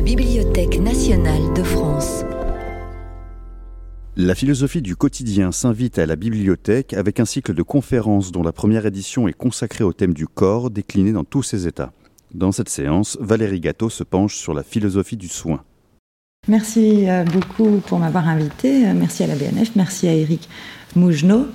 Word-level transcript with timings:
la 0.00 0.06
Bibliothèque 0.06 0.80
nationale 0.80 1.52
de 1.54 1.62
France. 1.62 2.24
La 4.16 4.34
philosophie 4.34 4.80
du 4.80 4.96
quotidien 4.96 5.52
s'invite 5.52 5.98
à 5.98 6.06
la 6.06 6.16
bibliothèque 6.16 6.94
avec 6.94 7.20
un 7.20 7.26
cycle 7.26 7.52
de 7.52 7.62
conférences 7.62 8.32
dont 8.32 8.42
la 8.42 8.52
première 8.52 8.86
édition 8.86 9.28
est 9.28 9.34
consacrée 9.34 9.84
au 9.84 9.92
thème 9.92 10.14
du 10.14 10.26
corps 10.26 10.70
décliné 10.70 11.12
dans 11.12 11.24
tous 11.24 11.42
ses 11.42 11.66
états. 11.66 11.92
Dans 12.32 12.50
cette 12.50 12.70
séance, 12.70 13.18
Valérie 13.20 13.60
Gâteau 13.60 13.90
se 13.90 14.02
penche 14.02 14.36
sur 14.36 14.54
la 14.54 14.62
philosophie 14.62 15.18
du 15.18 15.28
soin. 15.28 15.64
Merci 16.48 17.06
euh, 17.06 17.24
beaucoup 17.24 17.82
pour 17.86 17.98
m'avoir 17.98 18.26
invité. 18.26 18.86
Euh, 18.86 18.94
merci 18.94 19.22
à 19.22 19.26
la 19.26 19.34
BNF, 19.34 19.72
merci 19.76 20.08
à 20.08 20.14
Eric 20.14 20.48
Mougenot. 20.96 21.46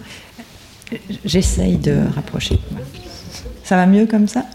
J'essaye 1.26 1.78
de 1.78 1.98
rapprocher. 2.14 2.60
Ça 3.64 3.76
va 3.76 3.88
mieux 3.88 4.06
comme 4.06 4.28
ça? 4.28 4.46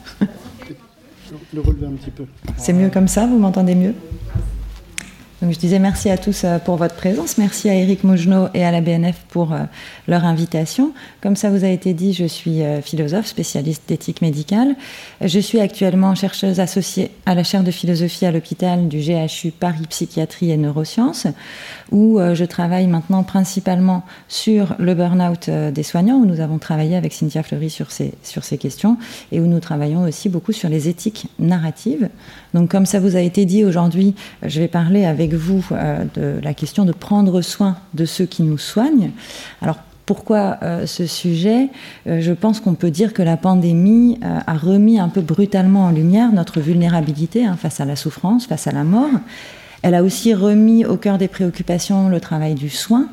C'est 2.57 2.73
mieux 2.73 2.91
comme 2.91 3.09
ça 3.09 3.27
Vous 3.27 3.39
m'entendez 3.39 3.75
mieux? 3.75 3.95
Donc 5.43 5.53
je 5.53 5.59
disais 5.59 5.79
merci 5.79 6.11
à 6.11 6.19
tous 6.19 6.45
euh, 6.45 6.59
pour 6.59 6.77
votre 6.77 6.95
présence, 6.95 7.39
merci 7.39 7.71
à 7.71 7.75
Eric 7.75 8.05
Mougenot 8.05 8.49
et 8.53 8.63
à 8.63 8.71
la 8.71 8.83
BNF 8.83 9.25
pour 9.31 9.55
euh, 9.55 9.61
leur 10.07 10.27
invitation. 10.27 10.93
Comme 11.23 11.35
ça 11.35 11.49
vous 11.49 11.65
a 11.65 11.69
été 11.69 11.95
dit, 11.95 12.13
je 12.13 12.27
suis 12.27 12.63
euh, 12.63 12.83
philosophe, 12.83 13.25
spécialiste 13.25 13.85
d'éthique 13.89 14.21
médicale. 14.21 14.77
Je 15.23 15.41
suis 15.41 15.59
actuellement 15.59 16.15
chercheuse 16.15 16.61
associée 16.61 17.11
à 17.25 17.35
la 17.35 17.43
chaire 17.43 17.63
de 17.63 17.71
philosophie 17.71 18.27
à 18.27 18.33
l'hôpital 18.33 18.89
du 18.89 18.99
GHU 18.99 19.51
Paris 19.51 19.87
Psychiatrie 19.89 20.51
et 20.51 20.59
Neurosciences, 20.59 21.27
où 21.91 22.19
je 22.19 22.45
travaille 22.45 22.87
maintenant 22.87 23.23
principalement 23.23 24.05
sur 24.29 24.75
le 24.79 24.95
burn-out 24.95 25.51
des 25.51 25.83
soignants, 25.83 26.17
où 26.17 26.27
nous 26.27 26.41
avons 26.41 26.59
travaillé 26.59 26.97
avec 26.97 27.13
Cynthia 27.13 27.43
Fleury 27.43 27.71
sur 27.71 27.91
ces, 27.91 28.13
sur 28.23 28.45
ces 28.45 28.59
questions, 28.59 28.97
et 29.33 29.41
où 29.41 29.47
nous 29.47 29.61
travaillons 29.61 30.05
aussi 30.05 30.29
beaucoup 30.29 30.53
sur 30.53 30.69
les 30.69 30.89
éthiques 30.89 31.27
narratives. 31.39 32.09
Donc 32.55 32.71
comme 32.71 32.87
ça 32.87 33.01
vous 33.01 33.17
a 33.17 33.21
été 33.21 33.45
dit 33.45 33.65
aujourd'hui, 33.65 34.15
je 34.43 34.61
vais 34.61 34.69
parler 34.69 35.05
avec 35.05 35.30
vous 35.37 35.65
euh, 35.73 36.05
de 36.15 36.41
la 36.43 36.55
question 36.55 36.85
de 36.85 36.93
prendre 36.93 37.41
soin 37.43 37.77
de 37.95 38.05
ceux 38.05 38.27
qui 38.27 38.43
nous 38.43 38.59
soignent. 38.59 39.11
Alors 39.63 39.79
pourquoi 40.07 40.59
euh, 40.63 40.87
ce 40.87 41.07
sujet? 41.07 41.69
Euh, 42.07 42.21
Je 42.21 42.33
pense 42.33 42.61
qu'on 42.61 42.75
peut 42.75 42.91
dire 42.91 43.13
que 43.13 43.23
la 43.23 43.37
pandémie 43.37 44.19
a 44.23 44.55
remis 44.55 44.99
un 44.99 45.09
peu 45.09 45.21
brutalement 45.21 45.87
en 45.87 45.91
lumière 45.91 46.33
notre 46.33 46.61
vulnérabilité 46.61 47.45
hein, 47.45 47.57
face 47.57 47.81
à 47.81 47.85
la 47.85 47.97
souffrance, 47.97 48.47
face 48.47 48.67
à 48.67 48.73
la 48.73 48.85
mort, 48.85 49.11
elle 49.83 49.95
a 49.95 50.03
aussi 50.03 50.35
remis 50.35 50.85
au 50.85 50.97
cœur 50.97 51.19
des 51.19 51.29
préoccupations 51.29 52.09
le 52.09 52.21
travail 52.21 52.55
du 52.55 52.69
soin, 52.69 53.07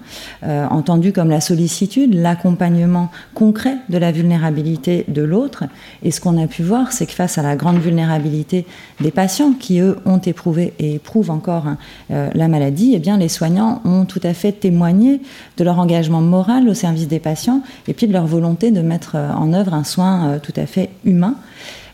euh, 0.43 0.65
entendu 0.67 1.13
comme 1.13 1.29
la 1.29 1.41
sollicitude, 1.41 2.13
l'accompagnement 2.13 3.09
concret 3.33 3.77
de 3.89 3.97
la 3.97 4.11
vulnérabilité 4.11 5.05
de 5.07 5.21
l'autre. 5.21 5.63
Et 6.03 6.11
ce 6.11 6.19
qu'on 6.19 6.41
a 6.41 6.47
pu 6.47 6.63
voir, 6.63 6.91
c'est 6.91 7.05
que 7.05 7.13
face 7.13 7.37
à 7.37 7.41
la 7.41 7.55
grande 7.55 7.79
vulnérabilité 7.79 8.65
des 8.99 9.11
patients 9.11 9.53
qui, 9.53 9.79
eux, 9.79 9.97
ont 10.05 10.19
éprouvé 10.19 10.73
et 10.79 10.95
éprouvent 10.95 11.31
encore 11.31 11.67
hein, 11.67 11.77
euh, 12.11 12.29
la 12.33 12.47
maladie, 12.47 12.93
eh 12.95 12.99
bien, 12.99 13.17
les 13.17 13.29
soignants 13.29 13.81
ont 13.85 14.05
tout 14.05 14.21
à 14.23 14.33
fait 14.33 14.51
témoigné 14.51 15.21
de 15.57 15.63
leur 15.63 15.79
engagement 15.79 16.21
moral 16.21 16.67
au 16.67 16.73
service 16.73 17.07
des 17.07 17.19
patients 17.19 17.61
et 17.87 17.93
puis 17.93 18.07
de 18.07 18.13
leur 18.13 18.27
volonté 18.27 18.71
de 18.71 18.81
mettre 18.81 19.15
euh, 19.15 19.31
en 19.31 19.53
œuvre 19.53 19.73
un 19.73 19.83
soin 19.83 20.39
tout 20.41 20.53
à 20.55 20.65
fait 20.65 20.89
humain. 21.05 21.35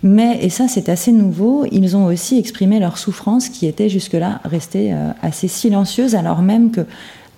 Mais, 0.03 0.39
et 0.41 0.49
ça 0.49 0.67
c'est 0.67 0.89
assez 0.89 1.11
nouveau, 1.11 1.65
ils 1.71 1.95
ont 1.95 2.05
aussi 2.05 2.37
exprimé 2.37 2.79
leur 2.79 2.97
souffrance 2.97 3.47
qui 3.47 3.65
était 3.67 3.87
jusque-là 3.87 4.41
restée 4.43 4.93
euh, 4.93 5.11
assez 5.21 5.47
silencieuse 5.47 6.13
alors 6.13 6.41
même 6.41 6.71
que 6.71 6.85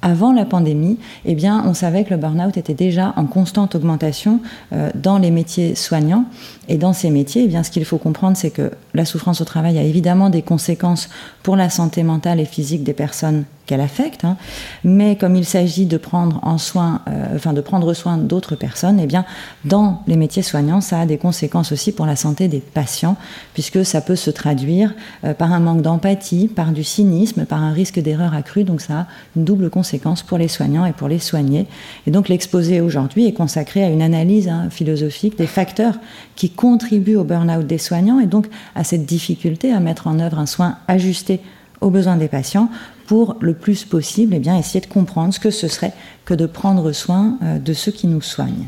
avant 0.06 0.32
la 0.32 0.46
pandémie, 0.46 1.00
eh 1.26 1.34
bien, 1.34 1.64
on 1.66 1.74
savait 1.74 2.04
que 2.04 2.12
le 2.12 2.18
burn-out 2.18 2.58
était 2.58 2.76
déjà 2.76 3.12
en 3.18 3.26
constante 3.26 3.74
augmentation 3.74 4.40
euh, 4.72 4.92
dans 4.94 5.18
les 5.18 5.32
métiers 5.32 5.74
soignants. 5.74 6.26
Et 6.68 6.78
dans 6.78 6.94
ces 6.94 7.10
métiers, 7.10 7.44
eh 7.46 7.48
bien, 7.48 7.64
ce 7.64 7.72
qu'il 7.72 7.86
faut 7.86 7.98
comprendre, 7.98 8.38
c'est 8.38 8.52
que 8.52 8.70
la 8.94 9.04
souffrance 9.04 9.42
au 9.42 9.46
travail 9.46 9.80
a 9.80 9.82
évidemment 9.82 10.30
des 10.30 10.44
conséquences 10.44 11.10
pour 11.42 11.56
la 11.56 11.72
santé 11.72 12.04
mentale 12.04 12.40
et 12.40 12.46
physique 12.46 12.84
des 12.84 12.94
personnes 12.94 13.46
qu'elle 13.66 13.82
affecte, 13.82 14.26
hein. 14.26 14.38
mais 14.84 15.16
comme 15.16 15.36
il 15.36 15.46
s'agit 15.46 15.86
de 15.86 15.98
prendre 15.98 16.40
en 16.44 16.58
soin, 16.58 17.02
euh, 17.08 17.36
enfin 17.36 17.54
de 17.54 17.62
prendre 17.62 17.94
soin 17.94 18.18
d'autres 18.18 18.56
personnes, 18.56 19.00
eh 19.00 19.08
bien, 19.08 19.26
dans 19.64 20.02
les 20.08 20.18
métiers 20.18 20.44
soignants, 20.44 20.82
ça 20.82 21.02
a 21.02 21.06
des 21.06 21.18
conséquences 21.18 21.72
aussi 21.72 21.92
pour 21.92 22.06
la 22.06 22.16
santé 22.16 22.48
des 22.48 22.60
patients, 22.60 23.18
puisque 23.54 23.86
ça 23.86 24.02
peut 24.02 24.16
se 24.16 24.30
traduire 24.30 24.94
euh, 25.24 25.34
par 25.34 25.52
un 25.52 25.60
manque 25.60 25.82
d'empathie, 25.82 26.48
par 26.48 26.72
du 26.72 26.84
cynisme, 26.84 27.46
par 27.46 27.64
un 27.64 27.72
risque 27.72 28.00
d'erreur 28.00 28.34
accrue. 28.34 28.64
Donc 28.64 28.82
ça 28.82 29.00
a 29.00 29.08
une 29.36 29.44
double 29.44 29.70
conséquence 29.70 30.24
pour 30.24 30.38
les 30.38 30.48
soignants 30.48 30.86
et 30.86 30.94
pour 30.94 31.08
les 31.08 31.20
soignés. 31.20 31.68
Et 32.08 32.12
donc 32.12 32.30
l'exposé 32.30 32.82
aujourd'hui 32.82 33.26
est 33.28 33.34
consacré 33.34 33.84
à 33.84 33.90
une 33.90 34.02
analyse 34.02 34.48
hein, 34.48 34.70
philosophique 34.70 35.38
des 35.38 35.48
facteurs 35.48 35.96
qui 36.36 36.50
contribuent 36.50 37.16
au 37.16 37.24
burn-out 37.24 37.66
des 37.66 37.78
soignants 37.78 38.20
et 38.20 38.28
donc 38.28 38.48
à 38.76 38.84
cette 38.84 39.06
difficulté 39.06 39.72
à 39.72 39.80
mettre 39.80 40.08
en 40.08 40.20
œuvre 40.20 40.40
un 40.40 40.46
soin 40.46 40.78
ajusté 40.88 41.42
aux 41.82 41.90
besoins 41.90 42.18
des 42.18 42.28
patients 42.28 42.70
pour 43.06 43.36
le 43.40 43.54
plus 43.54 43.86
possible 43.86 44.34
eh 44.36 44.40
bien, 44.40 44.58
essayer 44.58 44.82
de 44.82 44.92
comprendre 44.92 45.34
ce 45.34 45.40
que 45.40 45.52
ce 45.52 45.68
serait 45.68 45.94
que 46.26 46.34
de 46.34 46.46
prendre 46.46 46.92
soin 46.92 47.38
euh, 47.44 47.60
de 47.60 47.74
ceux 47.74 47.92
qui 47.92 48.08
nous 48.08 48.22
soignent. 48.22 48.68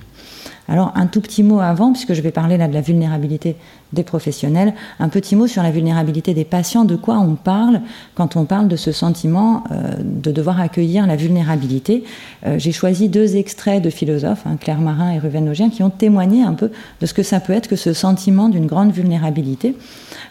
Alors 0.70 0.92
un 0.96 1.08
tout 1.08 1.22
petit 1.22 1.44
mot 1.44 1.60
avant, 1.60 1.94
puisque 1.94 2.14
je 2.14 2.22
vais 2.22 2.32
parler 2.32 2.58
là 2.58 2.68
de 2.68 2.74
la 2.74 2.82
vulnérabilité 2.82 3.56
des 3.94 4.04
professionnels, 4.04 4.74
un 5.00 5.08
petit 5.08 5.36
mot 5.36 5.48
sur 5.48 5.64
la 5.64 5.72
vulnérabilité 5.72 6.34
des 6.34 6.44
patients, 6.44 6.84
de 6.84 6.98
quoi 6.98 7.20
on 7.20 7.36
parle 7.36 7.82
quand 8.16 8.36
on 8.36 8.44
parle 8.44 8.68
de 8.68 8.76
ce 8.76 8.92
sentiment 8.92 9.64
euh, 9.72 9.94
de 10.04 10.32
devoir 10.32 10.60
accueillir 10.60 11.08
la 11.08 11.16
vulnérabilité? 11.16 12.04
Euh, 12.46 12.60
j'ai 12.60 12.74
choisi 12.74 13.08
deux 13.08 13.38
extraits 13.38 13.82
de 13.82 13.90
philosophes, 13.90 14.44
hein, 14.46 14.58
Claire 14.60 14.82
Marin 14.82 15.12
et 15.12 15.20
Ruven 15.20 15.48
Augien, 15.48 15.70
qui 15.70 15.84
ont 15.84 15.90
témoigné 15.90 16.44
un 16.44 16.54
peu 16.54 16.70
de 17.00 17.06
ce 17.06 17.14
que 17.14 17.24
ça 17.24 17.40
peut 17.40 17.54
être 17.54 17.70
que 17.70 17.78
ce 17.78 17.94
sentiment 17.94 18.50
d'une 18.50 18.66
grande 18.66 18.92
vulnérabilité. 18.92 19.74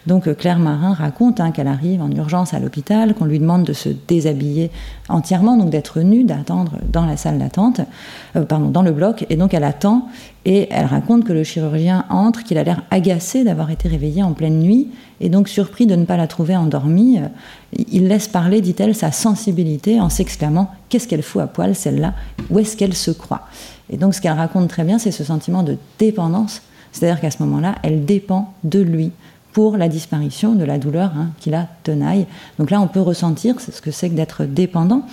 Donc 0.06 0.28
euh, 0.28 0.34
Claire 0.34 0.58
Marin 0.58 0.92
raconte 0.92 1.40
hein, 1.40 1.50
qu'elle 1.50 1.66
arrive 1.66 2.02
en 2.02 2.10
urgence 2.10 2.54
à 2.54 2.58
l'hôpital, 2.58 3.14
qu'on 3.14 3.24
lui 3.24 3.38
demande 3.38 3.64
de 3.64 3.72
se 3.72 3.88
déshabiller 3.88 4.70
entièrement, 5.08 5.56
donc 5.56 5.70
d'être 5.70 6.00
nue, 6.00 6.24
d'attendre 6.24 6.78
dans 6.92 7.06
la 7.06 7.16
salle 7.16 7.38
d'attente, 7.38 7.80
pardon, 8.48 8.68
dans 8.68 8.82
le 8.82 8.92
bloc, 8.92 9.26
et 9.30 9.36
donc 9.36 9.54
elle 9.54 9.64
attend 9.64 10.08
et 10.44 10.68
elle 10.70 10.86
raconte 10.86 11.24
que 11.24 11.32
le 11.32 11.42
chirurgien 11.42 12.04
entre, 12.08 12.44
qu'il 12.44 12.56
a 12.56 12.62
l'air 12.62 12.82
agacé 12.92 13.42
d'avoir 13.42 13.70
été 13.70 13.88
réveillé 13.88 14.22
en 14.22 14.32
pleine 14.32 14.60
nuit 14.60 14.90
et 15.20 15.28
donc 15.28 15.48
surpris 15.48 15.86
de 15.86 15.96
ne 15.96 16.04
pas 16.04 16.16
la 16.16 16.28
trouver 16.28 16.56
endormie. 16.56 17.18
Il 17.90 18.06
laisse 18.06 18.28
parler, 18.28 18.60
dit-elle, 18.60 18.94
sa 18.94 19.10
sensibilité 19.10 20.00
en 20.00 20.08
s'exclamant 20.08 20.70
Qu'est-ce 20.88 21.08
qu'elle 21.08 21.22
fout 21.22 21.42
à 21.42 21.48
poil, 21.48 21.74
celle-là? 21.74 22.14
Où 22.50 22.60
est-ce 22.60 22.76
qu'elle 22.76 22.94
se 22.94 23.10
croit? 23.10 23.48
Et 23.90 23.96
donc 23.96 24.14
ce 24.14 24.20
qu'elle 24.20 24.32
raconte 24.32 24.68
très 24.68 24.84
bien, 24.84 24.98
c'est 24.98 25.10
ce 25.10 25.24
sentiment 25.24 25.64
de 25.64 25.76
dépendance. 25.98 26.62
C'est-à-dire 26.92 27.20
qu'à 27.20 27.30
ce 27.30 27.42
moment-là, 27.42 27.74
elle 27.82 28.04
dépend 28.04 28.54
de 28.64 28.80
lui 28.80 29.12
pour 29.56 29.78
la 29.78 29.88
disparition 29.88 30.54
de 30.54 30.64
la 30.64 30.76
douleur 30.76 31.12
hein, 31.16 31.30
qui 31.40 31.48
la 31.48 31.66
tenaille. 31.82 32.26
Donc 32.58 32.70
là, 32.70 32.78
on 32.78 32.88
peut 32.88 33.00
ressentir 33.00 33.58
ce 33.58 33.80
que 33.80 33.90
c'est 33.90 34.10
que 34.10 34.14
d'être 34.14 34.44
dépendant. 34.44 35.06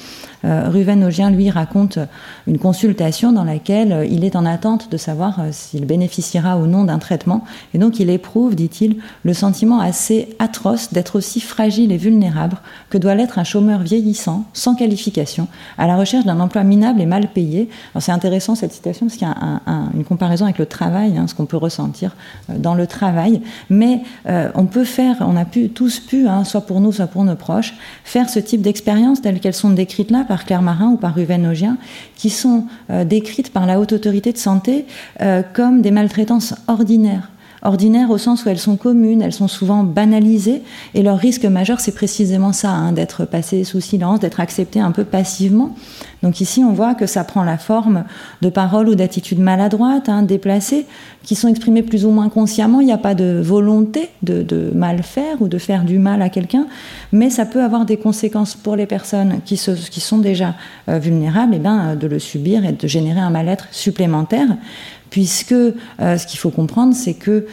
Euh, 0.45 0.69
Ruven 0.69 1.03
Augien, 1.03 1.29
lui, 1.29 1.49
raconte 1.49 1.99
une 2.47 2.57
consultation 2.57 3.31
dans 3.31 3.43
laquelle 3.45 3.93
euh, 3.93 4.05
il 4.05 4.25
est 4.25 4.35
en 4.35 4.45
attente 4.45 4.91
de 4.91 4.97
savoir 4.97 5.39
euh, 5.39 5.49
s'il 5.51 5.85
bénéficiera 5.85 6.57
ou 6.57 6.67
non 6.67 6.83
d'un 6.83 6.99
traitement. 6.99 7.45
Et 7.73 7.77
donc, 7.77 7.99
il 7.99 8.09
éprouve, 8.09 8.55
dit-il, 8.55 8.97
le 9.23 9.33
sentiment 9.33 9.79
assez 9.79 10.35
atroce 10.39 10.91
d'être 10.91 11.15
aussi 11.15 11.39
fragile 11.39 11.91
et 11.91 11.97
vulnérable 11.97 12.57
que 12.89 12.97
doit 12.97 13.15
l'être 13.15 13.39
un 13.39 13.43
chômeur 13.43 13.79
vieillissant, 13.79 14.43
sans 14.53 14.75
qualification, 14.75 15.47
à 15.77 15.87
la 15.87 15.95
recherche 15.95 16.25
d'un 16.25 16.39
emploi 16.39 16.63
minable 16.63 17.01
et 17.01 17.05
mal 17.05 17.27
payé. 17.29 17.69
C'est 17.99 18.11
intéressant 18.11 18.55
cette 18.55 18.73
citation 18.73 19.07
parce 19.07 19.17
qu'il 19.17 19.27
y 19.27 19.31
a 19.31 19.61
une 19.93 20.03
comparaison 20.03 20.45
avec 20.45 20.57
le 20.57 20.65
travail, 20.65 21.17
hein, 21.17 21.27
ce 21.27 21.35
qu'on 21.35 21.45
peut 21.45 21.57
ressentir 21.57 22.15
dans 22.49 22.75
le 22.75 22.87
travail. 22.87 23.41
Mais 23.69 24.01
on 24.25 24.65
peut 24.65 24.83
faire, 24.83 25.17
on 25.21 25.35
a 25.35 25.45
pu, 25.45 25.69
tous 25.69 25.99
pu, 25.99 26.27
hein, 26.27 26.43
soit 26.43 26.61
pour 26.61 26.81
nous, 26.81 26.91
soit 26.91 27.07
pour 27.07 27.23
nos 27.23 27.35
proches, 27.35 27.73
faire 28.03 28.29
ce 28.29 28.39
type 28.39 28.61
d'expériences 28.61 29.21
telles 29.21 29.39
qu'elles 29.39 29.53
sont 29.53 29.69
décrites 29.69 30.11
là 30.11 30.25
par 30.33 30.45
Claire 30.45 30.63
Marin 30.63 30.87
ou 30.87 30.97
par 30.97 31.13
Ruven 31.13 31.45
Augien, 31.45 31.77
qui 32.15 32.31
sont 32.31 32.65
euh, 32.89 33.03
décrites 33.03 33.53
par 33.53 33.67
la 33.67 33.79
haute 33.79 33.93
autorité 33.93 34.31
de 34.31 34.39
santé 34.39 34.85
euh, 35.21 35.43
comme 35.53 35.83
des 35.83 35.91
maltraitances 35.91 36.55
ordinaires 36.67 37.29
ordinaires 37.63 38.11
au 38.11 38.17
sens 38.17 38.45
où 38.45 38.49
elles 38.49 38.59
sont 38.59 38.75
communes, 38.75 39.21
elles 39.21 39.33
sont 39.33 39.47
souvent 39.47 39.83
banalisées, 39.83 40.61
et 40.93 41.01
leur 41.01 41.17
risque 41.17 41.45
majeur, 41.45 41.79
c'est 41.79 41.93
précisément 41.93 42.53
ça, 42.53 42.69
hein, 42.69 42.91
d'être 42.91 43.25
passé 43.25 43.63
sous 43.63 43.81
silence, 43.81 44.19
d'être 44.19 44.39
accepté 44.39 44.79
un 44.79 44.91
peu 44.91 45.03
passivement. 45.03 45.75
Donc 46.21 46.39
ici, 46.39 46.63
on 46.63 46.71
voit 46.71 46.95
que 46.95 47.05
ça 47.05 47.23
prend 47.23 47.43
la 47.43 47.57
forme 47.57 48.05
de 48.41 48.49
paroles 48.49 48.87
ou 48.89 48.95
d'attitudes 48.95 49.39
maladroites, 49.39 50.09
hein, 50.09 50.23
déplacées, 50.23 50.85
qui 51.23 51.35
sont 51.35 51.47
exprimées 51.47 51.83
plus 51.83 52.05
ou 52.05 52.11
moins 52.11 52.29
consciemment. 52.29 52.81
Il 52.81 52.85
n'y 52.85 52.93
a 52.93 52.97
pas 52.97 53.15
de 53.15 53.41
volonté 53.41 54.09
de, 54.21 54.71
mal 54.73 55.03
faire 55.03 55.41
ou 55.41 55.47
de 55.47 55.57
faire 55.57 55.83
du 55.83 55.99
mal 55.99 56.21
à 56.21 56.29
quelqu'un, 56.29 56.67
mais 57.11 57.29
ça 57.29 57.45
peut 57.45 57.63
avoir 57.63 57.85
des 57.85 57.97
conséquences 57.97 58.55
pour 58.55 58.75
les 58.75 58.85
personnes 58.85 59.39
qui, 59.45 59.57
sont 59.57 60.17
déjà 60.17 60.55
euh, 60.89 60.99
vulnérables, 60.99 61.53
et 61.53 61.57
eh 61.57 61.59
bien, 61.59 61.95
de 61.95 62.07
le 62.07 62.19
subir 62.19 62.65
et 62.65 62.71
de 62.73 62.87
générer 62.87 63.19
un 63.19 63.29
mal-être 63.29 63.67
supplémentaire 63.71 64.47
puisque 65.13 65.53
ce 65.53 66.25
qu'il 66.25 66.39
faut 66.39 66.49
comprendre, 66.49 66.95
c'est 66.95 67.13
que 67.13 67.45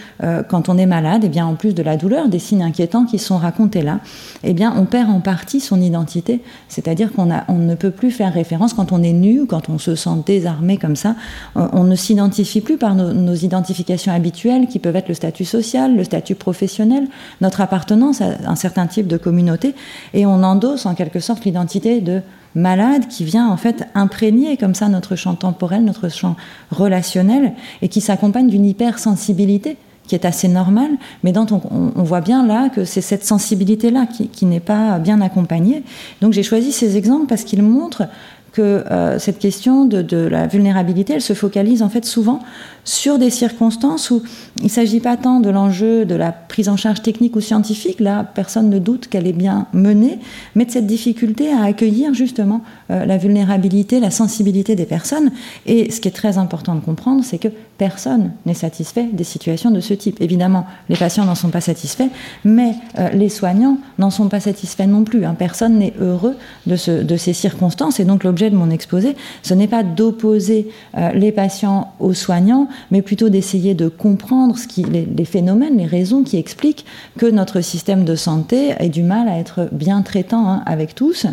quand 0.49 0.71
on 0.71 0.79
est 0.79 0.87
malade, 0.87 1.25
et 1.25 1.27
eh 1.27 1.29
bien 1.29 1.45
en 1.45 1.57
plus 1.57 1.75
de 1.75 1.83
la 1.83 1.99
douleur, 1.99 2.31
des 2.31 2.39
signes 2.39 2.63
inquiétants 2.63 3.05
qui 3.05 3.19
sont 3.19 3.37
racontés 3.37 3.83
là, 3.83 4.01
eh 4.45 4.55
bien 4.55 4.73
on 4.79 4.87
perd 4.87 5.11
en 5.11 5.21
partie 5.21 5.61
son 5.61 5.79
identité, 5.79 6.41
c'est-à-dire 6.69 7.13
qu'on 7.13 7.29
on 7.49 7.59
ne 7.59 7.75
peut 7.75 7.91
plus 7.91 8.13
faire 8.13 8.33
référence 8.33 8.73
quand 8.73 8.93
on 8.93 9.03
est 9.03 9.13
nu, 9.13 9.45
quand 9.45 9.69
on 9.69 9.77
se 9.77 9.95
sent 9.95 10.23
désarmé 10.25 10.79
comme 10.79 10.97
ça, 10.97 11.17
on, 11.55 11.85
ne 11.85 11.95
s'identifie 11.97 12.63
plus 12.63 12.79
par 12.79 12.95
nos, 12.95 13.35
identifications 13.35 14.11
habituelles 14.13 14.67
qui 14.67 14.79
peuvent 14.79 14.97
être 14.97 15.09
le 15.09 15.15
statut 15.15 15.45
social, 15.45 15.95
le 15.95 16.05
statut 16.05 16.37
professionnel, 16.37 17.09
notre 17.43 17.61
appartenance 17.61 18.23
à 18.23 18.39
un 18.47 18.57
certain 18.57 18.87
type 18.87 19.07
de 19.07 19.19
communauté, 19.19 19.75
et 20.15 20.25
on 20.25 20.43
endosse 20.43 20.87
en 20.87 20.95
quelque 20.95 21.21
sorte 21.21 21.45
l'identité 21.45 22.01
de 22.01 22.23
malade 22.55 23.07
qui 23.09 23.25
vient 23.25 23.49
en 23.49 23.57
fait 23.57 23.87
imprégner 23.95 24.57
comme 24.57 24.75
ça 24.75 24.89
notre 24.89 25.17
champ 25.17 25.35
temporel, 25.35 25.85
notre 25.85 26.09
champ 26.11 26.37
relationnel, 26.71 27.53
et 27.83 27.89
qui 27.89 28.01
s'accompagne 28.01 28.49
d'une 28.49 28.67
hypersensibilité 28.67 29.77
qui 30.07 30.17
est 30.17 30.25
assez 30.25 30.49
normale, 30.49 30.91
mais 31.23 31.31
dont 31.31 31.47
on, 31.71 32.03
voit 32.03 32.21
bien 32.21 32.45
là 32.45 32.69
que 32.69 32.85
c'est 32.85 33.01
cette 33.01 33.25
sensibilité-là 33.25 34.07
qui, 34.07 34.27
qui 34.27 34.45
n'est 34.45 34.59
pas 34.59 34.99
bien 34.99 35.21
accompagnée. 35.21 35.85
Donc 36.21 36.33
j'ai 36.33 36.43
choisi 36.43 36.73
ces 36.73 36.97
exemples 36.97 37.27
parce 37.27 37.45
qu'ils 37.45 37.63
montrent 37.63 38.09
que 38.53 38.63
euh, 38.63 39.19
cette 39.19 39.39
question 39.39 39.85
de, 39.85 40.17
la 40.17 40.47
vulnérabilité, 40.47 41.15
elle 41.15 41.23
se 41.23 41.35
focalise 41.35 41.83
en 41.83 41.89
fait 41.89 42.05
souvent 42.05 42.41
sur 42.85 43.19
des 43.19 43.31
circonstances 43.31 44.11
où 44.11 44.23
il 44.59 44.65
ne 44.65 44.69
s'agit 44.69 45.01
pas 45.01 45.17
tant 45.17 45.41
de 45.41 45.51
l'enjeu 45.51 46.05
de 46.05 46.15
la 46.15 46.33
prise 46.33 46.69
en 46.69 46.77
charge 46.77 47.03
technique 47.03 47.37
ou 47.37 47.41
scientifique, 47.41 48.01
là 48.01 48.25
personne 48.25 48.71
ne 48.71 48.79
doute 48.79 49.09
qu'elle 49.09 49.27
est 49.27 49.33
bien 49.33 49.67
menée, 49.73 50.19
mais 50.55 50.65
de 50.65 50.71
cette 50.71 50.87
difficulté 50.87 51.53
à 51.53 51.63
accueillir 51.65 52.15
justement 52.15 52.63
euh, 52.91 53.05
la 53.05 53.19
vulnérabilité, 53.19 54.01
la 54.01 54.11
sensibilité 54.11 54.75
des 54.75 54.87
personnes. 54.87 55.31
Et 55.67 55.91
ce 55.91 56.01
qui 56.01 56.09
est 56.09 56.13
très 56.13 56.39
important 56.39 56.75
de 56.75 56.81
comprendre, 56.81 57.23
c'est 57.23 57.39
que 57.39 57.49
personne 57.79 58.33
n'est 58.47 58.55
satisfait 58.55 59.09
des 59.13 59.25
situations 59.25 59.71
de 59.71 59.81
ce 59.81 59.95
type. 59.95 60.21
Évidemment, 60.21 60.67
les 60.89 60.97
patients 60.97 61.25
n'en 61.25 61.35
sont 61.35 61.49
pas 61.49 61.61
satisfaits, 61.61 62.09
mais 62.45 62.75
euh, 62.99 63.11
les 63.11 63.29
soignants 63.29 63.79
n'en 63.99 64.11
sont 64.11 64.29
pas 64.29 64.41
satisfaits 64.41 64.87
non 64.87 65.05
plus. 65.05 65.25
Hein. 65.25 65.35
Personne 65.39 65.79
n'est 65.79 65.95
heureux 66.01 66.37
de, 66.67 66.77
ce, 66.77 66.91
de 66.91 67.17
ces 67.17 67.33
circonstances. 67.33 68.01
Et 68.01 68.05
donc 68.05 68.25
l'objet 68.25 68.40
de 68.49 68.57
mon 68.57 68.71
exposé, 68.71 69.17
ce 69.43 69.53
n'est 69.53 69.67
pas 69.67 69.83
d'opposer 69.83 70.69
euh, 70.97 71.13
les 71.13 71.33
patients 71.33 71.93
aux 72.01 72.15
soignants, 72.15 72.69
mais 72.91 73.03
plutôt 73.03 73.29
d'essayer 73.29 73.75
de 73.75 73.89
comprendre 73.89 74.57
les, 74.91 75.25
phénomènes, 75.25 75.77
les 75.77 75.87
raisons 75.87 76.23
qui 76.23 76.39
expliquent 76.39 76.87
que 77.19 77.27
notre 77.27 77.61
système 77.61 78.05
de 78.05 78.15
santé 78.15 78.75
ait 78.79 78.89
du 78.89 79.03
mal 79.03 79.29
à 79.29 79.39
être 79.39 79.69
bien 79.73 80.01
traitant 80.03 80.49
hein, 80.49 80.63
avec 80.65 80.95
tous. 80.95 81.27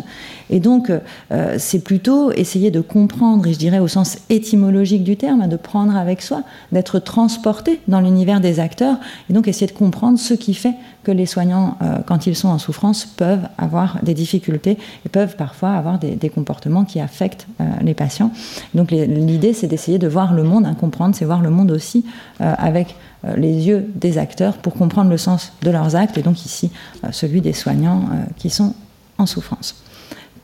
Et 0.50 0.60
donc, 0.60 0.90
euh, 0.90 1.56
c'est 1.58 1.84
plutôt 1.84 2.32
essayer 2.32 2.70
de 2.70 2.80
comprendre, 2.80 3.46
et 3.46 3.52
je 3.52 3.58
dirais 3.58 3.78
au 3.78 3.88
sens 3.88 4.18
étymologique 4.28 5.04
du 5.04 5.16
terme, 5.16 5.48
de 5.48 5.56
prendre 5.56 5.96
avec 5.96 6.20
soi, 6.20 6.42
d'être 6.72 6.98
transporté 6.98 7.80
dans 7.88 8.00
l'univers 8.00 8.40
des 8.40 8.60
acteurs, 8.60 8.96
et 9.30 9.32
donc 9.32 9.48
essayer 9.48 9.66
de 9.66 9.76
comprendre 9.76 10.18
ce 10.18 10.34
qui 10.34 10.54
fait 10.54 10.74
que 11.04 11.12
les 11.12 11.26
soignants, 11.26 11.76
euh, 11.80 11.98
quand 12.06 12.26
ils 12.26 12.36
sont 12.36 12.48
en 12.48 12.58
souffrance, 12.58 13.06
peuvent 13.06 13.48
avoir 13.56 13.98
des 14.02 14.14
difficultés 14.14 14.76
et 15.06 15.08
peuvent 15.08 15.36
parfois 15.36 15.70
avoir 15.70 15.98
des, 15.98 16.28
comportements 16.28 16.84
qui 16.84 16.97
affectent 17.00 17.46
euh, 17.60 17.64
les 17.82 17.94
patients. 17.94 18.30
Donc 18.74 18.90
l'idée, 18.90 19.52
c'est 19.52 19.66
d'essayer 19.66 19.98
de 19.98 20.08
voir 20.08 20.34
le 20.34 20.42
monde, 20.42 20.66
hein, 20.66 20.74
comprendre, 20.74 21.14
c'est 21.14 21.24
voir 21.24 21.40
le 21.40 21.50
monde 21.50 21.70
aussi 21.70 22.04
avec 22.40 22.96
les 23.36 23.66
yeux 23.66 23.86
des 23.96 24.16
acteurs 24.16 24.58
pour 24.58 24.74
comprendre 24.74 25.10
le 25.10 25.16
sens 25.16 25.52
de 25.62 25.70
leurs 25.70 25.96
actes, 25.96 26.16
et 26.18 26.22
donc 26.22 26.44
ici 26.44 26.70
celui 27.10 27.40
des 27.40 27.52
soignants 27.52 28.04
qui 28.36 28.48
sont 28.48 28.74
en 29.18 29.26
souffrance. 29.26 29.74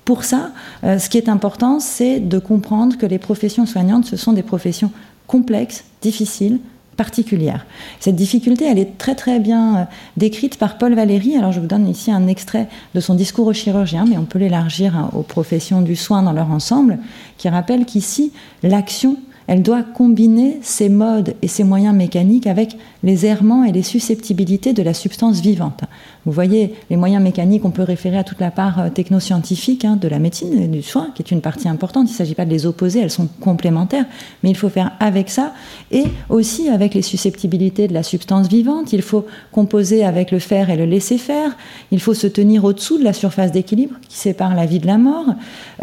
Pour 0.05 0.25
ça, 0.25 0.51
euh, 0.85 0.99
ce 0.99 1.09
qui 1.09 1.17
est 1.17 1.29
important, 1.29 1.81
c'est 1.81 2.21
de 2.21 2.39
comprendre 2.39 2.99
que 2.99 3.07
les 3.07 3.19
professions 3.19 3.65
soignantes, 3.65 4.05
ce 4.05 4.17
sont 4.17 4.35
des 4.35 4.43
professions 4.43 4.91
complexes, 5.27 5.85
difficiles, 6.03 6.59
particulières. 6.95 7.67
Cette 8.01 8.17
difficulté, 8.17 8.67
elle 8.67 8.79
est 8.79 8.99
très 8.99 9.15
très 9.15 9.39
bien 9.39 9.77
euh, 9.77 9.85
décrite 10.17 10.59
par 10.59 10.79
Paul 10.79 10.95
Valéry. 10.95 11.37
Alors 11.37 11.53
je 11.53 11.61
vous 11.61 11.67
donne 11.67 11.89
ici 11.89 12.11
un 12.11 12.27
extrait 12.27 12.69
de 12.95 13.01
son 13.01 13.15
discours 13.15 13.47
aux 13.47 13.53
chirurgiens, 13.53 14.07
mais 14.09 14.17
on 14.19 14.25
peut 14.25 14.39
l'élargir 14.39 14.97
hein, 14.97 15.11
aux 15.15 15.23
professions 15.23 15.83
du 15.83 15.97
soin 15.97 16.23
dans 16.23 16.33
leur 16.33 16.51
ensemble, 16.51 16.99
qui 17.39 17.49
rappelle 17.49 17.85
qu'ici, 17.85 18.33
l'action 18.63 19.17
elle 19.47 19.63
doit 19.63 19.83
combiner 19.83 20.59
ses 20.63 20.89
modes 20.89 21.35
et 21.43 21.49
ses 21.49 21.65
moyens 21.65 21.95
mécaniques 21.95 22.47
avec 22.47 22.77
les 23.03 23.27
errements 23.27 23.65
et 23.65 23.73
les 23.73 23.83
susceptibilités 23.83 24.73
de 24.73 24.83
la 24.83 24.95
substance 24.95 25.41
vivante. 25.41 25.83
Vous 26.25 26.33
voyez, 26.33 26.75
les 26.89 26.97
moyens 26.97 27.23
mécaniques, 27.23 27.65
on 27.67 27.71
peut 27.71 27.83
référer 27.83 28.17
à 28.17 28.25
toute 28.25 28.41
la 28.41 28.51
part 28.51 28.81
euh, 28.81 28.89
technoscientifique 28.89 29.85
hein, 29.85 29.97
de 29.97 30.09
la 30.09 30.19
médecine 30.19 30.59
et 30.59 30.69
du 30.69 30.83
soin, 30.83 31.09
qui 31.15 31.23
est 31.23 31.31
une 31.31 31.43
partie 31.43 31.69
importante. 31.69 32.09
Il 32.09 32.13
ne 32.13 32.17
s'agit 32.17 32.35
pas 32.35 32.47
de 32.47 32.51
les 32.51 32.65
opposer, 32.65 33.01
elles 33.01 33.11
sont 33.11 33.29
complémentaires, 33.41 34.07
mais 34.43 34.51
il 34.51 34.57
faut 34.57 34.71
faire 34.71 34.93
avec 35.01 35.29
ça 35.29 35.53
et 35.93 36.05
aussi 36.31 36.71
avec 36.71 36.95
les 36.95 37.03
susceptibilités 37.03 37.89
de 37.89 37.95
la 37.95 38.03
substance 38.03 38.49
vivante. 38.49 38.93
Il 38.95 39.03
faut 39.03 39.27
composer 39.53 40.05
avec 40.05 40.31
le 40.31 40.39
faire 40.39 40.71
et 40.71 40.77
le 40.77 40.87
laisser 40.87 41.19
faire. 41.19 41.57
Il 41.91 42.01
faut 42.01 42.15
se 42.15 42.27
tenir 42.27 42.65
au-dessous 42.65 42.99
de 42.99 43.05
la 43.05 43.13
surface 43.13 43.53
d'équilibre 43.53 43.97
qui 44.09 44.17
sépare 44.17 44.55
la 44.55 44.65
vie 44.65 44.79
de 44.79 44.87
la 44.87 44.97
mort. 44.97 45.27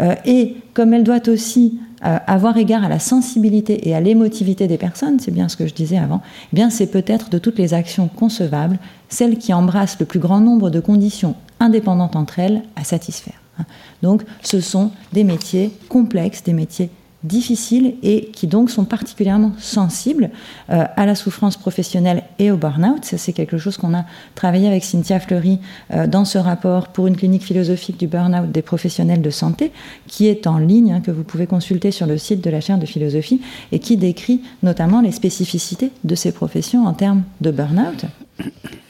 Euh, 0.00 0.14
et 0.24 0.56
comme 0.74 0.92
elle 0.94 1.04
doit 1.04 1.28
aussi 1.28 1.78
euh, 2.04 2.18
avoir 2.26 2.56
égard 2.56 2.84
à 2.84 2.88
la 2.88 2.98
sensibilité 2.98 3.88
et 3.88 3.94
à 3.94 4.00
l'émotivité 4.00 4.66
des 4.66 4.78
personnes, 4.78 5.20
c'est 5.20 5.30
bien 5.30 5.48
ce 5.48 5.56
que 5.56 5.66
je 5.66 5.74
disais 5.74 5.98
avant, 5.98 6.20
eh 6.52 6.56
bien 6.56 6.70
c'est 6.70 6.86
peut-être 6.86 7.30
de 7.30 7.38
toutes 7.38 7.58
les 7.58 7.74
actions 7.74 8.08
concevables 8.08 8.78
celle 9.08 9.38
qui 9.38 9.52
embrasse 9.52 9.98
le 10.00 10.06
plus 10.06 10.18
grand 10.18 10.40
nombre 10.40 10.70
de 10.70 10.80
conditions 10.80 11.34
indépendantes 11.60 12.16
entre 12.16 12.38
elles 12.38 12.62
à 12.76 12.84
satisfaire. 12.84 13.40
Hein. 13.58 13.64
Donc 14.02 14.24
ce 14.42 14.60
sont 14.60 14.90
des 15.12 15.24
métiers 15.24 15.70
complexes, 15.88 16.42
des 16.42 16.54
métiers 16.54 16.90
difficiles 17.24 17.94
et 18.02 18.26
qui 18.26 18.46
donc 18.46 18.70
sont 18.70 18.84
particulièrement 18.84 19.52
sensibles 19.58 20.30
euh, 20.70 20.84
à 20.96 21.06
la 21.06 21.14
souffrance 21.14 21.56
professionnelle 21.56 22.24
et 22.38 22.50
au 22.50 22.56
burn-out. 22.56 23.04
C'est 23.16 23.32
quelque 23.32 23.58
chose 23.58 23.76
qu'on 23.76 23.94
a 23.94 24.04
travaillé 24.34 24.66
avec 24.66 24.84
Cynthia 24.84 25.20
Fleury 25.20 25.58
euh, 25.92 26.06
dans 26.06 26.24
ce 26.24 26.38
rapport 26.38 26.88
pour 26.88 27.06
une 27.06 27.16
clinique 27.16 27.44
philosophique 27.44 27.98
du 27.98 28.06
burn-out 28.06 28.50
des 28.50 28.62
professionnels 28.62 29.22
de 29.22 29.30
santé, 29.30 29.72
qui 30.08 30.26
est 30.26 30.46
en 30.46 30.58
ligne, 30.58 30.92
hein, 30.92 31.00
que 31.00 31.10
vous 31.10 31.24
pouvez 31.24 31.46
consulter 31.46 31.90
sur 31.90 32.06
le 32.06 32.18
site 32.18 32.42
de 32.42 32.50
la 32.50 32.60
chaire 32.60 32.78
de 32.78 32.86
philosophie, 32.86 33.40
et 33.70 33.78
qui 33.78 33.96
décrit 33.96 34.40
notamment 34.62 35.00
les 35.00 35.12
spécificités 35.12 35.90
de 36.04 36.14
ces 36.14 36.32
professions 36.32 36.86
en 36.86 36.92
termes 36.92 37.22
de 37.40 37.50
burn-out. 37.50 38.06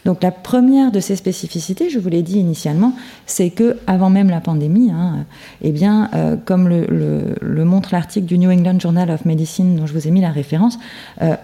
Donc 0.04 0.22
la 0.22 0.32
première 0.32 0.90
de 0.90 1.00
ces 1.00 1.14
spécificités, 1.14 1.88
je 1.88 1.98
vous 1.98 2.08
l'ai 2.08 2.22
dit 2.22 2.38
initialement, 2.38 2.92
c'est 3.26 3.50
que 3.50 3.78
avant 3.86 4.10
même 4.10 4.30
la 4.30 4.40
pandémie, 4.40 4.90
hein, 4.90 5.24
eh 5.60 5.70
bien, 5.70 6.10
euh, 6.14 6.36
comme 6.44 6.68
le, 6.68 7.64
montre 7.64 7.90
l'article 7.92 8.26
du 8.26 8.38
New 8.38 8.50
England 8.50 8.80
Journal 8.80 9.10
of 9.10 9.24
Medicine 9.24 9.76
dont 9.76 9.86
je 9.86 9.92
vous 9.92 10.08
ai 10.08 10.10
mis 10.10 10.20
la 10.20 10.30
référence, 10.30 10.78
euh, 11.22 11.36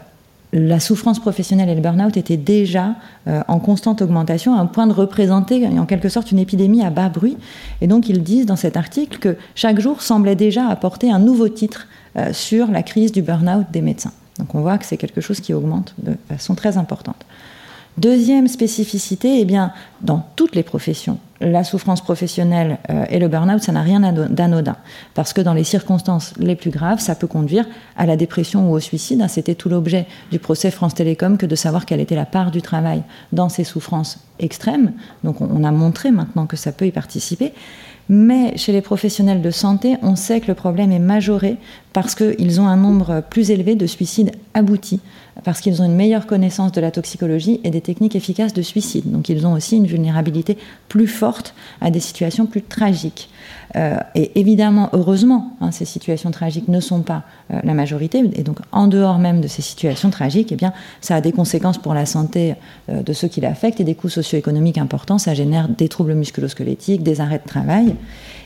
la 0.53 0.81
souffrance 0.81 1.21
professionnelle 1.21 1.69
et 1.69 1.75
le 1.75 1.81
burn-out 1.81 2.17
étaient 2.17 2.39
déjà 2.39 2.95
euh, 3.29 3.43
en 3.49 3.61
constante 3.61 4.03
augmentation, 4.03 4.57
à 4.57 4.61
un 4.61 4.67
point 4.67 4.87
de 4.87 4.93
représenter 4.93 5.69
en 5.69 5.85
quelque 5.85 6.09
sorte 6.09 6.33
une 6.33 6.39
épidémie 6.39 6.83
à 6.83 6.91
bas 6.91 7.11
bruit. 7.11 7.37
Et 7.81 7.87
donc 7.87 8.09
ils 8.09 8.23
disent 8.23 8.47
dans 8.47 8.57
cet 8.57 8.77
article 8.77 9.19
que 9.19 9.37
chaque 9.55 9.79
jour 9.79 10.03
semblait 10.03 10.37
déjà 10.37 10.67
apporter 10.67 11.13
un 11.13 11.19
nouveau 11.19 11.49
titre 11.49 11.87
sur 12.33 12.71
la 12.71 12.83
crise 12.83 13.13
du 13.13 13.23
burn-out 13.23 13.67
des 13.71 13.83
médecins. 13.83 14.13
Donc 14.39 14.55
on 14.55 14.61
voit 14.61 14.79
que 14.79 14.87
c'est 14.87 14.97
quelque 14.97 15.21
chose 15.21 15.41
qui 15.41 15.53
augmente 15.53 15.95
de 15.99 16.17
façon 16.29 16.55
très 16.55 16.79
importante. 16.79 17.27
Deuxième 17.99 18.47
spécificité, 18.47 19.41
eh 19.41 19.45
bien, 19.45 19.73
dans 20.03 20.25
toutes 20.37 20.55
les 20.55 20.63
professions, 20.63 21.19
la 21.41 21.65
souffrance 21.65 22.01
professionnelle 22.01 22.79
euh, 22.91 23.05
et 23.11 23.19
le 23.19 23.27
burn-out, 23.27 23.61
ça 23.61 23.73
n'a 23.73 23.83
rien 23.83 24.13
d'anodin. 24.13 24.77
Parce 25.15 25.33
que 25.33 25.41
dans 25.41 25.53
les 25.53 25.65
circonstances 25.65 26.33
les 26.39 26.55
plus 26.55 26.71
graves, 26.71 27.01
ça 27.01 27.17
peut 27.17 27.27
conduire 27.27 27.67
à 27.97 28.07
la 28.07 28.17
dépression 28.17 28.71
ou 28.71 28.75
au 28.75 28.79
suicide. 28.79 29.25
C'était 29.29 29.57
tout 29.57 29.69
l'objet 29.69 30.07
du 30.31 30.39
procès 30.39 30.71
France 30.71 30.95
Télécom 30.95 31.39
que 31.39 31.47
de 31.47 31.57
savoir 31.57 31.87
quelle 31.87 31.99
était 31.99 32.15
la 32.15 32.25
part 32.25 32.53
du 32.53 32.63
travail 32.63 33.03
dans 33.33 33.49
ces 33.49 33.65
souffrances 33.65 34.21
extrêmes. 34.39 34.93
Donc 35.25 35.41
on 35.41 35.65
a 35.65 35.73
montré 35.73 36.13
maintenant 36.13 36.47
que 36.47 36.57
ça 36.57 36.71
peut 36.71 36.87
y 36.87 36.93
participer. 36.93 37.53
Mais 38.09 38.57
chez 38.57 38.73
les 38.73 38.81
professionnels 38.81 39.43
de 39.43 39.51
santé, 39.51 39.97
on 40.03 40.17
sait 40.17 40.41
que 40.41 40.47
le 40.47 40.55
problème 40.55 40.93
est 40.93 40.99
majoré 40.99 41.57
parce 41.93 42.15
qu'ils 42.15 42.61
ont 42.61 42.67
un 42.67 42.77
nombre 42.77 43.23
plus 43.29 43.51
élevé 43.51 43.75
de 43.75 43.87
suicides 43.87 44.33
aboutis, 44.55 45.01
parce 45.45 45.61
qu'ils 45.61 45.81
ont 45.83 45.85
une 45.85 45.95
meilleure 45.95 46.27
connaissance 46.27 46.73
de 46.73 46.81
la 46.81 46.91
toxicologie 46.91 47.61
et 47.65 47.71
des 47.71 47.81
techniques 47.81 48.17
efficaces 48.17 48.53
de 48.53 48.63
suicide. 48.63 49.11
Donc 49.11 49.29
ils 49.29 49.47
ont 49.47 49.53
aussi 49.53 49.77
une 49.77 49.87
vulnérabilité 49.87 50.59
plus 50.89 51.07
forte 51.07 51.55
à 51.81 51.91
des 51.91 52.01
situations 52.01 52.47
plus 52.47 52.63
tragiques. 52.63 53.29
Euh, 53.77 53.99
et 54.15 54.39
évidemment, 54.41 54.89
heureusement, 54.93 55.57
hein, 55.61 55.71
ces 55.71 55.85
situations 55.85 56.31
tragiques 56.31 56.69
ne 56.69 56.81
sont 56.81 57.03
pas 57.03 57.23
euh, 57.53 57.61
la 57.65 57.75
majorité. 57.75 58.23
Et 58.35 58.43
donc, 58.43 58.59
en 58.73 58.87
dehors 58.87 59.19
même 59.19 59.41
de 59.41 59.49
ces 59.49 59.63
situations 59.63 60.11
tragiques, 60.11 60.53
eh 60.53 60.57
bien, 60.57 60.73
ça 61.01 61.17
a 61.17 61.21
des 61.21 61.33
conséquences 61.33 61.79
pour 61.79 61.95
la 61.95 62.07
santé 62.07 62.55
euh, 62.89 63.03
de 63.03 63.13
ceux 63.13 63.29
qui 63.29 63.41
l'affectent 63.41 63.81
et 63.81 63.85
des 63.85 63.95
coûts 63.95 64.09
socio-économiques 64.09 64.79
importants. 64.79 65.19
Ça 65.19 65.35
génère 65.35 65.69
des 65.69 65.89
troubles 65.89 66.15
musculo-squelettiques, 66.15 67.03
des 67.03 67.21
arrêts 67.21 67.41
de 67.45 67.49
travail. 67.49 67.95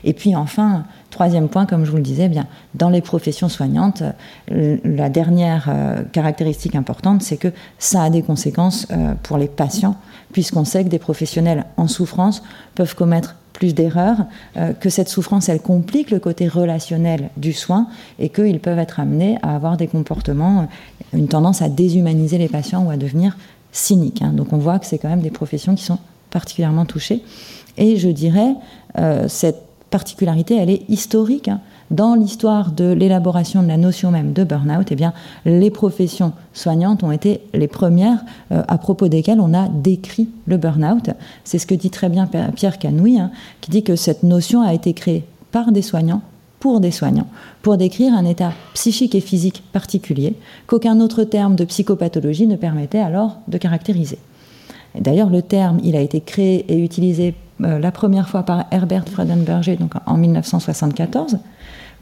Et 0.05 0.13
puis 0.13 0.35
enfin, 0.35 0.85
troisième 1.11 1.49
point, 1.49 1.67
comme 1.67 1.85
je 1.85 1.91
vous 1.91 1.97
le 1.97 2.03
disais, 2.03 2.25
eh 2.25 2.29
bien, 2.29 2.47
dans 2.75 2.91
les 2.91 3.01
professions 3.01 3.49
soignantes, 3.49 4.03
la 4.49 5.09
dernière 5.09 5.73
caractéristique 6.11 6.75
importante, 6.75 7.23
c'est 7.23 7.37
que 7.37 7.53
ça 7.79 8.03
a 8.03 8.11
des 8.11 8.23
conséquences 8.23 8.89
pour 9.23 9.39
les 9.39 9.47
patients, 9.47 9.95
puisqu'on 10.33 10.65
sait 10.65 10.83
que 10.83 10.89
des 10.89 10.99
professionnels 10.99 11.67
en 11.77 11.87
souffrance 11.87 12.43
peuvent 12.75 12.97
commettre 12.97 13.37
plus 13.53 13.75
d'erreurs, 13.75 14.19
euh, 14.57 14.73
que 14.73 14.91
cette 14.91 15.09
souffrance, 15.09 15.49
elle 15.49 15.61
complique 15.61 16.11
le 16.11 16.19
côté 16.19 16.49
relationnel 16.49 17.31
du 17.37 17.53
soin 17.53 17.87
et 18.19 18.29
qu'ils 18.29 18.61
peuvent 18.61 18.79
être 18.79 19.01
amenés 19.01 19.39
à 19.43 19.55
avoir 19.55 19.77
des 19.77 19.87
comportements, 19.87 20.69
une 21.13 21.29
tendance 21.29 21.63
à 21.63 21.69
déshumaniser 21.69 22.39
les 22.39 22.49
patients 22.49 22.85
ou 22.85 22.91
à 22.91 22.97
devenir 22.97 23.37
cyniques. 23.73 24.23
Hein. 24.23 24.33
Donc 24.33 24.53
on 24.53 24.59
voit 24.59 24.79
que 24.79 24.87
c'est 24.87 24.99
quand 24.99 25.09
même 25.09 25.23
des 25.23 25.31
professions 25.31 25.75
qui 25.75 25.85
sont 25.85 25.99
particulièrement 26.31 26.87
touchées. 26.87 27.23
Et 27.77 27.97
je 27.97 28.09
dirais, 28.09 28.55
euh, 28.99 29.29
cette 29.29 29.63
particularité, 29.91 30.57
elle 30.57 30.71
est 30.71 30.89
historique. 30.89 31.49
Hein 31.49 31.61
dans 31.93 32.15
l'histoire 32.15 32.73
de 32.73 32.91
l'élaboration 32.93 33.63
de 33.63 33.69
la 33.69 33.77
notion 33.77 34.11
même 34.11 34.33
de 34.33 34.45
burn-out, 34.45 34.89
eh 34.91 34.97
bien, 34.97 35.13
les 35.45 35.71
professions 35.71 36.33
soignantes 36.53 37.05
ont 37.05 37.13
été 37.13 37.43
les 37.53 37.69
premières 37.69 38.25
euh, 38.51 38.63
à 38.67 38.79
propos 38.79 39.09
desquelles 39.09 39.41
on 39.41 39.55
a 39.55 39.69
décrit 39.69 40.29
le 40.47 40.57
burn-out. 40.57 41.11
C'est 41.45 41.59
ce 41.59 41.67
que 41.67 41.75
dit 41.75 41.91
très 41.91 42.09
bien 42.09 42.29
Pierre 42.57 42.79
Canouille, 42.79 43.21
hein, 43.21 43.31
qui 43.61 43.71
dit 43.71 43.85
que 43.85 43.95
cette 43.95 44.23
notion 44.23 44.63
a 44.63 44.73
été 44.73 44.95
créée 44.95 45.25
par 45.53 45.71
des 45.71 45.83
soignants 45.83 46.23
pour 46.61 46.81
des 46.81 46.93
soignants, 46.93 47.27
pour 47.61 47.77
décrire 47.77 48.15
un 48.15 48.25
état 48.25 48.53
psychique 48.75 49.15
et 49.15 49.21
physique 49.21 49.63
particulier 49.73 50.37
qu'aucun 50.67 51.01
autre 51.01 51.25
terme 51.25 51.57
de 51.57 51.65
psychopathologie 51.65 52.47
ne 52.47 52.57
permettait 52.57 53.01
alors 53.01 53.39
de 53.49 53.59
caractériser. 53.59 54.19
D'ailleurs, 54.99 55.29
le 55.29 55.43
terme, 55.43 55.81
il 55.83 55.97
a 55.97 56.01
été 56.01 56.21
créé 56.21 56.65
et 56.73 56.79
utilisé 56.79 57.35
euh, 57.63 57.79
la 57.79 57.93
première 57.93 58.29
fois 58.29 58.43
par 58.43 58.65
Herbert 58.71 59.09
Freudenberger 59.09 59.77
donc 59.77 59.95
en 60.07 60.17
1974 60.17 61.39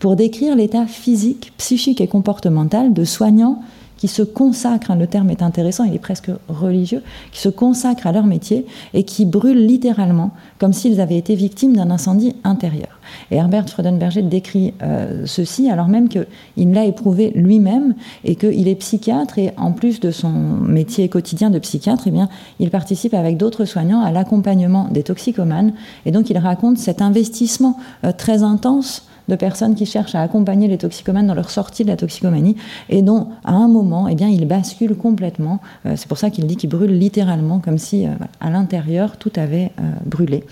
pour 0.00 0.16
décrire 0.16 0.56
l'état 0.56 0.86
physique, 0.86 1.52
psychique 1.58 2.00
et 2.00 2.08
comportemental 2.08 2.92
de 2.92 3.04
soignants 3.04 3.60
qui 3.98 4.08
se 4.08 4.22
consacrent, 4.22 4.96
le 4.96 5.06
terme 5.06 5.28
est 5.28 5.42
intéressant, 5.42 5.84
il 5.84 5.94
est 5.94 5.98
presque 5.98 6.30
religieux, 6.48 7.02
qui 7.32 7.38
se 7.38 7.50
consacrent 7.50 8.06
à 8.06 8.12
leur 8.12 8.24
métier 8.24 8.64
et 8.94 9.02
qui 9.02 9.26
brûlent 9.26 9.66
littéralement 9.66 10.30
comme 10.58 10.72
s'ils 10.72 11.02
avaient 11.02 11.18
été 11.18 11.34
victimes 11.34 11.76
d'un 11.76 11.90
incendie 11.90 12.34
intérieur. 12.42 12.98
Et 13.30 13.36
Herbert 13.36 13.68
Freudenberger 13.68 14.22
décrit 14.22 14.72
euh, 14.82 15.24
ceci 15.26 15.68
alors 15.68 15.88
même 15.88 16.08
qu'il 16.08 16.72
l'a 16.72 16.86
éprouvé 16.86 17.30
lui-même 17.34 17.94
et 18.24 18.36
qu'il 18.36 18.68
est 18.68 18.74
psychiatre 18.76 19.38
et 19.38 19.52
en 19.58 19.72
plus 19.72 20.00
de 20.00 20.10
son 20.10 20.30
métier 20.30 21.10
quotidien 21.10 21.50
de 21.50 21.58
psychiatre, 21.58 22.04
eh 22.06 22.10
bien, 22.10 22.30
il 22.58 22.70
participe 22.70 23.12
avec 23.12 23.36
d'autres 23.36 23.66
soignants 23.66 24.00
à 24.00 24.12
l'accompagnement 24.12 24.88
des 24.90 25.02
toxicomanes 25.02 25.74
et 26.06 26.10
donc 26.10 26.30
il 26.30 26.38
raconte 26.38 26.78
cet 26.78 27.02
investissement 27.02 27.76
euh, 28.04 28.12
très 28.16 28.42
intense 28.42 29.09
de 29.30 29.36
personnes 29.36 29.74
qui 29.74 29.86
cherchent 29.86 30.14
à 30.14 30.20
accompagner 30.20 30.68
les 30.68 30.76
toxicomanes 30.76 31.26
dans 31.26 31.34
leur 31.34 31.50
sortie 31.50 31.84
de 31.84 31.88
la 31.88 31.96
toxicomanie 31.96 32.56
et 32.88 33.00
dont, 33.00 33.28
à 33.44 33.52
un 33.52 33.68
moment, 33.68 34.08
eh 34.08 34.14
bien, 34.14 34.28
ils 34.28 34.46
basculent 34.46 34.96
complètement. 34.96 35.60
Euh, 35.86 35.94
c'est 35.96 36.08
pour 36.08 36.18
ça 36.18 36.30
qu'il 36.30 36.46
dit 36.46 36.56
qu'ils 36.56 36.68
brûlent 36.68 36.98
littéralement, 36.98 37.60
comme 37.60 37.78
si 37.78 38.06
euh, 38.06 38.10
à 38.40 38.50
l'intérieur 38.50 39.16
tout 39.16 39.32
avait 39.36 39.72
euh, 39.78 39.82
brûlé. 40.04 40.44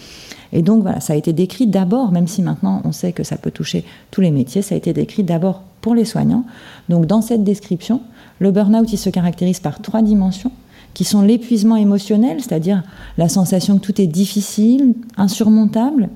Et 0.52 0.62
donc 0.62 0.82
voilà, 0.82 1.00
ça 1.00 1.12
a 1.12 1.16
été 1.16 1.32
décrit 1.35 1.66
d'abord, 1.66 2.12
même 2.12 2.26
si 2.26 2.40
maintenant 2.40 2.80
on 2.85 2.92
sait 2.92 3.12
que 3.12 3.23
ça 3.23 3.37
peut 3.37 3.50
toucher 3.50 3.85
tous 4.11 4.23
les 4.23 4.30
métiers, 4.30 4.62
ça 4.62 4.75
a 4.75 4.78
été 4.78 4.94
décrit 4.94 5.23
d'abord 5.23 5.62
pour 5.82 5.94
les 5.94 6.06
soignants. 6.06 6.44
Donc 6.88 7.04
dans 7.06 7.20
cette 7.20 7.44
description, 7.44 8.00
le 8.38 8.50
burn-out, 8.50 8.90
il 8.92 8.97
se 8.97 9.11
caractérise 9.11 9.61
par 9.61 9.82
trois 9.82 10.00
dimensions 10.00 10.52
qui 10.94 11.04
sont 11.04 11.23
l'épuisement 11.23 11.76
émotionnel, 11.76 12.40
c'est-à-dire 12.40 12.82
la 13.18 13.28
sensation 13.28 13.78
que 13.78 13.85
tout 13.85 14.00
est 14.00 14.06
difficile, 14.06 14.94
insurmontable, 15.16 16.08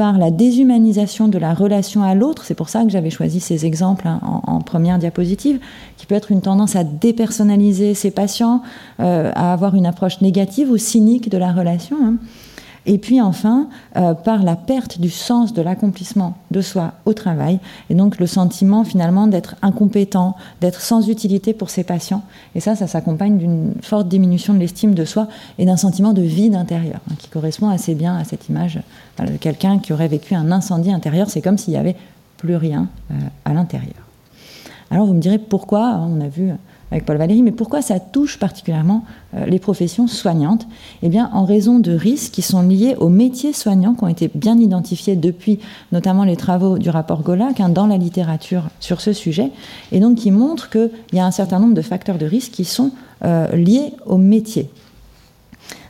par 0.00 0.16
la 0.16 0.30
déshumanisation 0.30 1.28
de 1.28 1.36
la 1.36 1.52
relation 1.52 2.02
à 2.02 2.14
l'autre. 2.14 2.44
C'est 2.46 2.54
pour 2.54 2.70
ça 2.70 2.84
que 2.84 2.88
j'avais 2.88 3.10
choisi 3.10 3.38
ces 3.38 3.66
exemples 3.66 4.08
hein, 4.08 4.18
en, 4.22 4.62
première 4.62 4.98
diapositive, 4.98 5.60
qui 5.98 6.06
peut 6.06 6.14
être 6.14 6.32
une 6.32 6.40
tendance 6.40 6.74
à 6.74 6.84
dépersonnaliser 6.84 7.92
ses 7.92 8.10
patients, 8.10 8.62
euh, 9.00 9.30
à 9.34 9.52
avoir 9.52 9.74
une 9.74 9.84
approche 9.84 10.22
négative 10.22 10.70
ou 10.70 10.78
cynique 10.78 11.28
de 11.28 11.36
la 11.36 11.52
relation. 11.52 11.98
Hein. 12.02 12.14
Et 12.90 12.98
puis 12.98 13.20
enfin, 13.20 13.68
euh, 13.96 14.14
par 14.14 14.42
la 14.42 14.56
perte 14.56 15.00
du 15.00 15.10
sens 15.10 15.54
de 15.54 15.62
l'accomplissement 15.62 16.34
de 16.50 16.60
soi 16.60 16.94
au 17.04 17.12
travail, 17.12 17.60
et 17.88 17.94
donc 17.94 18.18
le 18.18 18.26
sentiment 18.26 18.82
finalement 18.82 19.28
d'être 19.28 19.54
incompétent, 19.62 20.34
d'être 20.60 20.80
sans 20.80 21.08
utilité 21.08 21.54
pour 21.54 21.70
ses 21.70 21.84
patients. 21.84 22.24
Et 22.56 22.60
ça, 22.60 22.74
ça 22.74 22.88
s'accompagne 22.88 23.38
d'une 23.38 23.74
forte 23.80 24.08
diminution 24.08 24.54
de 24.54 24.58
l'estime 24.58 24.94
de 24.94 25.04
soi 25.04 25.28
et 25.58 25.66
d'un 25.66 25.76
sentiment 25.76 26.12
de 26.12 26.22
vide 26.22 26.56
intérieur, 26.56 26.98
hein, 27.08 27.14
qui 27.16 27.28
correspond 27.28 27.68
assez 27.68 27.94
bien 27.94 28.16
à 28.16 28.24
cette 28.24 28.48
image 28.48 28.80
de 29.20 29.36
quelqu'un 29.36 29.78
qui 29.78 29.92
aurait 29.92 30.08
vécu 30.08 30.34
un 30.34 30.50
incendie 30.50 30.90
intérieur. 30.90 31.30
C'est 31.30 31.42
comme 31.42 31.58
s'il 31.58 31.74
n'y 31.74 31.78
avait 31.78 31.96
plus 32.38 32.56
rien 32.56 32.88
euh, 33.12 33.14
à 33.44 33.54
l'intérieur. 33.54 34.02
Alors 34.90 35.06
vous 35.06 35.14
me 35.14 35.20
direz 35.20 35.38
pourquoi, 35.38 35.90
hein, 35.90 36.08
on 36.10 36.20
a 36.20 36.26
vu 36.26 36.50
avec 36.90 37.04
Paul 37.04 37.16
Valéry, 37.16 37.42
mais 37.42 37.52
pourquoi 37.52 37.82
ça 37.82 38.00
touche 38.00 38.38
particulièrement 38.38 39.04
euh, 39.34 39.46
les 39.46 39.58
professions 39.58 40.06
soignantes? 40.06 40.66
Eh 41.02 41.08
bien, 41.08 41.30
en 41.32 41.44
raison 41.44 41.78
de 41.78 41.92
risques 41.92 42.32
qui 42.32 42.42
sont 42.42 42.62
liés 42.62 42.96
aux 42.98 43.08
métiers 43.08 43.52
soignants 43.52 43.94
qui 43.94 44.04
ont 44.04 44.08
été 44.08 44.30
bien 44.34 44.58
identifiés 44.58 45.16
depuis 45.16 45.60
notamment 45.92 46.24
les 46.24 46.36
travaux 46.36 46.78
du 46.78 46.90
rapport 46.90 47.22
Golac 47.22 47.60
hein, 47.60 47.68
dans 47.68 47.86
la 47.86 47.96
littérature 47.96 48.64
sur 48.80 49.00
ce 49.00 49.12
sujet, 49.12 49.50
et 49.92 50.00
donc 50.00 50.18
qui 50.18 50.30
montrent 50.30 50.70
qu'il 50.70 50.90
y 51.12 51.20
a 51.20 51.26
un 51.26 51.30
certain 51.30 51.60
nombre 51.60 51.74
de 51.74 51.82
facteurs 51.82 52.18
de 52.18 52.26
risque 52.26 52.52
qui 52.52 52.64
sont 52.64 52.90
euh, 53.24 53.54
liés 53.54 53.92
aux 54.06 54.18
métiers. 54.18 54.70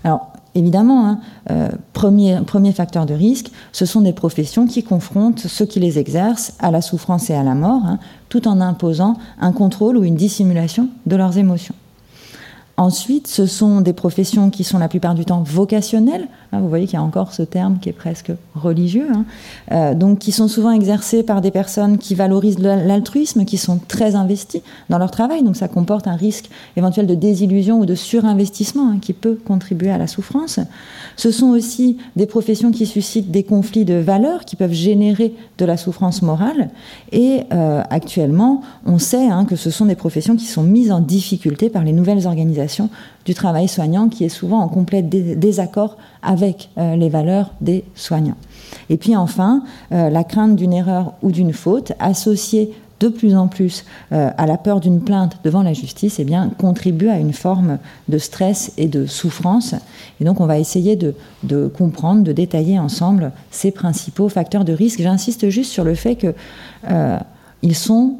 Alors, 0.05 0.30
évidemment, 0.55 1.07
hein, 1.07 1.21
euh, 1.51 1.69
premier, 1.93 2.73
facteur 2.73 3.07
de 3.07 3.15
risque, 3.15 3.51
ce 3.73 3.87
sont 3.87 4.01
des 4.01 4.13
professions 4.13 4.67
qui 4.67 4.83
confrontent 4.83 5.41
ceux 5.41 5.67
qui 5.67 5.81
les 5.81 5.99
exercent 5.99 6.55
à 6.59 6.71
la 6.71 6.81
souffrance 6.81 7.31
et 7.31 7.35
à 7.35 7.43
la 7.43 7.55
mort, 7.55 7.83
hein, 7.85 7.99
tout 8.29 8.49
en 8.49 8.61
imposant 8.61 9.17
un 9.41 9.53
contrôle 9.53 9.97
ou 9.97 10.05
une 10.05 10.17
dissimulation 10.17 10.89
de 11.07 11.17
leurs 11.17 11.39
émotions. 11.39 11.75
Ensuite, 12.81 13.27
ce 13.27 13.45
sont 13.45 13.83
des 13.83 13.93
professions 13.93 14.49
qui 14.49 14.65
sont 14.65 14.79
la 14.79 14.89
plupart 14.89 15.15
du 15.15 15.27
temps 15.27 15.43
vocationnelles. 15.43 16.29
Hein, 16.51 16.61
vous 16.61 16.71
voyez 16.71 16.87
qu'il 16.87 16.95
y 16.95 16.97
a 16.97 17.03
encore 17.03 17.35
ce 17.35 17.43
terme 17.43 17.77
qui 17.79 17.91
est 17.91 17.93
presque 17.93 18.33
religieux. 18.55 19.07
Hein. 19.15 19.27
Euh, 19.71 19.95
donc, 19.95 20.19
qui 20.19 20.33
sont 20.33 20.49
souvent 20.49 20.71
exercées 20.71 21.23
par 21.23 21.43
des 21.43 21.51
personnes 21.51 21.99
qui 21.99 22.15
valorisent 22.15 22.59
l'altruisme, 22.59 23.45
qui 23.45 23.59
sont 23.59 23.79
très 23.87 24.15
investies 24.15 24.63
dans 24.89 24.97
leur 24.97 25.11
travail. 25.11 25.43
Donc, 25.43 25.57
ça 25.57 25.69
comporte 25.69 26.07
un 26.07 26.17
risque 26.17 26.49
éventuel 26.75 27.07
de 27.07 27.15
désillusion 27.15 27.81
ou 27.81 27.85
de 27.85 27.95
surinvestissement 27.95 28.93
hein, 28.93 28.99
qui 28.99 29.13
peut 29.13 29.39
contribuer 29.45 29.91
à 29.91 29.99
la 29.99 30.07
souffrance. 30.07 30.59
Ce 31.17 31.31
sont 31.31 31.49
aussi 31.49 31.99
des 32.17 32.25
professions 32.25 32.71
qui 32.71 32.87
suscitent 32.87 33.31
des 33.31 33.43
conflits 33.43 33.85
de 33.85 33.97
valeurs 33.97 34.47
qui 34.47 34.57
peuvent 34.57 34.73
générer 34.73 35.35
de 35.59 35.67
la 35.67 35.77
souffrance 35.77 36.23
morale. 36.23 36.71
Et 37.13 37.43
euh, 37.53 37.83
actuellement, 37.91 38.63
on 38.87 38.99
sait 38.99 39.29
que 39.47 39.57
ce 39.57 39.69
sont 39.71 39.85
des 39.85 39.97
professions 39.97 40.35
qui 40.35 40.47
sont 40.47 40.63
mises 40.63 40.91
en 40.91 41.01
difficulté 41.01 41.69
par 41.69 41.85
les 41.85 41.93
nouvelles 41.93 42.27
organisations 42.27 42.70
du 43.25 43.35
travail 43.35 43.69
soignant 43.69 44.09
qui 44.09 44.25
est 44.25 44.31
souvent 44.31 44.61
en 44.61 44.69
complet 44.69 45.03
désaccord 45.03 45.97
avec 46.23 46.71
euh, 46.79 46.97
les 46.97 47.09
valeurs 47.09 47.53
des 47.61 47.85
soignants. 47.95 48.37
Et 48.89 48.97
puis 48.97 49.17
enfin, 49.17 49.63
euh, 49.93 50.11
la 50.11 50.25
crainte 50.25 50.57
d'une 50.57 50.73
erreur 50.73 51.15
ou 51.23 51.31
d'une 51.31 51.53
faute 51.53 51.93
associée 51.99 52.73
de 53.01 53.09
plus 53.09 53.35
en 53.35 53.49
plus 53.49 53.85
euh, 54.13 54.31
à 54.37 54.47
la 54.47 54.59
peur 54.59 54.79
d'une 54.79 55.01
plainte 55.01 55.39
devant 55.43 55.63
la 55.63 55.73
justice, 55.73 56.19
eh 56.19 56.25
bien, 56.25 56.51
contribue 56.59 57.09
à 57.09 57.19
une 57.19 57.33
forme 57.33 57.79
de 58.09 58.19
stress 58.19 58.73
et 58.77 58.89
de 58.89 59.07
souffrance. 59.07 59.75
Et 60.21 60.25
donc, 60.25 60.41
on 60.41 60.47
va 60.47 60.59
essayer 60.59 60.97
de, 60.97 61.15
de 61.43 61.67
comprendre, 61.67 62.23
de 62.23 62.33
détailler 62.33 62.79
ensemble 62.79 63.33
ces 63.51 63.71
principaux 63.71 64.29
facteurs 64.29 64.67
de 64.67 64.75
risque. 64.75 65.01
J'insiste 65.01 65.49
juste 65.49 65.73
sur 65.73 65.85
le 65.85 65.95
fait 65.95 66.17
qu'ils 66.17 67.77
sont, 67.77 68.17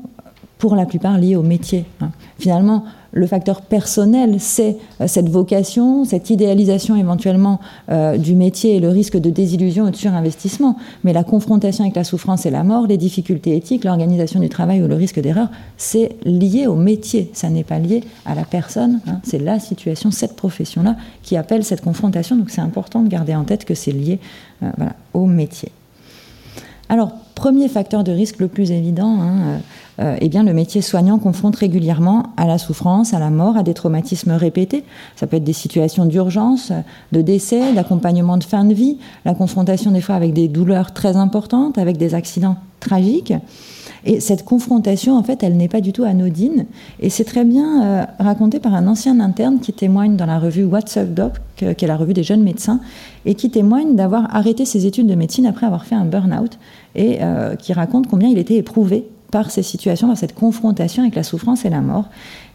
pour 0.61 0.77
la 0.77 0.85
plupart, 0.85 1.19
liés 1.19 1.37
au 1.37 1.43
métier. 1.43 1.87
Hein. 2.03 2.11
Finalement, 2.39 2.85
le 3.13 3.27
facteur 3.27 3.63
personnel, 3.63 4.37
c'est 4.39 4.77
euh, 5.01 5.09
cette 5.09 5.29
vocation, 5.31 6.05
cette 6.05 6.29
idéalisation 6.29 6.97
éventuellement 6.97 7.61
euh, 7.91 8.19
du 8.19 8.35
métier 8.35 8.77
et 8.77 8.81
le 8.81 8.91
risque 8.91 9.17
de 9.17 9.31
désillusion 9.31 9.89
et 9.89 9.91
de 9.91 9.97
surinvestissement. 9.97 10.77
Mais 11.03 11.15
la 11.15 11.25
confrontation 11.25 11.83
avec 11.83 11.97
la 11.97 12.05
souffrance 12.05 12.45
et 12.45 12.51
la 12.51 12.63
mort, 12.63 12.87
les 12.87 12.99
difficultés 12.99 13.57
éthiques, 13.57 13.85
l'organisation 13.85 14.39
du 14.39 14.51
travail 14.51 14.83
ou 14.83 14.87
le 14.87 14.95
risque 14.95 15.19
d'erreur, 15.19 15.49
c'est 15.79 16.11
lié 16.25 16.67
au 16.67 16.77
métier. 16.77 17.31
Ça 17.33 17.49
n'est 17.49 17.65
pas 17.65 17.79
lié 17.79 18.05
à 18.27 18.35
la 18.35 18.45
personne. 18.45 19.01
Hein. 19.09 19.21
C'est 19.25 19.39
la 19.39 19.59
situation, 19.59 20.11
cette 20.11 20.37
profession-là, 20.37 20.97
qui 21.23 21.39
appelle 21.39 21.65
cette 21.65 21.81
confrontation. 21.81 22.37
Donc 22.37 22.51
c'est 22.51 22.61
important 22.61 23.03
de 23.03 23.09
garder 23.09 23.35
en 23.35 23.45
tête 23.45 23.65
que 23.65 23.75
c'est 23.75 23.93
lié 23.93 24.21
euh, 24.63 24.69
au 25.15 25.25
métier. 25.25 25.73
Alors, 26.91 27.13
premier 27.41 27.69
facteur 27.69 28.05
de 28.05 28.13
risque 28.13 28.39
le 28.39 28.49
plus 28.49 28.71
évident, 28.71 29.17
hein, 29.19 29.63
euh, 29.99 30.15
eh 30.21 30.29
bien, 30.29 30.43
le 30.43 30.53
métier 30.53 30.83
soignant 30.83 31.19
confronte 31.19 31.57
régulièrement 31.57 32.35
à 32.37 32.47
la 32.47 32.59
souffrance, 32.59 33.15
à 33.15 33.19
la 33.19 33.31
mort, 33.31 33.57
à 33.57 33.63
des 33.63 33.73
traumatismes 33.73 34.33
répétés. 34.33 34.85
Ça 35.17 35.27
peut 35.27 35.39
être 35.39 35.45
des 35.45 35.55
situations 35.55 36.05
d'urgence, 36.05 36.71
de 37.13 37.23
décès, 37.23 37.73
d'accompagnement 37.73 38.37
de 38.37 38.45
fin 38.45 38.65
de 38.65 38.75
vie, 38.75 38.99
la 39.25 39.33
confrontation 39.33 39.91
des 39.91 40.03
fois 40.03 40.17
avec 40.17 40.35
des 40.35 40.49
douleurs 40.49 40.93
très 40.93 41.17
importantes, 41.17 41.79
avec 41.79 41.97
des 41.97 42.15
accidents 42.15 42.57
tragiques. 42.79 43.33
Et 44.05 44.21
cette 44.21 44.45
confrontation, 44.45 45.17
en 45.17 45.23
fait, 45.23 45.43
elle 45.43 45.57
n'est 45.57 45.69
pas 45.69 45.81
du 45.81 45.93
tout 45.93 46.05
anodine. 46.05 46.67
Et 47.01 47.11
c'est 47.11 47.25
très 47.25 47.45
bien 47.45 47.83
euh, 47.83 48.05
raconté 48.19 48.61
par 48.61 48.75
un 48.75 48.87
ancien 48.87 49.21
interne 49.21 49.61
qui 49.61 49.73
témoigne 49.73 50.17
dans 50.17 50.27
la 50.27 50.39
revue 50.39 50.65
What's 50.65 50.97
Up 50.97 51.13
Doc, 51.13 51.35
qui 51.57 51.65
est 51.65 51.87
la 51.87 51.97
revue 51.97 52.15
des 52.15 52.23
jeunes 52.23 52.43
médecins, 52.43 52.81
et 53.27 53.35
qui 53.35 53.51
témoigne 53.51 53.97
d'avoir 53.97 54.35
arrêté 54.35 54.65
ses 54.65 54.87
études 54.87 55.07
de 55.07 55.15
médecine 55.15 55.47
après 55.47 55.67
avoir 55.67 55.85
fait 55.85 55.95
un 55.95 56.05
burn-out, 56.05 56.59
et 56.95 57.19
euh, 57.21 57.57
qui 57.57 57.73
raconte 57.73 58.07
combien 58.07 58.29
il 58.29 58.39
était 58.39 58.57
éprouvé 58.57 59.07
par 59.31 59.51
ces 59.51 59.63
situations, 59.63 60.09
par 60.09 60.17
cette 60.17 60.35
confrontation 60.35 61.03
avec 61.03 61.15
la 61.15 61.23
souffrance 61.23 61.65
et 61.65 61.71
la 61.71 61.81
mort. 61.81 62.07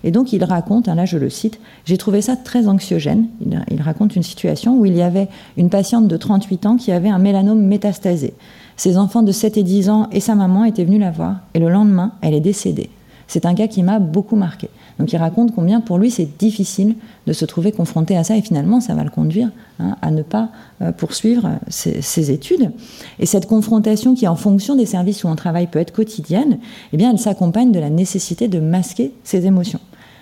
Et 0.03 0.11
donc 0.11 0.33
il 0.33 0.43
raconte, 0.43 0.87
hein, 0.87 0.95
là 0.95 1.05
je 1.05 1.17
le 1.17 1.29
cite, 1.29 1.59
j'ai 1.85 1.97
trouvé 1.97 2.21
ça 2.21 2.35
très 2.35 2.67
anxiogène. 2.67 3.27
Il, 3.71 3.81
raconte 3.81 4.15
une 4.15 4.23
situation 4.23 4.77
où 4.77 4.85
il 4.85 4.95
y 4.95 5.01
avait 5.01 5.27
une 5.57 5.69
patiente 5.69 6.07
de 6.07 6.17
38 6.17 6.65
ans 6.65 6.75
qui 6.75 6.91
avait 6.91 7.09
un 7.09 7.17
mélanome 7.17 7.61
métastasé. 7.61 8.33
Ses 8.77 8.97
enfants 8.97 9.21
de 9.21 9.31
7 9.31 9.57
et 9.57 9.63
10 9.63 9.89
ans 9.89 10.07
et 10.11 10.19
sa 10.19 10.35
maman 10.35 10.65
étaient 10.65 10.83
venus 10.83 10.99
la 10.99 11.11
voir 11.11 11.37
et 11.53 11.59
le 11.59 11.69
lendemain, 11.69 12.13
elle 12.21 12.33
est 12.33 12.41
décédée. 12.41 12.89
C'est 13.27 13.45
un 13.45 13.55
cas 13.55 13.67
qui 13.67 13.81
m'a 13.81 13.99
beaucoup 13.99 14.35
marqué. 14.35 14.69
Donc 14.99 15.11
il 15.11 15.17
raconte 15.17 15.53
combien 15.53 15.81
pour 15.81 15.97
lui 15.97 16.11
c'est 16.11 16.37
difficile 16.37 16.95
de 17.27 17.33
se 17.33 17.43
trouver 17.43 17.71
confronté 17.71 18.15
à 18.15 18.23
ça 18.23 18.37
et 18.37 18.41
finalement 18.41 18.79
ça 18.79 18.93
va 18.93 19.03
le 19.03 19.09
conduire 19.09 19.49
hein, 19.79 19.97
à 20.01 20.11
ne 20.11 20.21
pas 20.21 20.49
euh, 20.81 20.91
poursuivre 20.91 21.49
ses, 21.67 22.31
études. 22.31 22.71
Et 23.19 23.25
cette 23.25 23.47
confrontation 23.47 24.15
qui 24.15 24.27
en 24.27 24.35
fonction 24.35 24.75
des 24.75 24.85
services 24.85 25.23
où 25.23 25.27
on 25.27 25.35
travaille 25.35 25.67
peut 25.67 25.79
être 25.79 25.91
quotidienne, 25.91 26.59
eh 26.93 26.97
bien 26.97 27.11
elle 27.11 27.19
s'accompagne 27.19 27.71
de 27.71 27.79
la 27.79 27.89
nécessité 27.89 28.47
de 28.47 28.59
masquer 28.59 29.11
ses 29.23 29.45
émotions. 29.45 29.81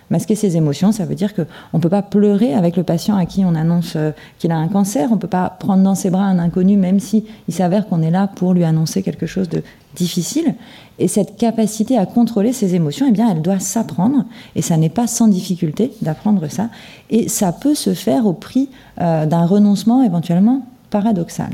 Masquer 0.10 0.36
ses 0.36 0.58
émotions, 0.58 0.92
ça 0.92 1.06
veut 1.06 1.16
dire 1.16 1.34
qu'on 1.34 1.46
ne 1.74 1.82
peut 1.82 1.90
pas 1.90 2.02
pleurer 2.02 2.54
avec 2.54 2.78
le 2.78 2.84
patient 2.84 3.16
à 3.16 3.26
qui 3.26 3.44
on 3.46 3.56
annonce 3.56 3.94
euh, 3.96 4.12
qu'il 4.38 4.52
a 4.52 4.58
un 4.58 4.68
cancer, 4.68 5.10
on 5.12 5.16
ne 5.16 5.20
peut 5.20 5.28
pas 5.28 5.50
prendre 5.50 5.84
dans 5.84 5.96
ses 5.96 6.10
bras 6.10 6.26
un 6.26 6.40
inconnu 6.40 6.78
même 6.78 7.00
si 7.00 7.26
il 7.48 7.54
s'avère 7.54 7.88
qu'on 7.88 8.02
est 8.02 8.12
là 8.12 8.28
pour 8.28 8.54
lui 8.54 8.64
annoncer 8.64 9.02
quelque 9.04 9.26
chose 9.26 9.50
de 9.50 9.64
difficile. 9.96 10.56
Et 11.00 11.08
cette 11.08 11.38
capacité 11.38 11.98
à 11.98 12.06
contrôler 12.06 12.54
ses 12.54 12.76
émotions, 12.76 13.06
eh 13.10 13.12
bien, 13.12 13.30
elle 13.32 13.42
doit 13.42 13.60
s'apprendre, 13.60 14.26
et 14.56 14.62
ça 14.62 14.78
n'est 14.78 14.90
pas 14.90 15.08
sans 15.08 15.28
difficulté 15.28 15.92
d'apprendre 16.02 16.48
ça, 16.48 16.70
et 17.10 17.30
ça 17.30 17.52
peut 17.52 17.76
se 17.76 17.94
faire 17.94 18.26
au 18.26 18.34
prix 18.34 18.70
euh, 19.02 19.26
d'un 19.26 19.46
renoncement 19.46 20.04
éventuellement 20.04 20.66
paradoxal. 20.90 21.52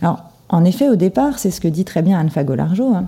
Alors, 0.00 0.24
en 0.48 0.64
effet, 0.64 0.88
au 0.88 0.96
départ, 0.96 1.38
c'est 1.38 1.50
ce 1.50 1.60
que 1.60 1.68
dit 1.68 1.84
très 1.84 2.02
bien 2.02 2.18
Anne 2.18 2.30
Fagolargeau, 2.30 2.94
hein, 2.94 3.06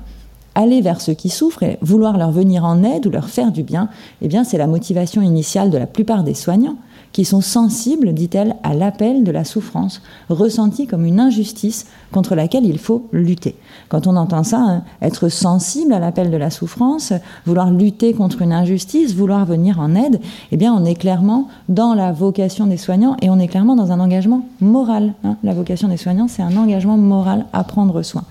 aller 0.59 0.81
vers 0.81 1.01
ceux 1.01 1.15
qui 1.15 1.29
souffrent 1.29 1.63
et 1.63 1.79
vouloir 1.83 2.19
leur 2.19 2.33
venir 2.33 2.65
en 2.65 2.83
aide 2.83 3.07
ou 3.07 3.11
leur 3.11 3.29
faire 3.29 3.53
du 3.53 3.63
bien, 3.63 3.89
eh 4.23 4.29
bien, 4.29 4.43
c'est 4.43 4.59
la 4.59 4.67
motivation 4.67 5.23
initiale 5.23 5.71
de 5.71 5.79
la 5.79 5.87
plupart 5.87 6.25
des 6.25 6.35
soignants 6.35 6.77
qui 7.13 7.25
sont 7.25 7.41
sensibles, 7.41 8.13
dit-elle, 8.13 8.57
à 8.65 8.75
l'appel 8.75 9.23
de 9.23 9.31
la 9.31 9.45
souffrance, 9.45 10.03
ressentie 10.29 10.89
comme 10.89 11.05
une 11.05 11.21
injustice 11.21 11.87
contre 12.13 12.35
laquelle 12.35 12.67
il 12.67 12.79
faut 12.79 13.07
lutter. 13.13 13.55
Quand 13.89 14.09
on 14.09 14.17
entend 14.17 14.43
ça, 14.43 14.59
hein, 14.59 14.83
être 15.01 15.29
sensible 15.29 15.93
à 15.93 16.01
l'appel 16.01 16.31
de 16.31 16.37
la 16.37 16.51
souffrance, 16.51 17.13
vouloir 17.47 17.71
lutter 17.71 18.13
contre 18.13 18.43
une 18.43 18.53
injustice, 18.53 19.15
vouloir 19.15 19.47
venir 19.47 19.79
en 19.79 19.95
aide, 19.95 20.21
eh 20.51 20.57
bien, 20.57 20.75
on 20.75 20.85
est 20.85 20.97
clairement 20.97 21.49
dans 21.69 21.95
la 21.95 22.11
vocation 22.11 22.67
des 22.67 22.77
soignants 22.77 23.17
et 23.23 23.31
on 23.31 23.39
est 23.39 23.49
clairement 23.49 23.77
dans 23.77 23.93
un 23.93 24.01
engagement 24.01 24.45
moral. 24.61 25.15
Hein. 25.23 25.37
La 25.45 25.55
vocation 25.55 25.87
des 25.87 25.97
soignants, 25.97 26.29
c'est 26.29 26.43
un 26.43 26.57
engagement 26.57 26.99
moral 26.99 27.47
à 27.53 27.63
prendre 27.63 28.03
soin. 28.03 28.25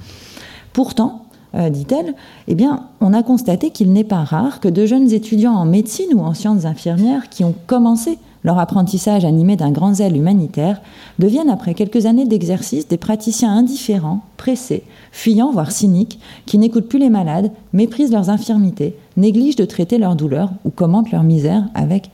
Pourtant, 0.74 1.27
euh, 1.58 1.70
dit-elle, 1.70 2.14
eh 2.48 2.56
bien, 2.56 2.86
on 3.02 3.14
a 3.14 3.24
constaté 3.24 3.72
qu'il 3.72 3.92
n'est 3.92 4.04
pas 4.04 4.24
rare 4.24 4.60
que 4.60 4.68
de 4.68 4.86
jeunes 4.86 5.12
étudiants 5.12 5.56
en 5.56 5.66
médecine 5.66 6.14
ou 6.14 6.20
en 6.20 6.34
sciences 6.34 6.66
infirmières 6.66 7.30
qui 7.30 7.44
ont 7.44 7.56
commencé 7.66 8.18
leur 8.44 8.60
apprentissage 8.60 9.26
animé 9.26 9.58
d'un 9.58 9.72
grand 9.72 9.96
zèle 9.96 10.16
humanitaire, 10.16 10.82
deviennent 11.20 11.50
après 11.50 11.74
quelques 11.74 12.06
années 12.06 12.26
d'exercice 12.26 12.88
des 12.88 12.98
praticiens 12.98 13.52
indifférents, 13.52 14.22
pressés, 14.38 14.84
fuyants, 15.12 15.52
voire 15.52 15.72
cyniques, 15.72 16.20
qui 16.46 16.58
n'écoutent 16.58 16.88
plus 16.88 17.00
les 17.00 17.10
malades, 17.10 17.52
méprisent 17.74 18.12
leurs 18.12 18.30
infirmités, 18.30 18.96
négligent 19.18 19.58
de 19.58 19.66
traiter 19.66 19.98
leurs 19.98 20.16
douleurs 20.16 20.52
ou 20.64 20.70
commentent 20.70 21.12
leur 21.12 21.24
misère 21.24 21.66
avec 21.74 22.10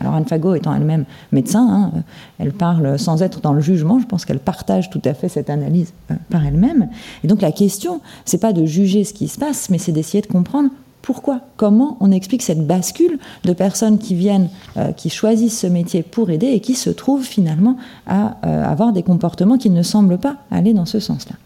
Alors 0.00 0.14
Anne 0.14 0.24
Fagot 0.24 0.54
étant 0.54 0.74
elle-même 0.74 1.04
médecin, 1.32 1.92
hein, 1.94 2.02
elle 2.38 2.52
parle 2.52 2.98
sans 2.98 3.22
être 3.22 3.40
dans 3.40 3.52
le 3.52 3.60
jugement, 3.60 3.98
je 3.98 4.06
pense 4.06 4.24
qu'elle 4.24 4.38
partage 4.38 4.90
tout 4.90 5.02
à 5.04 5.14
fait 5.14 5.28
cette 5.28 5.50
analyse 5.50 5.92
euh, 6.10 6.14
par 6.30 6.44
elle-même. 6.44 6.88
Et 7.24 7.28
donc 7.28 7.40
la 7.40 7.52
question, 7.52 8.00
c'est 8.24 8.40
pas 8.40 8.52
de 8.52 8.64
juger 8.66 9.04
ce 9.04 9.12
qui 9.12 9.28
se 9.28 9.38
passe, 9.38 9.70
mais 9.70 9.78
c'est 9.78 9.92
d'essayer 9.92 10.22
de 10.22 10.26
comprendre 10.26 10.70
pourquoi 11.02 11.40
Comment 11.56 11.96
on 12.00 12.12
explique 12.12 12.42
cette 12.42 12.66
bascule 12.66 13.18
de 13.44 13.52
personnes 13.52 13.98
qui 13.98 14.14
viennent, 14.14 14.48
euh, 14.76 14.92
qui 14.92 15.10
choisissent 15.10 15.58
ce 15.58 15.66
métier 15.66 16.02
pour 16.02 16.30
aider 16.30 16.48
et 16.48 16.60
qui 16.60 16.74
se 16.74 16.90
trouvent 16.90 17.24
finalement 17.24 17.76
à 18.06 18.36
euh, 18.44 18.64
avoir 18.64 18.92
des 18.92 19.02
comportements 19.02 19.58
qui 19.58 19.70
ne 19.70 19.82
semblent 19.82 20.18
pas 20.18 20.36
aller 20.50 20.74
dans 20.74 20.86
ce 20.86 21.00
sens-là 21.00 21.36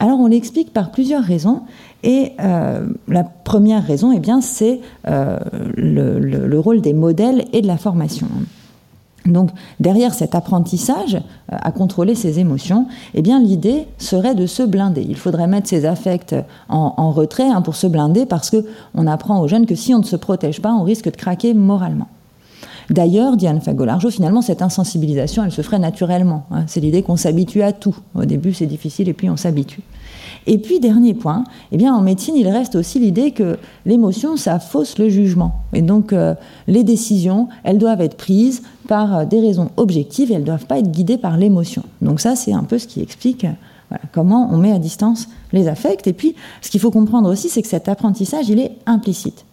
Alors 0.00 0.18
on 0.20 0.26
l'explique 0.26 0.72
par 0.72 0.90
plusieurs 0.90 1.22
raisons 1.22 1.62
et 2.02 2.32
euh, 2.40 2.86
la 3.08 3.24
première 3.24 3.86
raison, 3.86 4.12
eh 4.12 4.20
bien, 4.20 4.40
c'est 4.40 4.80
le, 5.06 6.58
rôle 6.58 6.80
des 6.80 6.92
modèles 6.92 7.44
et 7.52 7.62
de 7.62 7.66
la 7.66 7.78
formation. 7.78 8.26
Donc 9.26 9.50
derrière 9.80 10.12
cet 10.12 10.34
apprentissage 10.34 11.14
euh, 11.14 11.18
à 11.48 11.72
contrôler 11.72 12.14
ses 12.14 12.40
émotions, 12.40 12.86
eh 13.14 13.22
bien 13.22 13.40
l'idée 13.40 13.86
serait 13.98 14.34
de 14.34 14.46
se 14.46 14.62
blinder. 14.62 15.04
Il 15.08 15.16
faudrait 15.16 15.46
mettre 15.46 15.68
ses 15.68 15.86
affects 15.86 16.34
en, 16.68 17.10
retrait 17.10 17.48
hein, 17.48 17.62
pour 17.62 17.76
se 17.76 17.86
blinder 17.86 18.26
parce 18.26 18.50
que 18.50 18.66
on 18.94 19.06
apprend 19.06 19.40
aux 19.40 19.48
jeunes 19.48 19.66
que 19.66 19.74
si 19.74 19.94
on 19.94 20.00
ne 20.00 20.04
se 20.04 20.16
protège 20.16 20.60
pas, 20.60 20.72
on 20.72 20.82
risque 20.82 21.10
de 21.10 21.16
craquer 21.16 21.54
moralement. 21.54 22.08
D'ailleurs, 22.90 23.36
Diane 23.36 23.60
Fagolargeau, 23.60 24.10
finalement, 24.10 24.42
cette 24.42 24.62
insensibilisation, 24.62 25.44
elle 25.44 25.52
se 25.52 25.62
ferait 25.62 25.78
naturellement. 25.78 26.46
Hein. 26.50 26.64
C'est 26.66 26.80
l'idée 26.80 27.02
qu'on 27.02 27.16
s'habitue 27.16 27.62
à 27.62 27.72
tout. 27.72 27.96
Au 28.14 28.24
début, 28.24 28.52
c'est 28.52 28.66
difficile 28.66 29.08
et 29.08 29.14
puis 29.14 29.30
on 29.30 29.36
s'habitue. 29.36 29.80
Et 30.46 30.58
puis, 30.58 30.80
dernier 30.80 31.14
point, 31.14 31.44
eh 31.72 31.76
bien, 31.76 31.94
en 31.94 32.02
médecine, 32.02 32.34
il 32.36 32.48
reste 32.48 32.74
aussi 32.74 32.98
l'idée 32.98 33.30
que 33.30 33.58
l'émotion, 33.86 34.36
ça 34.36 34.58
fausse 34.58 34.98
le 34.98 35.08
jugement. 35.08 35.62
Et 35.72 35.80
donc, 35.80 36.12
euh, 36.12 36.34
les 36.66 36.84
décisions, 36.84 37.48
elles 37.62 37.78
doivent 37.78 38.02
être 38.02 38.16
prises 38.16 38.62
par 38.86 39.16
euh, 39.16 39.24
des 39.24 39.40
raisons 39.40 39.70
objectives 39.76 40.30
et 40.30 40.34
elles 40.34 40.42
ne 40.42 40.46
doivent 40.46 40.66
pas 40.66 40.78
être 40.78 40.90
guidées 40.90 41.18
par 41.18 41.38
l'émotion. 41.38 41.82
Donc 42.02 42.20
ça, 42.20 42.36
c'est 42.36 42.52
un 42.52 42.64
peu 42.64 42.78
ce 42.78 42.86
qui 42.86 43.00
explique 43.00 43.44
euh, 43.44 43.96
comment 44.12 44.50
on 44.52 44.58
met 44.58 44.72
à 44.72 44.78
distance 44.78 45.28
les 45.52 45.68
affects. 45.68 46.06
Et 46.06 46.12
puis, 46.12 46.34
ce 46.60 46.70
qu'il 46.70 46.80
faut 46.80 46.90
comprendre 46.90 47.30
aussi, 47.30 47.48
c'est 47.48 47.62
que 47.62 47.68
cet 47.68 47.88
apprentissage, 47.88 48.48
il 48.50 48.60
est 48.60 48.72
implicite. 48.84 49.46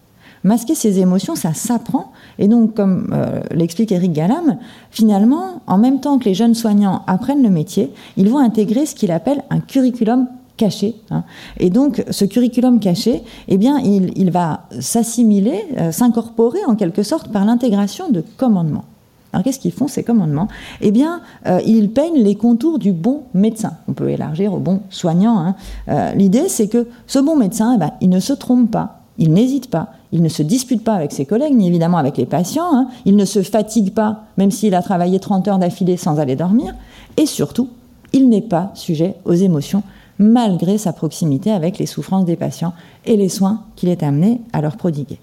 Masquer 0.44 0.74
ses 0.74 0.98
émotions, 0.98 1.36
ça 1.36 1.54
s'apprend. 1.54 2.12
Et 2.38 2.48
donc, 2.48 2.74
comme 2.74 3.14
l'explique 3.52 3.92
Eric 3.92 4.12
Galam, 4.12 4.58
finalement, 4.90 5.62
en 5.66 5.78
même 5.78 6.00
temps 6.00 6.18
que 6.18 6.24
les 6.24 6.34
jeunes 6.34 6.54
soignants 6.54 7.02
apprennent 7.06 7.42
le 7.42 7.50
métier, 7.50 7.92
ils 8.16 8.28
vont 8.28 8.38
intégrer 8.38 8.86
ce 8.86 8.94
qu'il 8.94 9.12
appelle 9.12 9.42
un 9.50 9.60
curriculum 9.60 10.26
caché. 10.56 10.94
Hein. 11.10 11.24
Et 11.58 11.70
donc, 11.70 12.04
ce 12.10 12.24
curriculum 12.24 12.78
caché, 12.78 13.22
eh 13.48 13.56
bien, 13.56 13.78
il, 13.80 14.30
va 14.30 14.68
s'assimiler, 14.80 15.64
euh, 15.78 15.92
s'incorporer 15.92 16.60
en 16.66 16.76
quelque 16.76 17.02
sorte 17.02 17.32
par 17.32 17.44
l'intégration 17.44 18.10
de 18.10 18.22
commandements. 18.36 18.84
Alors, 19.32 19.44
qu'est-ce 19.44 19.58
qu'ils 19.58 19.72
font 19.72 19.88
ces 19.88 20.04
commandements? 20.04 20.48
Eh 20.82 20.90
bien, 20.90 21.22
euh, 21.46 21.60
ils 21.66 21.90
peignent 21.90 22.22
les 22.22 22.34
contours 22.34 22.78
du 22.78 22.92
bon 22.92 23.22
médecin. 23.32 23.72
On 23.88 23.92
peut 23.92 24.10
élargir 24.10 24.52
au 24.52 24.58
bon 24.58 24.82
soignant. 24.90 25.38
Hein. 25.38 25.54
Euh, 25.88 26.12
l'idée, 26.12 26.48
c'est 26.48 26.68
que 26.68 26.86
ce 27.06 27.18
bon 27.18 27.36
médecin, 27.36 27.72
eh 27.74 27.78
ben, 27.78 27.92
il 28.00 28.10
ne 28.10 28.20
se 28.20 28.34
trompe 28.34 28.70
pas, 28.70 29.01
il 29.22 29.32
n'hésite 29.32 29.70
pas, 29.70 29.90
il 30.10 30.20
ne 30.20 30.28
se 30.28 30.42
dispute 30.42 30.82
pas 30.82 30.94
avec 30.94 31.12
ses 31.12 31.26
collègues, 31.26 31.54
ni 31.54 31.68
évidemment 31.68 31.96
avec 31.96 32.16
les 32.16 32.26
patients, 32.26 32.74
hein. 32.74 32.88
il 33.04 33.14
ne 33.14 33.24
se 33.24 33.40
fatigue 33.42 33.94
pas, 33.94 34.24
même 34.36 34.50
s'il 34.50 34.74
a 34.74 34.82
travaillé 34.82 35.20
30 35.20 35.46
heures 35.46 35.58
d'affilée 35.60 35.96
sans 35.96 36.18
aller 36.18 36.34
dormir, 36.34 36.74
et 37.16 37.26
surtout, 37.26 37.68
il 38.12 38.28
n'est 38.28 38.42
pas 38.42 38.72
sujet 38.74 39.14
aux 39.24 39.32
émotions 39.32 39.84
malgré 40.18 40.76
sa 40.76 40.92
proximité 40.92 41.52
avec 41.52 41.78
les 41.78 41.86
souffrances 41.86 42.24
des 42.24 42.34
patients 42.34 42.72
et 43.06 43.16
les 43.16 43.28
soins 43.28 43.62
qu'il 43.76 43.90
est 43.90 44.02
amené 44.02 44.40
à 44.52 44.60
leur 44.60 44.76
prodiguer. 44.76 45.20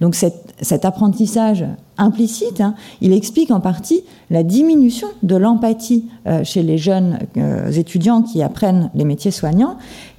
Donc 0.00 0.14
cet, 0.14 0.84
apprentissage 0.84 1.64
implicite, 1.96 2.60
hein, 2.60 2.74
il 3.00 3.12
explique 3.12 3.50
en 3.50 3.60
partie 3.60 4.02
la 4.30 4.42
diminution 4.42 5.08
de 5.22 5.36
l'empathie 5.36 6.04
euh, 6.26 6.44
chez 6.44 6.62
les 6.62 6.78
jeunes 6.78 7.18
euh, 7.36 7.70
étudiants 7.72 8.22
qui 8.22 8.42
apprennent 8.42 8.90
les 8.94 9.04
métiers 9.04 9.30
soignants, 9.30 9.76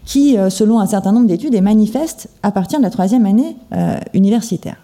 qui, 0.10 0.40
euh, 0.40 0.50
selon 0.50 0.80
un 0.80 0.88
certain 0.88 1.12
nombre 1.12 1.28
d'études, 1.28 1.54
est 1.54 1.62
manifeste 1.62 2.30
à 2.42 2.52
partir 2.52 2.80
de 2.80 2.84
la 2.84 2.90
troisième 2.90 3.28
année 3.28 3.56
universitaire. 4.16 4.78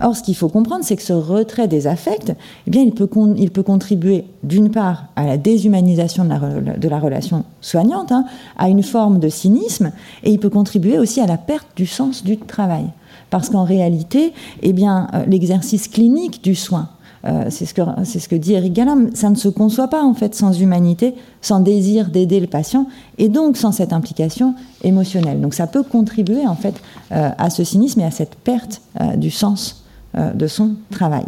Or, 0.00 0.16
ce 0.16 0.22
qu'il 0.22 0.36
faut 0.36 0.48
comprendre, 0.48 0.84
c'est 0.84 0.96
que 0.96 1.02
ce 1.02 1.12
retrait 1.12 1.66
des 1.66 1.86
affects, 1.86 2.32
eh 2.66 2.70
bien, 2.70 2.82
il 2.82 2.92
peut, 2.92 3.62
contribuer 3.62 4.24
d'une 4.44 4.70
part 4.70 5.06
à 5.16 5.26
la 5.26 5.36
déshumanisation 5.36 6.24
de 6.24 6.30
la, 6.30 6.76
de 6.76 6.88
la 6.88 6.98
relation 6.98 7.44
soignante, 7.60 8.12
hein, 8.12 8.24
à 8.56 8.68
une 8.68 8.82
forme 8.82 9.18
de 9.18 9.28
cynisme, 9.28 9.90
et 10.22 10.30
il 10.30 10.38
peut 10.38 10.50
contribuer 10.50 10.98
aussi 10.98 11.20
à 11.20 11.26
la 11.26 11.36
perte 11.36 11.68
du 11.76 11.86
sens 11.86 12.22
du 12.24 12.38
travail. 12.38 12.86
Parce 13.30 13.48
qu'en 13.48 13.64
réalité, 13.64 14.32
eh 14.62 14.72
bien, 14.72 15.08
euh, 15.14 15.24
l'exercice 15.26 15.88
clinique 15.88 16.44
du 16.44 16.54
soin, 16.54 16.88
euh, 17.26 17.46
c'est 17.50 17.66
ce, 17.66 17.74
que, 17.74 17.82
ce 18.04 18.28
que 18.28 18.36
dit 18.36 18.54
Eric 18.54 18.72
Galam, 18.72 19.14
ça 19.14 19.30
ne 19.30 19.34
se 19.34 19.48
conçoit 19.48 19.88
pas 19.88 20.02
en 20.02 20.14
fait 20.14 20.34
sans 20.34 20.52
humanité, 20.60 21.14
sans 21.40 21.60
désir 21.60 22.08
d'aider 22.08 22.40
le 22.40 22.46
patient, 22.46 22.86
et 23.18 23.28
donc 23.28 23.56
sans 23.56 23.72
cette 23.72 23.92
implication 23.92 24.54
émotionnelle. 24.82 25.40
Donc 25.40 25.54
ça 25.54 25.66
peut 25.66 25.82
contribuer 25.82 26.46
en 26.46 26.56
fait 26.56 26.74
euh, 27.12 27.30
à 27.36 27.50
ce 27.50 27.64
cynisme 27.64 28.00
et 28.00 28.04
à 28.04 28.10
cette 28.10 28.34
perte 28.36 28.82
du 29.16 29.30
sens 29.30 29.84
euh, 30.16 30.32
de 30.32 30.46
son 30.46 30.76
travail. 30.92 31.24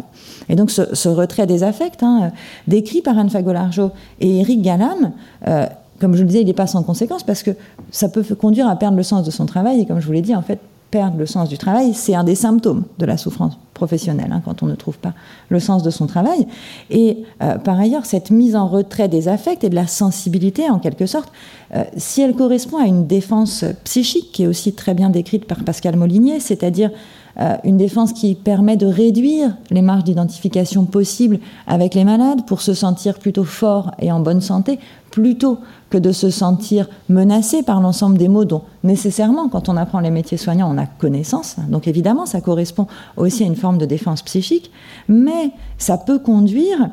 Et 0.47 0.55
donc 0.55 0.71
ce, 0.71 1.09
retrait 1.09 1.45
des 1.45 1.63
affects, 1.63 2.01
hein, 2.03 2.31
décrit 2.67 3.01
par 3.01 3.17
Anne 3.17 3.29
Fagolargeau 3.29 3.91
et 4.21 4.39
Eric 4.39 4.61
Galam, 4.61 5.11
euh, 5.45 5.65
comme 5.99 6.15
je 6.15 6.21
le 6.21 6.27
disais, 6.27 6.39
il 6.39 6.47
n'est 6.47 6.53
pas 6.53 6.67
sans 6.67 6.83
conséquence 6.83 7.23
parce 7.23 7.43
que 7.43 7.51
ça 7.91 8.07
peut 8.07 8.23
conduire 8.23 8.65
à 8.69 8.77
perdre 8.77 8.95
le 8.95 9.03
sens 9.03 9.25
de 9.25 9.31
son 9.31 9.45
travail. 9.45 9.81
Et 9.81 9.85
comme 9.85 9.99
je 9.99 10.05
vous 10.05 10.13
l'ai 10.13 10.21
dit, 10.21 10.33
en 10.33 10.41
fait, 10.41 10.59
perdre 10.91 11.17
le 11.17 11.25
sens 11.25 11.49
du 11.49 11.57
travail, 11.57 11.93
c'est 11.93 12.15
un 12.15 12.23
des 12.23 12.35
symptômes 12.35 12.83
de 12.97 13.05
la 13.05 13.17
souffrance 13.17 13.57
professionnelle, 13.73 14.31
hein, 14.31 14.41
quand 14.43 14.63
on 14.63 14.65
ne 14.65 14.75
trouve 14.75 14.97
pas 14.97 15.13
le 15.49 15.59
sens 15.59 15.83
de 15.83 15.89
son 15.89 16.07
travail. 16.07 16.47
Et 16.89 17.23
euh, 17.43 17.57
par 17.57 17.79
ailleurs, 17.79 18.05
cette 18.05 18.31
mise 18.31 18.55
en 18.55 18.67
retrait 18.67 19.07
des 19.07 19.27
affects 19.27 19.63
et 19.63 19.69
de 19.69 19.75
la 19.75 19.87
sensibilité, 19.87 20.69
en 20.69 20.79
quelque 20.79 21.05
sorte, 21.05 21.31
euh, 21.75 21.83
si 21.97 22.21
elle 22.21 22.33
correspond 22.33 22.77
à 22.77 22.85
une 22.85 23.05
défense 23.05 23.65
psychique, 23.83 24.31
qui 24.31 24.43
est 24.43 24.47
aussi 24.47 24.73
très 24.73 24.93
bien 24.93 25.09
décrite 25.09 25.45
par 25.45 25.63
Pascal 25.63 25.95
Molinier, 25.95 26.39
c'est-à-dire 26.39 26.89
euh, 27.39 27.55
une 27.63 27.77
défense 27.77 28.13
qui 28.13 28.33
permet 28.33 28.77
de 28.77 28.87
réduire 28.87 29.55
les 29.69 29.83
marges 29.83 30.03
d'identification 30.03 30.85
possibles 30.85 31.39
avec 31.67 31.93
les 31.93 32.03
malades 32.03 32.45
pour 32.47 32.61
se 32.61 32.73
sentir 32.73 33.19
plutôt 33.19 33.43
fort 33.43 33.91
et 33.99 34.11
en 34.11 34.21
bonne 34.21 34.41
santé, 34.41 34.79
plutôt 35.17 35.57
que 35.89 35.97
de 35.97 36.11
se 36.11 36.29
sentir 36.29 36.87
menacé 37.09 37.63
par 37.63 37.81
l'ensemble 37.81 38.19
des 38.19 38.27
mots 38.27 38.45
dont 38.45 38.61
nécessairement, 38.83 39.49
quand 39.49 39.67
on 39.67 39.75
apprend 39.75 39.99
les 39.99 40.11
métiers 40.11 40.37
soignants, 40.37 40.71
on 40.71 40.77
a 40.77 40.85
connaissance. 40.85 41.55
Donc 41.69 41.87
évidemment, 41.87 42.27
ça 42.27 42.39
correspond 42.39 42.85
aussi 43.15 43.43
à 43.43 43.47
une 43.47 43.55
forme 43.55 43.79
de 43.79 43.85
défense 43.85 44.21
psychique, 44.21 44.71
mais 45.07 45.49
ça 45.79 45.97
peut 45.97 46.19
conduire 46.19 46.89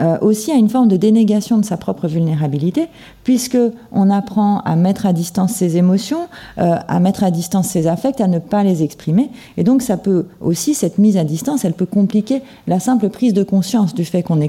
euh, 0.00 0.18
aussi 0.20 0.52
à 0.52 0.54
une 0.54 0.68
forme 0.68 0.88
de 0.88 0.96
dénégation 0.96 1.58
de 1.58 1.64
sa 1.64 1.76
propre 1.76 2.06
vulnérabilité, 2.08 2.88
puisque 3.24 3.58
on 3.90 4.10
apprend 4.10 4.60
à 4.60 4.76
mettre 4.76 5.06
à 5.06 5.12
distance 5.12 5.52
ses 5.52 5.76
émotions, 5.76 6.28
euh, 6.58 6.76
à 6.86 7.00
mettre 7.00 7.24
à 7.24 7.30
distance 7.30 7.68
ses 7.68 7.86
affects, 7.86 8.20
à 8.20 8.28
ne 8.28 8.38
pas 8.38 8.62
les 8.62 8.82
exprimer. 8.82 9.30
Et 9.56 9.64
donc 9.64 9.82
ça 9.82 9.96
peut 9.96 10.26
aussi, 10.40 10.74
cette 10.74 10.98
mise 10.98 11.16
à 11.16 11.24
distance, 11.24 11.64
elle 11.64 11.72
peut 11.72 11.86
compliquer 11.86 12.42
la 12.66 12.80
simple 12.80 13.08
prise 13.08 13.32
de 13.32 13.42
conscience 13.42 13.94
du 13.94 14.04
fait 14.04 14.22
qu'on 14.22 14.40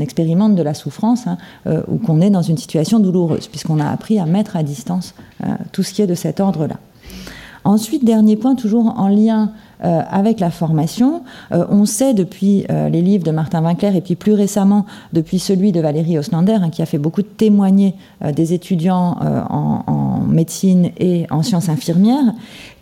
expérimente 0.00 0.54
de 0.54 0.62
la 0.62 0.74
souffrance 0.74 1.26
hein, 1.26 1.36
euh, 1.66 1.82
qu'on 2.04 2.20
est 2.20 2.30
dans 2.30 2.42
une 2.42 2.58
situation 2.58 3.00
douloureuse, 3.00 3.48
puisqu'on 3.48 3.80
a 3.80 3.88
appris 3.88 4.18
à 4.18 4.26
mettre 4.26 4.56
à 4.56 4.62
distance 4.62 5.14
tout 5.72 5.82
ce 5.82 5.92
qui 5.92 6.02
est 6.02 6.06
de 6.06 6.14
cet 6.14 6.40
ordre-là. 6.40 6.76
Ensuite, 7.64 8.04
dernier 8.04 8.36
point, 8.36 8.54
toujours 8.54 8.94
en 8.98 9.08
lien 9.08 9.52
euh, 9.84 10.02
avec 10.10 10.38
la 10.38 10.50
formation. 10.50 11.22
Euh, 11.52 11.64
on 11.70 11.86
sait 11.86 12.12
depuis 12.12 12.66
euh, 12.70 12.90
les 12.90 13.00
livres 13.00 13.24
de 13.24 13.30
Martin 13.30 13.64
Winkler 13.64 13.96
et 13.96 14.02
puis 14.02 14.16
plus 14.16 14.34
récemment 14.34 14.84
depuis 15.14 15.38
celui 15.38 15.72
de 15.72 15.80
Valérie 15.80 16.18
Oslander, 16.18 16.58
hein, 16.62 16.68
qui 16.68 16.82
a 16.82 16.86
fait 16.86 16.98
beaucoup 16.98 17.22
de 17.22 17.26
témoigner 17.26 17.94
des 18.34 18.52
étudiants 18.52 19.16
en, 19.48 19.82
en, 19.86 20.20
médecine 20.20 20.90
et 20.98 21.26
en 21.30 21.42
sciences 21.42 21.68
infirmières, 21.68 22.34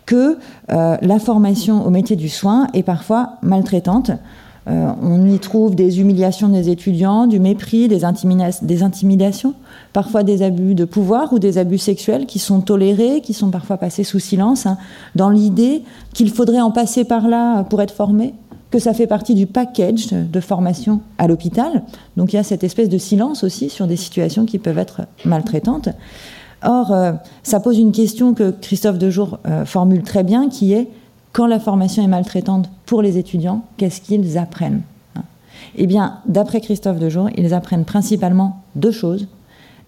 que 0.07 0.39
la 0.69 1.19
formation 1.19 1.87
au 1.87 1.91
métier 1.91 2.17
du 2.17 2.29
soin 2.29 2.69
est 2.73 2.83
parfois 2.83 3.35
maltraitante. 3.43 4.11
On 4.66 5.27
y 5.27 5.38
trouve 5.40 5.75
des 5.75 6.01
humiliations 6.01 6.48
des 6.48 6.70
étudiants, 6.70 7.27
du 7.27 7.40
mépris, 7.40 7.88
des, 7.88 8.03
des, 8.62 8.83
intimidations, 8.83 9.55
parfois 9.92 10.22
des 10.22 10.42
abus 10.42 10.75
de 10.75 10.85
pouvoir 10.85 11.33
ou 11.33 11.40
des 11.40 11.59
abus 11.59 11.79
sexuels 11.79 12.27
qui 12.27 12.38
sont 12.38 12.61
tolérés, 12.61 13.22
qui 13.22 13.35
sont 13.35 13.51
parfois 13.51 13.77
passés 13.77 14.05
sous 14.05 14.20
silence, 14.20 14.66
hein, 14.66 14.79
dans 15.16 15.31
l'idée 15.31 15.83
qu'il 16.14 16.31
faudrait 16.31 16.61
en 16.61 16.70
passer 16.70 17.05
par 17.05 17.27
là 17.27 17.64
pour 17.64 17.83
être 17.83 17.94
formé, 17.94 18.35
que 18.70 18.79
ça 18.79 18.94
fait 18.94 19.07
partie 19.07 19.35
du 19.35 19.46
package 19.46 20.09
de 20.12 20.40
formation 20.40 21.01
à 21.18 21.29
l'hôpital. 21.29 21.83
Donc 22.16 22.33
il 22.33 22.37
y 22.37 22.38
a 22.38 22.42
cette 22.42 22.64
espèce 22.64 22.88
de 22.88 22.98
silence 22.98 23.44
aussi 23.44 23.68
sur 23.68 23.87
des 23.87 23.96
situations 23.96 24.46
qui 24.46 24.59
peuvent 24.59 24.79
être 24.79 25.03
maltraitantes. 25.25 25.90
Or, 26.64 26.92
euh, 26.92 27.12
ça 27.42 27.61
pose 27.61 27.79
une 27.79 27.92
question 27.92 28.35
que 28.35 28.51
Christophe 28.51 28.98
Dejour 28.98 29.38
euh, 29.46 29.64
formule 29.64 30.03
très 30.03 30.22
bien, 30.22 30.48
qui 30.48 30.72
est 30.72 30.88
quand 31.33 31.47
la 31.47 31.59
formation 31.59 32.03
est 32.03 32.09
maltraitante 32.09 32.71
pour 32.87 33.03
les 33.03 33.18
étudiants, 33.18 33.62
qu'est-ce 33.77 34.01
qu'ils 34.01 34.37
apprennent 34.38 34.83
hein 35.16 35.23
Eh 35.77 35.87
bien, 35.87 36.18
d'après 36.27 36.61
Christophe 36.61 36.99
Dejour, 36.99 37.31
ils 37.37 37.55
apprennent 37.55 37.85
principalement 37.85 38.62
deux 38.75 38.92
choses. 38.92 39.27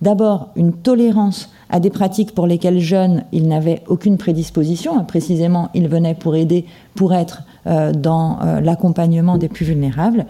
D'abord, 0.02 0.48
une 0.56 0.72
tolérance 0.72 1.50
à 1.70 1.80
des 1.80 1.90
pratiques 1.90 2.34
pour 2.34 2.46
lesquelles 2.46 2.80
jeunes, 2.80 3.24
ils 3.32 3.48
n'avaient 3.48 3.82
aucune 3.86 4.18
prédisposition. 4.18 5.04
Précisément, 5.04 5.70
ils 5.74 5.88
venaient 5.88 6.14
pour 6.14 6.36
aider, 6.36 6.66
pour 6.94 7.14
être 7.14 7.42
euh, 7.66 7.92
dans 7.92 8.38
euh, 8.42 8.60
l'accompagnement 8.60 9.38
des 9.38 9.48
plus 9.48 9.64
vulnérables. 9.64 10.26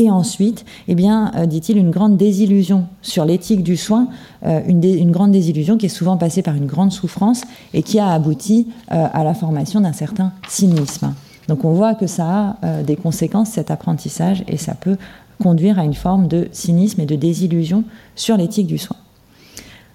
Et 0.00 0.10
ensuite, 0.10 0.64
eh 0.86 0.94
bien, 0.94 1.32
euh, 1.34 1.46
dit-il, 1.46 1.76
une 1.76 1.90
grande 1.90 2.16
désillusion 2.16 2.86
sur 3.02 3.24
l'éthique 3.24 3.64
du 3.64 3.76
soin, 3.76 4.08
une, 4.44 4.84
une, 4.84 5.10
grande 5.10 5.32
désillusion 5.32 5.76
qui 5.76 5.86
est 5.86 5.90
souvent 5.90 6.16
passée 6.16 6.42
par 6.42 6.54
une 6.54 6.66
grande 6.66 6.92
souffrance 6.92 7.42
et 7.74 7.82
qui 7.82 7.98
a 7.98 8.08
abouti 8.08 8.68
à 8.88 9.24
la 9.24 9.34
formation 9.34 9.80
d'un 9.80 9.92
certain 9.92 10.32
cynisme. 10.46 11.12
Donc 11.48 11.64
on 11.64 11.72
voit 11.72 11.94
que 11.94 12.06
ça 12.06 12.56
a 12.62 12.82
des 12.84 12.94
conséquences, 12.94 13.50
cet 13.50 13.72
apprentissage, 13.72 14.44
et 14.46 14.56
ça 14.56 14.74
peut 14.74 14.96
conduire 15.42 15.78
à 15.78 15.84
une 15.84 15.94
forme 15.94 16.28
de 16.28 16.48
cynisme 16.52 17.00
et 17.00 17.06
de 17.06 17.16
désillusion 17.16 17.82
sur 18.14 18.36
l'éthique 18.36 18.68
du 18.68 18.78
soin. 18.78 18.96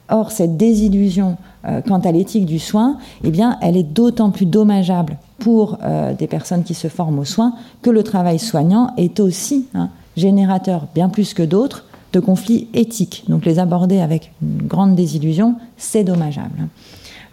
Or, 0.09 0.31
cette 0.31 0.57
désillusion 0.57 1.37
euh, 1.65 1.81
quant 1.81 1.99
à 1.99 2.11
l'éthique 2.11 2.45
du 2.45 2.59
soin, 2.59 2.97
eh 3.23 3.31
bien, 3.31 3.57
elle 3.61 3.77
est 3.77 3.83
d'autant 3.83 4.31
plus 4.31 4.45
dommageable 4.45 5.17
pour 5.39 5.77
euh, 5.83 6.13
des 6.13 6.27
personnes 6.27 6.63
qui 6.63 6.73
se 6.73 6.87
forment 6.87 7.19
aux 7.19 7.25
soins 7.25 7.53
que 7.81 7.89
le 7.89 8.03
travail 8.03 8.39
soignant 8.39 8.93
est 8.97 9.19
aussi 9.19 9.67
générateur, 10.15 10.87
bien 10.93 11.09
plus 11.09 11.33
que 11.33 11.43
d'autres, 11.43 11.85
de 12.13 12.19
conflits 12.19 12.67
éthiques. 12.73 13.23
Donc, 13.27 13.45
les 13.45 13.59
aborder 13.59 13.99
avec 13.99 14.31
une 14.41 14.67
grande 14.67 14.95
désillusion, 14.95 15.55
c'est 15.77 16.03
dommageable. 16.03 16.67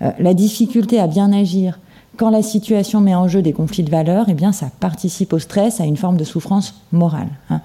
Euh, 0.03 0.11
la 0.19 0.35
difficulté 0.35 0.99
à 0.99 1.07
bien 1.07 1.33
agir 1.33 1.79
quand 2.17 2.31
la 2.31 2.43
situation 2.43 3.01
met 3.01 3.15
en 3.15 3.29
jeu 3.29 3.43
des 3.43 3.53
conflits 3.53 3.83
de 3.83 3.91
valeurs, 3.91 4.27
eh 4.29 4.35
bien, 4.35 4.53
ça 4.53 4.71
participe 4.81 5.33
au 5.33 5.39
stress, 5.39 5.81
à 5.81 5.85
une 5.85 5.97
forme 5.97 6.17
de 6.17 6.25
souffrance 6.25 6.75
morale. 6.93 7.29
Hein. 7.49 7.61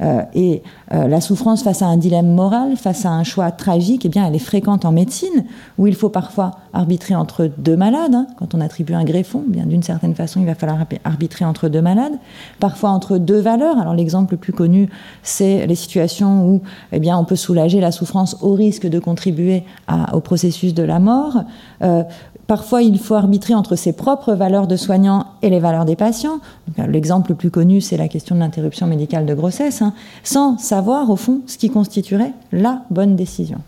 Euh, 0.00 0.22
et 0.34 0.62
euh, 0.92 1.06
la 1.06 1.20
souffrance 1.20 1.62
face 1.62 1.82
à 1.82 1.86
un 1.86 1.96
dilemme 1.96 2.32
moral, 2.32 2.76
face 2.76 3.04
à 3.04 3.10
un 3.10 3.24
choix 3.24 3.50
tragique, 3.50 4.04
eh 4.04 4.08
bien, 4.08 4.26
elle 4.26 4.34
est 4.34 4.38
fréquente 4.38 4.84
en 4.84 4.92
médecine, 4.92 5.44
où 5.78 5.86
il 5.86 5.94
faut 5.94 6.08
parfois 6.08 6.52
arbitrer 6.72 7.14
entre 7.14 7.50
deux 7.58 7.76
malades. 7.76 8.14
Hein. 8.14 8.26
Quand 8.36 8.54
on 8.54 8.60
attribue 8.60 8.94
un 8.94 9.04
greffon, 9.04 9.44
eh 9.46 9.50
bien 9.50 9.66
d'une 9.66 9.82
certaine 9.82 10.14
façon, 10.14 10.40
il 10.40 10.46
va 10.46 10.54
falloir 10.54 10.78
arbitrer 11.04 11.44
entre 11.44 11.68
deux 11.68 11.82
malades. 11.82 12.14
Parfois 12.60 12.90
entre 12.90 13.18
deux 13.18 13.40
valeurs. 13.40 13.78
Alors 13.78 13.94
l'exemple 13.94 14.34
le 14.34 14.38
plus 14.38 14.52
connu, 14.52 14.88
c'est 15.22 15.66
les 15.66 15.74
situations 15.74 16.46
où 16.48 16.62
eh 16.92 17.00
bien, 17.00 17.16
on 17.16 17.24
peut 17.24 17.36
soulager 17.36 17.80
la 17.80 17.92
souffrance 17.92 18.36
au 18.42 18.54
risque 18.54 18.86
de 18.86 18.98
contribuer 18.98 19.64
au 20.12 20.20
processus 20.20 20.74
de 20.74 20.82
la 20.82 20.98
mort. 20.98 21.44
Euh, 21.82 22.02
Parfois, 22.46 22.82
il 22.82 22.98
faut 22.98 23.14
arbitrer 23.14 23.54
entre 23.54 23.74
ses 23.76 23.92
propres 23.92 24.34
valeurs 24.34 24.66
de 24.66 24.76
soignant 24.76 25.26
et 25.42 25.50
les 25.50 25.60
valeurs 25.60 25.84
des 25.84 25.96
patients. 25.96 26.40
L'exemple 26.76 27.30
le 27.30 27.36
plus 27.36 27.50
connu, 27.50 27.80
c'est 27.80 27.96
la 27.96 28.08
question 28.08 28.34
de 28.34 28.40
l'interruption 28.40 28.86
médicale 28.86 29.24
de 29.24 29.34
grossesse, 29.34 29.80
hein, 29.80 29.94
sans 30.22 30.58
savoir, 30.58 31.08
au 31.10 31.16
fond, 31.16 31.40
ce 31.46 31.56
qui 31.56 31.70
constituerait 31.70 32.32
la 32.52 32.82
bonne 32.90 33.16
décision. 33.16 33.58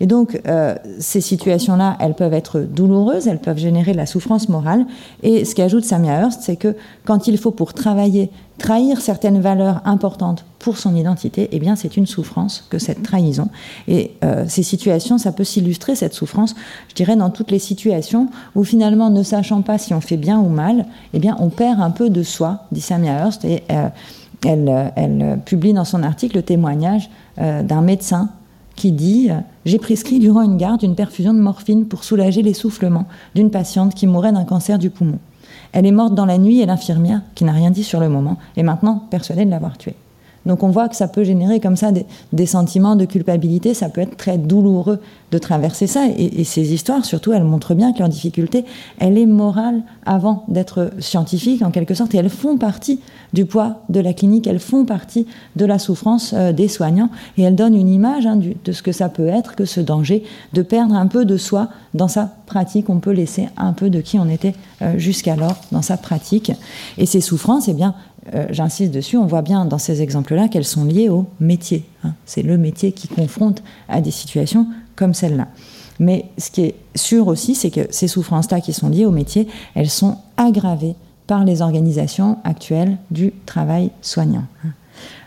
Et 0.00 0.06
donc, 0.06 0.40
euh, 0.46 0.74
ces 1.00 1.20
situations-là, 1.20 1.96
elles 2.00 2.14
peuvent 2.14 2.34
être 2.34 2.60
douloureuses, 2.60 3.26
elles 3.26 3.40
peuvent 3.40 3.58
générer 3.58 3.92
de 3.92 3.96
la 3.96 4.06
souffrance 4.06 4.48
morale. 4.48 4.86
Et 5.22 5.44
ce 5.44 5.54
qu'ajoute 5.54 5.84
Samia 5.84 6.20
Hearst, 6.20 6.42
c'est 6.42 6.56
que 6.56 6.76
quand 7.04 7.26
il 7.26 7.38
faut, 7.38 7.50
pour 7.50 7.74
travailler, 7.74 8.30
trahir 8.58 9.00
certaines 9.00 9.40
valeurs 9.40 9.80
importantes 9.84 10.44
pour 10.58 10.78
son 10.78 10.94
identité, 10.94 11.48
eh 11.52 11.58
bien, 11.58 11.76
c'est 11.76 11.96
une 11.96 12.06
souffrance 12.06 12.64
que 12.70 12.78
cette 12.78 13.02
trahison. 13.02 13.48
Et 13.86 14.12
euh, 14.24 14.44
ces 14.48 14.62
situations, 14.62 15.18
ça 15.18 15.32
peut 15.32 15.44
s'illustrer, 15.44 15.94
cette 15.94 16.14
souffrance, 16.14 16.54
je 16.88 16.94
dirais, 16.94 17.16
dans 17.16 17.30
toutes 17.30 17.50
les 17.50 17.60
situations 17.60 18.28
où 18.54 18.64
finalement, 18.64 19.10
ne 19.10 19.22
sachant 19.22 19.62
pas 19.62 19.78
si 19.78 19.94
on 19.94 20.00
fait 20.00 20.16
bien 20.16 20.38
ou 20.38 20.48
mal, 20.48 20.86
eh 21.12 21.18
bien, 21.18 21.36
on 21.40 21.48
perd 21.48 21.80
un 21.80 21.90
peu 21.90 22.10
de 22.10 22.22
soi, 22.22 22.60
dit 22.72 22.80
Samia 22.80 23.12
Hearst. 23.12 23.44
Et 23.44 23.64
euh, 23.70 23.88
elle, 24.46 24.92
elle, 24.94 25.40
publie 25.44 25.72
dans 25.72 25.84
son 25.84 26.04
article 26.04 26.36
le 26.36 26.42
témoignage 26.42 27.10
d'un 27.36 27.80
médecin 27.80 28.30
qui 28.78 28.92
dit 28.92 29.28
J'ai 29.66 29.78
prescrit 29.78 30.20
durant 30.20 30.42
une 30.42 30.56
garde 30.56 30.82
une 30.82 30.94
perfusion 30.94 31.34
de 31.34 31.40
morphine 31.40 31.86
pour 31.86 32.04
soulager 32.04 32.42
l'essoufflement 32.42 33.06
d'une 33.34 33.50
patiente 33.50 33.94
qui 33.94 34.06
mourait 34.06 34.32
d'un 34.32 34.44
cancer 34.44 34.78
du 34.78 34.88
poumon. 34.88 35.18
Elle 35.72 35.84
est 35.84 35.92
morte 35.92 36.14
dans 36.14 36.26
la 36.26 36.38
nuit 36.38 36.60
et 36.60 36.66
l'infirmière, 36.66 37.20
qui 37.34 37.44
n'a 37.44 37.52
rien 37.52 37.70
dit 37.70 37.84
sur 37.84 38.00
le 38.00 38.08
moment, 38.08 38.38
est 38.56 38.62
maintenant 38.62 39.02
persuadée 39.10 39.44
de 39.44 39.50
l'avoir 39.50 39.76
tuée. 39.76 39.96
Donc 40.46 40.62
on 40.62 40.70
voit 40.70 40.88
que 40.88 40.96
ça 40.96 41.08
peut 41.08 41.24
générer 41.24 41.60
comme 41.60 41.76
ça 41.76 41.92
des, 42.32 42.46
sentiments 42.46 42.96
de 42.96 43.04
culpabilité, 43.04 43.74
ça 43.74 43.90
peut 43.90 44.00
être 44.00 44.16
très 44.16 44.38
douloureux 44.38 44.98
de 45.30 45.38
traverser 45.38 45.86
ça. 45.86 46.06
Et, 46.16 46.42
ces 46.44 46.72
histoires, 46.72 47.04
surtout, 47.04 47.34
elles 47.34 47.44
montrent 47.44 47.74
bien 47.74 47.92
que 47.92 47.98
leur 47.98 48.08
difficulté, 48.08 48.64
elle 48.98 49.18
est 49.18 49.26
morale 49.26 49.82
avant 50.06 50.44
d'être 50.48 50.90
scientifique 51.00 51.60
en 51.62 51.70
quelque 51.70 51.92
sorte, 51.92 52.14
et 52.14 52.18
elles 52.18 52.30
font 52.30 52.56
partie 52.56 53.00
du 53.32 53.46
poids 53.46 53.82
de 53.88 54.00
la 54.00 54.12
clinique, 54.12 54.46
elles 54.46 54.58
font 54.58 54.84
partie 54.84 55.26
de 55.56 55.64
la 55.64 55.78
souffrance 55.78 56.32
euh, 56.34 56.52
des 56.52 56.68
soignants, 56.68 57.10
et 57.36 57.42
elles 57.42 57.56
donnent 57.56 57.74
une 57.74 57.88
image 57.88 58.26
hein, 58.26 58.38
de 58.64 58.72
ce 58.72 58.82
que 58.82 58.92
ça 58.92 59.08
peut 59.08 59.28
être 59.28 59.54
que 59.54 59.64
ce 59.64 59.80
danger 59.80 60.24
de 60.52 60.62
perdre 60.62 60.94
un 60.94 61.06
peu 61.06 61.24
de 61.24 61.36
soi 61.36 61.68
dans 61.94 62.08
sa 62.08 62.30
pratique. 62.46 62.88
On 62.88 63.00
peut 63.00 63.12
laisser 63.12 63.48
un 63.56 63.72
peu 63.72 63.90
de 63.90 64.00
qui 64.00 64.18
on 64.18 64.28
était 64.28 64.54
euh, 64.82 64.98
jusqu'alors 64.98 65.56
dans 65.72 65.82
sa 65.82 65.96
pratique. 65.96 66.52
Et 66.96 67.06
ces 67.06 67.20
souffrances, 67.20 67.68
eh 67.68 67.74
bien, 67.74 67.94
euh, 68.34 68.46
j'insiste 68.50 68.92
dessus, 68.92 69.16
on 69.16 69.26
voit 69.26 69.42
bien 69.42 69.64
dans 69.64 69.78
ces 69.78 70.02
exemples-là 70.02 70.48
qu'elles 70.48 70.64
sont 70.64 70.84
liées 70.84 71.08
au 71.08 71.26
métier. 71.40 71.84
Hein. 72.04 72.12
C'est 72.26 72.42
le 72.42 72.58
métier 72.58 72.92
qui 72.92 73.08
confronte 73.08 73.62
à 73.88 74.00
des 74.00 74.10
situations 74.10 74.66
comme 74.96 75.14
celle-là. 75.14 75.48
Mais 76.00 76.26
ce 76.38 76.50
qui 76.50 76.62
est 76.62 76.74
sûr 76.94 77.26
aussi, 77.26 77.54
c'est 77.54 77.70
que 77.70 77.86
ces 77.90 78.08
souffrances-là 78.08 78.60
qui 78.60 78.72
sont 78.72 78.88
liées 78.88 79.06
au 79.06 79.10
métier, 79.10 79.48
elles 79.74 79.90
sont 79.90 80.18
aggravées 80.36 80.94
par 81.28 81.44
les 81.44 81.62
organisations 81.62 82.38
actuelles 82.42 82.96
du 83.12 83.32
travail 83.46 83.92
soignant. 84.02 84.46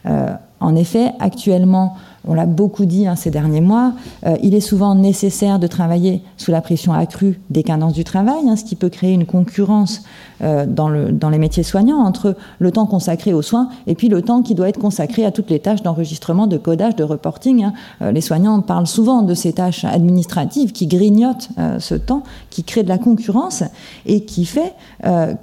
Euh, 0.06 0.34
en 0.62 0.76
effet, 0.76 1.12
actuellement, 1.20 1.96
on 2.28 2.36
l'a 2.36 2.46
beaucoup 2.46 2.86
dit 2.86 3.08
hein, 3.08 3.16
ces 3.16 3.32
derniers 3.32 3.62
mois, 3.62 3.94
euh, 4.28 4.38
il 4.44 4.54
est 4.54 4.62
souvent 4.62 4.94
nécessaire 4.94 5.58
de 5.58 5.66
travailler 5.66 6.22
sous 6.38 6.52
la 6.52 6.62
pression 6.62 6.94
accrue 6.94 7.40
des 7.50 7.64
cadences 7.64 7.94
du 7.94 8.04
travail, 8.04 8.48
hein, 8.48 8.56
ce 8.56 8.64
qui 8.64 8.76
peut 8.76 8.90
créer 8.90 9.14
une 9.14 9.26
concurrence 9.26 10.04
euh, 10.44 10.68
dans, 10.68 10.88
le, 10.88 11.12
dans, 11.12 11.30
les 11.30 11.40
métiers 11.40 11.64
soignants 11.64 11.98
entre 11.98 12.36
le 12.60 12.72
temps 12.72 12.86
consacré 12.86 13.34
aux 13.34 13.42
soins 13.42 13.70
et 13.88 13.96
puis 13.96 14.08
le 14.08 14.22
temps 14.22 14.44
qui 14.44 14.54
doit 14.54 14.70
être 14.70 14.80
consacré 14.80 15.26
à 15.26 15.32
toutes 15.32 15.50
les 15.50 15.60
tâches 15.60 15.82
d'enregistrement, 15.82 16.46
de 16.46 16.58
codage, 16.58 16.96
de 16.96 17.04
reporting. 17.04 17.64
Hein. 17.64 17.74
Euh, 18.04 18.12
les 18.12 18.22
soignants 18.22 18.62
parlent 18.62 18.88
souvent 18.88 19.24
de 19.24 19.34
ces 19.34 19.54
tâches 19.54 19.84
administratives 19.84 20.74
qui 20.74 20.86
grignotent 20.86 21.50
ce 21.80 21.96
temps, 21.96 22.24
qui 22.50 22.64
créent 22.64 22.84
de 22.84 22.90
la 22.90 22.98
concurrence 22.98 23.64
et 24.06 24.26
qui 24.26 24.46
fait 24.46 24.74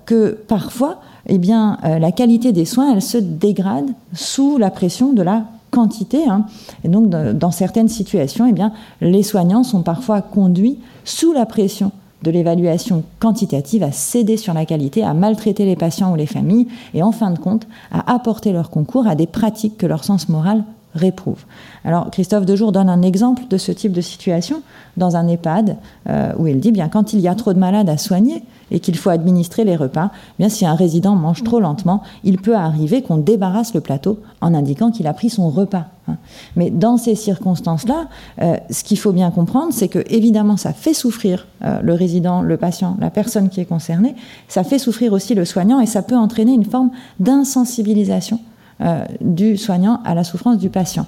que 0.04 0.38
parfois, 0.46 1.00
eh 1.28 1.38
bien, 1.38 1.78
la 1.82 2.12
qualité 2.12 2.52
des 2.52 2.64
soins, 2.64 2.94
elle 2.94 3.02
se 3.02 3.18
dégrade 3.18 3.90
sous 4.14 4.58
la 4.58 4.70
pression 4.70 5.12
de 5.12 5.22
la 5.22 5.44
quantité. 5.70 6.26
Hein. 6.28 6.46
Et 6.84 6.88
donc, 6.88 7.08
dans 7.10 7.50
certaines 7.50 7.88
situations, 7.88 8.46
eh 8.48 8.52
bien, 8.52 8.72
les 9.00 9.22
soignants 9.22 9.64
sont 9.64 9.82
parfois 9.82 10.22
conduits 10.22 10.78
sous 11.04 11.32
la 11.32 11.46
pression 11.46 11.92
de 12.22 12.30
l'évaluation 12.30 13.04
quantitative 13.20 13.82
à 13.82 13.92
céder 13.92 14.36
sur 14.36 14.52
la 14.52 14.66
qualité, 14.66 15.04
à 15.04 15.14
maltraiter 15.14 15.64
les 15.64 15.76
patients 15.76 16.12
ou 16.12 16.16
les 16.16 16.26
familles 16.26 16.66
et 16.94 17.02
en 17.02 17.12
fin 17.12 17.30
de 17.30 17.38
compte 17.38 17.66
à 17.92 18.12
apporter 18.12 18.52
leur 18.52 18.70
concours 18.70 19.06
à 19.06 19.14
des 19.14 19.26
pratiques 19.26 19.78
que 19.78 19.86
leur 19.86 20.04
sens 20.04 20.28
moral 20.28 20.64
réprouve. 20.94 21.44
Alors 21.84 22.10
Christophe 22.10 22.46
Dejour 22.46 22.72
donne 22.72 22.88
un 22.88 23.02
exemple 23.02 23.42
de 23.48 23.56
ce 23.56 23.72
type 23.72 23.92
de 23.92 24.00
situation 24.00 24.62
dans 24.96 25.16
un 25.16 25.28
EHPAD 25.28 25.76
euh, 26.08 26.32
où 26.38 26.46
il 26.46 26.60
dit 26.60 26.72
bien 26.72 26.88
quand 26.88 27.12
il 27.12 27.20
y 27.20 27.28
a 27.28 27.34
trop 27.34 27.52
de 27.52 27.58
malades 27.58 27.88
à 27.88 27.98
soigner, 27.98 28.42
et 28.70 28.80
qu'il 28.80 28.96
faut 28.96 29.10
administrer 29.10 29.64
les 29.64 29.76
repas, 29.76 30.10
eh 30.12 30.34
bien 30.38 30.48
si 30.48 30.66
un 30.66 30.74
résident 30.74 31.14
mange 31.14 31.42
trop 31.42 31.60
lentement, 31.60 32.02
il 32.24 32.38
peut 32.38 32.56
arriver 32.56 33.02
qu'on 33.02 33.16
débarrasse 33.16 33.74
le 33.74 33.80
plateau 33.80 34.20
en 34.40 34.54
indiquant 34.54 34.90
qu'il 34.90 35.06
a 35.06 35.14
pris 35.14 35.30
son 35.30 35.48
repas. 35.50 35.86
Hein. 36.06 36.16
Mais 36.56 36.70
dans 36.70 36.96
ces 36.96 37.14
circonstances-là, 37.14 38.08
euh, 38.42 38.56
ce 38.70 38.84
qu'il 38.84 38.98
faut 38.98 39.12
bien 39.12 39.30
comprendre, 39.30 39.72
c'est 39.72 39.88
que 39.88 40.00
évidemment, 40.10 40.56
ça 40.56 40.72
fait 40.72 40.94
souffrir 40.94 41.46
euh, 41.64 41.80
le 41.82 41.94
résident, 41.94 42.42
le 42.42 42.56
patient, 42.56 42.96
la 43.00 43.10
personne 43.10 43.48
qui 43.48 43.60
est 43.60 43.66
concernée, 43.66 44.14
ça 44.48 44.64
fait 44.64 44.78
souffrir 44.78 45.12
aussi 45.12 45.34
le 45.34 45.44
soignant 45.44 45.80
et 45.80 45.86
ça 45.86 46.02
peut 46.02 46.16
entraîner 46.16 46.52
une 46.52 46.64
forme 46.64 46.90
d'insensibilisation 47.20 48.40
euh, 48.80 49.04
du 49.20 49.56
soignant 49.56 50.00
à 50.04 50.14
la 50.14 50.22
souffrance 50.22 50.58
du 50.58 50.70
patient. 50.70 51.06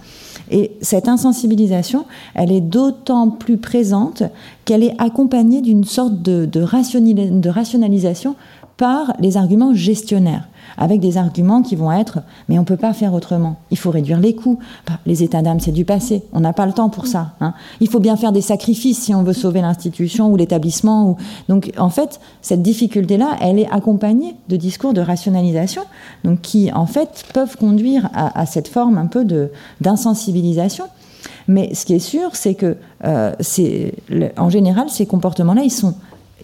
Et 0.50 0.72
cette 0.80 1.06
insensibilisation, 1.06 2.04
elle 2.35 2.50
est 2.50 2.61
d'autant 2.61 3.30
plus 3.30 3.59
présente 3.59 4.24
qu'elle 4.64 4.83
est 4.83 4.94
accompagnée 4.98 5.61
d'une 5.61 5.85
sorte 5.85 6.20
de, 6.20 6.46
de, 6.46 6.61
rationalisation 7.48 8.35
par 8.81 9.12
les 9.19 9.37
arguments 9.37 9.75
gestionnaires 9.75 10.49
avec 10.79 11.01
des 11.01 11.19
arguments 11.19 11.61
qui 11.61 11.77
vont 11.77 11.93
être 11.93 12.21
mais 12.49 12.57
on 12.57 12.62
ne 12.62 12.66
peut 12.66 12.79
pas 12.79 12.95
faire 12.95 13.12
autrement. 13.12 13.57
Il 13.71 13.77
faut 13.77 13.90
réduire 13.90 14.19
les 14.19 14.35
coûts. 14.35 14.59
Bah, 14.87 14.95
les 15.05 15.23
états 15.23 15.43
d'âme, 15.43 15.61
c'est 15.61 15.71
du 15.71 15.85
passé. 15.85 16.23
On 16.33 16.40
n'a 16.40 16.55
pas 16.55 16.64
le 16.64 16.73
temps 16.73 16.88
pour 16.88 17.07
ça. 17.07 17.35
Hein. 17.43 17.53
Il 17.81 17.90
faut 17.90 17.99
bien 17.99 18.16
faire 18.16 18.33
des 18.33 18.40
sacrifices 18.40 18.99
si 18.99 19.14
on 19.14 19.23
veut 19.23 19.35
sauver 19.35 19.61
l'institution 19.61 20.33
ou 20.33 20.37
l'établissement. 20.37 21.19
Donc 21.51 21.71
en 21.77 21.90
fait, 21.90 22.21
cette 22.40 22.62
difficulté-là, 22.62 23.37
elle 23.43 23.59
est 23.59 23.71
accompagnée 23.71 24.35
de 24.49 24.57
discours 24.57 24.95
de 24.95 25.03
rationalisation, 25.03 25.83
donc 26.25 26.40
qui 26.40 26.73
en 26.73 26.87
fait 26.87 27.27
peuvent 27.35 27.59
conduire 27.59 28.09
à, 28.14 28.47
cette 28.47 28.69
forme 28.69 28.97
un 28.97 29.07
peu 29.07 29.27
d'insensibilisation. 29.83 30.87
Mais 31.49 31.75
ce 31.75 31.85
qui 31.85 31.93
est 31.93 31.99
sûr, 31.99 32.35
c'est 32.35 32.55
que 32.55 32.79
euh, 33.05 33.35
en 34.38 34.49
général, 34.49 34.88
ces 34.88 35.05
comportements-là, 35.05 35.64
ils 35.64 35.71
sont, 35.71 35.95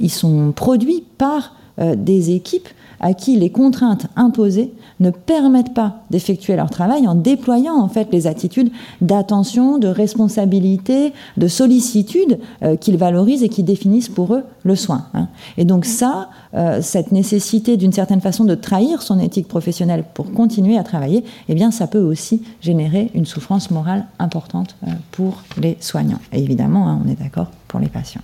ils 0.01 0.13
sont 0.13 0.53
produits 0.55 1.03
par 1.17 1.55
des 1.79 2.31
équipes 2.31 2.69
à 3.01 3.15
qui 3.15 3.37
les 3.37 3.51
contraintes 3.51 4.07
imposées 4.17 4.73
ne 5.01 5.11
permettent 5.11 5.75
pas 5.75 6.03
d'effectuer 6.11 6.57
leur 6.57 6.71
travail 6.71 7.07
en 7.07 7.15
déployant 7.15 7.79
en 7.79 7.89
fait 7.89 8.09
les 8.13 8.27
attitudes 8.27 8.71
d'attention, 9.01 9.79
de 9.79 9.89
responsabilité, 9.89 11.13
de 11.37 11.49
sollicitude 11.49 12.39
euh, 12.63 12.77
qu'ils 12.77 12.97
valorisent 12.97 13.43
et 13.43 13.49
qui 13.49 13.63
définissent 13.63 14.09
pour 14.09 14.35
eux 14.35 14.45
le 14.65 14.77
soin. 14.77 15.07
Hein. 15.15 15.29
Et 15.59 15.65
donc 15.65 15.85
ça, 15.85 16.31
euh, 16.55 16.81
cette 16.81 17.13
nécessité 17.13 17.77
d'une 17.77 17.93
certaine 17.93 18.21
façon 18.21 18.45
de 18.45 18.55
trahir 18.55 19.03
son 19.03 19.19
éthique 19.19 19.49
professionnelle 19.49 20.05
pour 20.15 20.33
continuer 20.33 20.79
à 20.79 20.83
travailler, 20.83 21.25
eh 21.49 21.55
bien 21.55 21.71
ça 21.71 21.87
peut 21.87 22.01
aussi 22.01 22.43
générer 22.61 23.11
une 23.15 23.27
souffrance 23.27 23.71
morale 23.71 24.07
importante 24.19 24.77
euh, 24.87 24.91
pour 25.13 25.43
les 25.61 25.77
soignants. 25.81 26.21
Et 26.33 26.43
évidemment, 26.43 26.89
hein, 26.89 27.01
on 27.05 27.11
est 27.11 27.21
d'accord 27.21 27.51
pour 27.69 27.81
les 27.81 27.89
patients. 27.89 28.23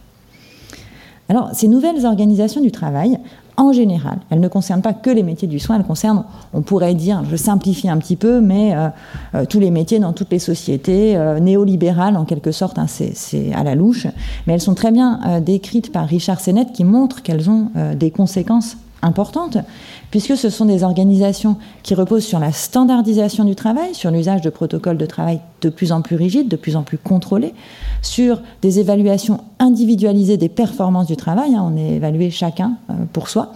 Alors, 1.33 1.49
ces 1.55 1.67
nouvelles 1.67 2.05
organisations 2.05 2.61
du 2.61 2.71
travail 2.71 3.19
en 3.57 3.73
général. 3.73 4.19
Elle 4.29 4.41
ne 4.41 4.49
concerne 4.49 4.83
pas 4.83 4.93
que 4.93 5.09
les 5.09 5.23
métiers 5.23 5.49
du 5.49 5.59
soin, 5.59 5.77
elle 5.77 5.87
concerne, 5.87 6.25
on 6.53 6.61
pourrait 6.61 6.95
dire, 6.95 7.23
je 7.31 7.37
simplifie 7.37 7.89
un 7.89 7.97
petit 7.97 8.17
peu, 8.17 8.43
mais 8.43 8.77
euh, 8.77 8.89
euh, 9.35 9.45
tous 9.47 9.59
les 9.59 9.71
métiers 9.71 9.99
dans 9.99 10.13
toutes 10.13 10.31
les 10.31 10.39
sociétés 10.39 11.17
euh, 11.17 11.41
néolibérales, 11.41 12.19
en 12.19 12.27
quelque 12.27 12.53
sorte, 12.53 12.79
hein, 12.79 12.85
c'est 12.87 13.51
à 13.55 13.65
la 13.65 13.75
louche, 13.75 14.07
mais 14.47 14.53
elles 14.53 14.61
sont 14.61 14.75
très 14.75 14.91
bien 14.91 15.41
décrites 15.41 15.91
par 15.91 16.07
Richard 16.07 16.39
Sennett 16.39 16.71
qui 16.71 16.85
montre 16.85 17.23
qu'elles 17.23 17.49
ont 17.49 17.71
des 17.97 18.11
conséquences 18.11 18.77
importantes, 19.03 19.59
puisque 20.11 20.37
ce 20.37 20.51
sont 20.51 20.65
des 20.65 20.85
organisations 20.85 21.57
qui 21.83 21.95
reposent 21.95 22.25
sur 22.25 22.39
la 22.39 22.53
standardisation 22.53 23.45
du 23.45 23.55
travail, 23.55 23.95
sur 23.95 24.11
l'usage 24.11 24.41
de 24.41 24.51
protocoles 24.51 24.99
de 24.99 25.07
travail 25.07 25.41
de 25.61 25.69
plus 25.69 25.93
en 25.93 26.03
plus 26.03 26.17
rigides, 26.17 26.49
de 26.49 26.57
plus 26.57 26.77
en 26.77 26.83
plus 26.83 26.99
contrôlés, 26.99 27.55
sur 28.01 28.41
des 28.63 28.79
évaluations 28.79 29.41
individualisées 29.59 30.37
des 30.37 30.49
performances 30.49 31.07
du 31.07 31.17
travail, 31.17 31.55
hein, 31.55 31.65
on 31.73 31.77
est 31.77 31.97
évalué 31.97 32.31
chacun 32.31 32.75
euh, 32.91 32.95
pour 33.13 33.29
soi, 33.29 33.53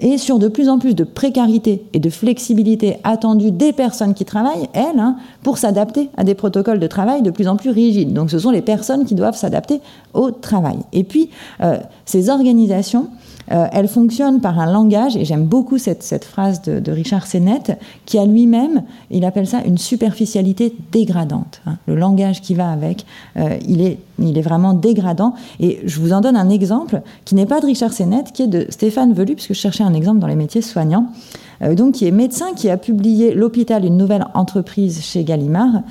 et 0.00 0.18
sur 0.18 0.38
de 0.38 0.48
plus 0.48 0.68
en 0.68 0.78
plus 0.78 0.94
de 0.94 1.04
précarité 1.04 1.84
et 1.92 2.00
de 2.00 2.10
flexibilité 2.10 2.96
attendue 3.04 3.52
des 3.52 3.72
personnes 3.72 4.14
qui 4.14 4.24
travaillent, 4.24 4.68
elles, 4.72 4.98
hein, 4.98 5.16
pour 5.42 5.58
s'adapter 5.58 6.10
à 6.16 6.24
des 6.24 6.34
protocoles 6.34 6.80
de 6.80 6.86
travail 6.86 7.22
de 7.22 7.30
plus 7.30 7.48
en 7.48 7.56
plus 7.56 7.70
rigides. 7.70 8.12
Donc 8.12 8.30
ce 8.30 8.38
sont 8.38 8.50
les 8.50 8.62
personnes 8.62 9.04
qui 9.04 9.14
doivent 9.14 9.36
s'adapter 9.36 9.80
au 10.12 10.30
travail. 10.30 10.78
Et 10.92 11.04
puis, 11.04 11.30
euh, 11.62 11.78
ces 12.04 12.30
organisations, 12.30 13.08
euh, 13.50 13.66
elle 13.72 13.88
fonctionne 13.88 14.40
par 14.40 14.58
un 14.58 14.70
langage, 14.70 15.16
et 15.16 15.24
j'aime 15.24 15.44
beaucoup 15.44 15.78
cette, 15.78 16.24
phrase 16.24 16.62
de, 16.62 16.92
Richard 16.92 17.26
Sennett, 17.26 17.78
qui 18.06 18.18
a 18.18 18.24
lui-même, 18.24 18.82
il 19.10 19.24
appelle 19.24 19.46
ça 19.46 19.62
une 19.64 19.78
superficialité 19.78 20.74
dégradante. 20.92 21.60
Hein. 21.66 21.76
Le 21.86 21.94
langage 21.94 22.40
qui 22.40 22.54
va 22.54 22.70
avec, 22.70 23.04
euh, 23.36 23.58
il, 23.66 23.82
est, 23.82 23.98
vraiment 24.42 24.72
dégradant. 24.74 25.34
Et 25.60 25.80
je 25.84 26.00
vous 26.00 26.12
en 26.12 26.20
donne 26.20 26.36
un 26.36 26.48
exemple 26.48 27.02
qui 27.24 27.34
n'est 27.34 27.46
pas 27.46 27.60
de 27.60 27.66
Richard 27.66 27.92
Sennett, 27.92 28.32
qui 28.32 28.42
est 28.42 28.48
de 28.48 28.66
Stéphane 28.70 29.12
Velu, 29.12 29.34
puisque 29.34 29.54
je 29.54 29.60
cherchais 29.60 29.84
un 29.84 29.94
exemple 29.94 30.20
dans 30.20 30.26
les 30.26 30.36
métiers 30.36 30.62
soignants. 30.62 31.06
Euh, 31.62 31.74
donc 31.74 31.94
qui 31.94 32.06
est 32.06 32.10
médecin, 32.10 32.54
qui 32.54 32.70
a 32.70 32.76
publié 32.76 33.34
L'hôpital, 33.34 33.84
une 33.84 33.96
nouvelle 33.96 34.26
entreprise 34.34 35.02
chez 35.02 35.24
Gallimard, 35.24 35.82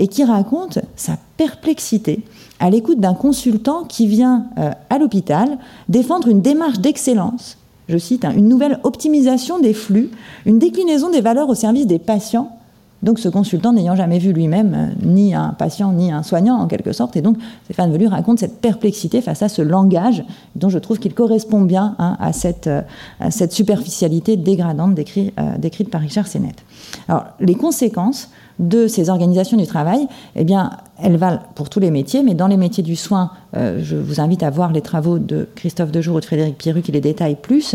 et 0.00 0.08
qui 0.08 0.24
raconte 0.24 0.80
sa 0.96 1.16
perplexité 1.36 2.24
à 2.60 2.70
l'écoute 2.70 3.00
d'un 3.00 3.14
consultant 3.14 3.84
qui 3.84 4.06
vient 4.06 4.46
euh, 4.58 4.70
à 4.90 4.98
l'hôpital 4.98 5.58
défendre 5.88 6.28
une 6.28 6.42
démarche 6.42 6.78
d'excellence, 6.78 7.56
je 7.88 7.98
cite, 7.98 8.24
hein, 8.24 8.32
une 8.36 8.48
nouvelle 8.48 8.78
optimisation 8.84 9.58
des 9.58 9.72
flux, 9.72 10.10
une 10.46 10.58
déclinaison 10.58 11.10
des 11.10 11.22
valeurs 11.22 11.48
au 11.48 11.54
service 11.54 11.86
des 11.86 11.98
patients. 11.98 12.56
Donc 13.02 13.18
ce 13.18 13.30
consultant 13.30 13.72
n'ayant 13.72 13.96
jamais 13.96 14.18
vu 14.18 14.34
lui-même 14.34 14.74
euh, 14.74 15.06
ni 15.06 15.34
un 15.34 15.54
patient 15.58 15.90
ni 15.92 16.12
un 16.12 16.22
soignant 16.22 16.56
en 16.56 16.66
quelque 16.66 16.92
sorte, 16.92 17.16
et 17.16 17.22
donc 17.22 17.38
Stéphane 17.64 17.90
Velu 17.90 18.06
raconte 18.06 18.40
cette 18.40 18.60
perplexité 18.60 19.22
face 19.22 19.42
à 19.42 19.48
ce 19.48 19.62
langage 19.62 20.22
dont 20.54 20.68
je 20.68 20.78
trouve 20.78 20.98
qu'il 20.98 21.14
correspond 21.14 21.62
bien 21.62 21.96
hein, 21.98 22.18
à, 22.20 22.34
cette, 22.34 22.66
euh, 22.66 22.82
à, 23.18 23.30
cette, 23.30 23.52
superficialité 23.52 24.36
dégradante 24.36 24.94
décrite, 24.94 25.32
décrite 25.58 25.88
par 25.88 26.02
Richard 26.02 26.26
Sennett. 26.26 26.62
Alors 27.08 27.24
les 27.40 27.54
conséquences 27.54 28.28
de 28.60 28.86
ces 28.86 29.08
organisations 29.08 29.56
du 29.56 29.66
travail, 29.66 30.06
eh 30.36 30.44
bien, 30.44 30.70
elles 31.02 31.16
valent 31.16 31.40
pour 31.54 31.70
tous 31.70 31.80
les 31.80 31.90
métiers, 31.90 32.22
mais 32.22 32.34
dans 32.34 32.46
les 32.46 32.58
métiers 32.58 32.82
du 32.82 32.94
soin, 32.94 33.30
euh, 33.56 33.80
je 33.82 33.96
vous 33.96 34.20
invite 34.20 34.42
à 34.42 34.50
voir 34.50 34.70
les 34.70 34.82
travaux 34.82 35.18
de 35.18 35.48
Christophe 35.56 35.90
Dejour 35.90 36.16
ou 36.16 36.20
de 36.20 36.24
Frédéric 36.26 36.58
Pierru 36.58 36.82
qui 36.82 36.92
les 36.92 37.00
détaillent 37.00 37.40
plus. 37.40 37.74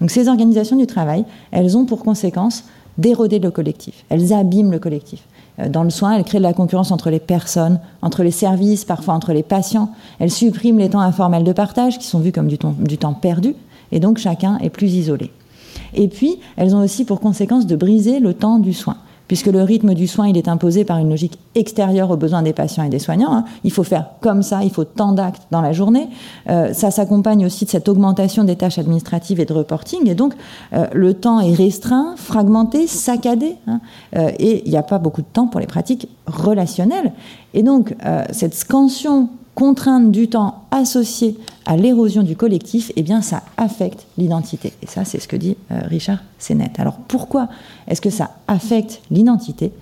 Donc 0.00 0.10
ces 0.10 0.28
organisations 0.28 0.76
du 0.76 0.86
travail, 0.86 1.24
elles 1.50 1.76
ont 1.76 1.84
pour 1.84 2.02
conséquence 2.02 2.64
d'éroder 2.96 3.38
le 3.38 3.50
collectif. 3.50 4.04
Elles 4.08 4.32
abîment 4.32 4.70
le 4.70 4.78
collectif. 4.78 5.22
Euh, 5.58 5.68
dans 5.68 5.84
le 5.84 5.90
soin, 5.90 6.16
elles 6.16 6.24
créent 6.24 6.38
de 6.38 6.42
la 6.42 6.54
concurrence 6.54 6.92
entre 6.92 7.10
les 7.10 7.20
personnes, 7.20 7.78
entre 8.00 8.22
les 8.22 8.30
services, 8.30 8.86
parfois 8.86 9.12
entre 9.12 9.34
les 9.34 9.42
patients. 9.42 9.90
Elles 10.18 10.30
suppriment 10.30 10.78
les 10.78 10.88
temps 10.88 11.00
informels 11.00 11.44
de 11.44 11.52
partage 11.52 11.98
qui 11.98 12.06
sont 12.06 12.20
vus 12.20 12.32
comme 12.32 12.48
du 12.48 12.56
temps, 12.56 12.74
du 12.78 12.96
temps 12.96 13.14
perdu, 13.14 13.54
et 13.92 14.00
donc 14.00 14.16
chacun 14.16 14.56
est 14.58 14.70
plus 14.70 14.94
isolé. 14.94 15.30
Et 15.92 16.08
puis, 16.08 16.38
elles 16.56 16.74
ont 16.74 16.82
aussi 16.82 17.04
pour 17.04 17.20
conséquence 17.20 17.66
de 17.66 17.76
briser 17.76 18.18
le 18.18 18.32
temps 18.32 18.58
du 18.58 18.72
soin 18.72 18.96
puisque 19.28 19.46
le 19.46 19.62
rythme 19.62 19.94
du 19.94 20.06
soin, 20.06 20.28
il 20.28 20.36
est 20.36 20.48
imposé 20.48 20.84
par 20.84 20.98
une 20.98 21.10
logique 21.10 21.38
extérieure 21.54 22.10
aux 22.10 22.16
besoins 22.16 22.42
des 22.42 22.52
patients 22.52 22.84
et 22.84 22.88
des 22.88 22.98
soignants. 22.98 23.32
Hein. 23.32 23.44
Il 23.64 23.70
faut 23.70 23.82
faire 23.82 24.06
comme 24.20 24.42
ça, 24.42 24.64
il 24.64 24.70
faut 24.70 24.84
tant 24.84 25.12
d'actes 25.12 25.42
dans 25.50 25.60
la 25.60 25.72
journée. 25.72 26.08
Euh, 26.48 26.72
ça 26.72 26.90
s'accompagne 26.90 27.46
aussi 27.46 27.64
de 27.64 27.70
cette 27.70 27.88
augmentation 27.88 28.44
des 28.44 28.56
tâches 28.56 28.78
administratives 28.78 29.40
et 29.40 29.44
de 29.44 29.52
reporting, 29.52 30.08
et 30.08 30.14
donc 30.14 30.34
euh, 30.72 30.86
le 30.92 31.14
temps 31.14 31.40
est 31.40 31.54
restreint, 31.54 32.14
fragmenté, 32.16 32.86
saccadé, 32.86 33.56
hein. 33.66 33.80
euh, 34.16 34.30
et 34.38 34.62
il 34.64 34.70
n'y 34.70 34.76
a 34.76 34.82
pas 34.82 34.98
beaucoup 34.98 35.22
de 35.22 35.26
temps 35.32 35.46
pour 35.46 35.60
les 35.60 35.66
pratiques 35.66 36.08
relationnelles. 36.26 37.12
Et 37.54 37.62
donc 37.62 37.94
cette 38.30 38.54
scansion 38.54 39.28
contrainte 39.54 40.10
du 40.10 40.28
temps 40.28 40.64
associée 40.70 41.36
à 41.66 41.76
l'érosion 41.76 42.22
du 42.22 42.36
collectif, 42.36 42.90
eh 42.96 43.02
bien, 43.02 43.22
ça 43.22 43.42
affecte 43.56 44.06
l'identité. 44.18 44.72
Et 44.82 44.86
ça, 44.86 45.04
c'est 45.04 45.20
ce 45.20 45.28
que 45.28 45.36
dit 45.36 45.56
euh, 45.70 45.80
Richard 45.86 46.18
Sennett. 46.38 46.78
Alors, 46.80 46.96
pourquoi 47.08 47.48
est-ce 47.86 48.00
que 48.00 48.10
ça 48.10 48.30
affecte 48.48 49.00
l'identité? 49.10 49.72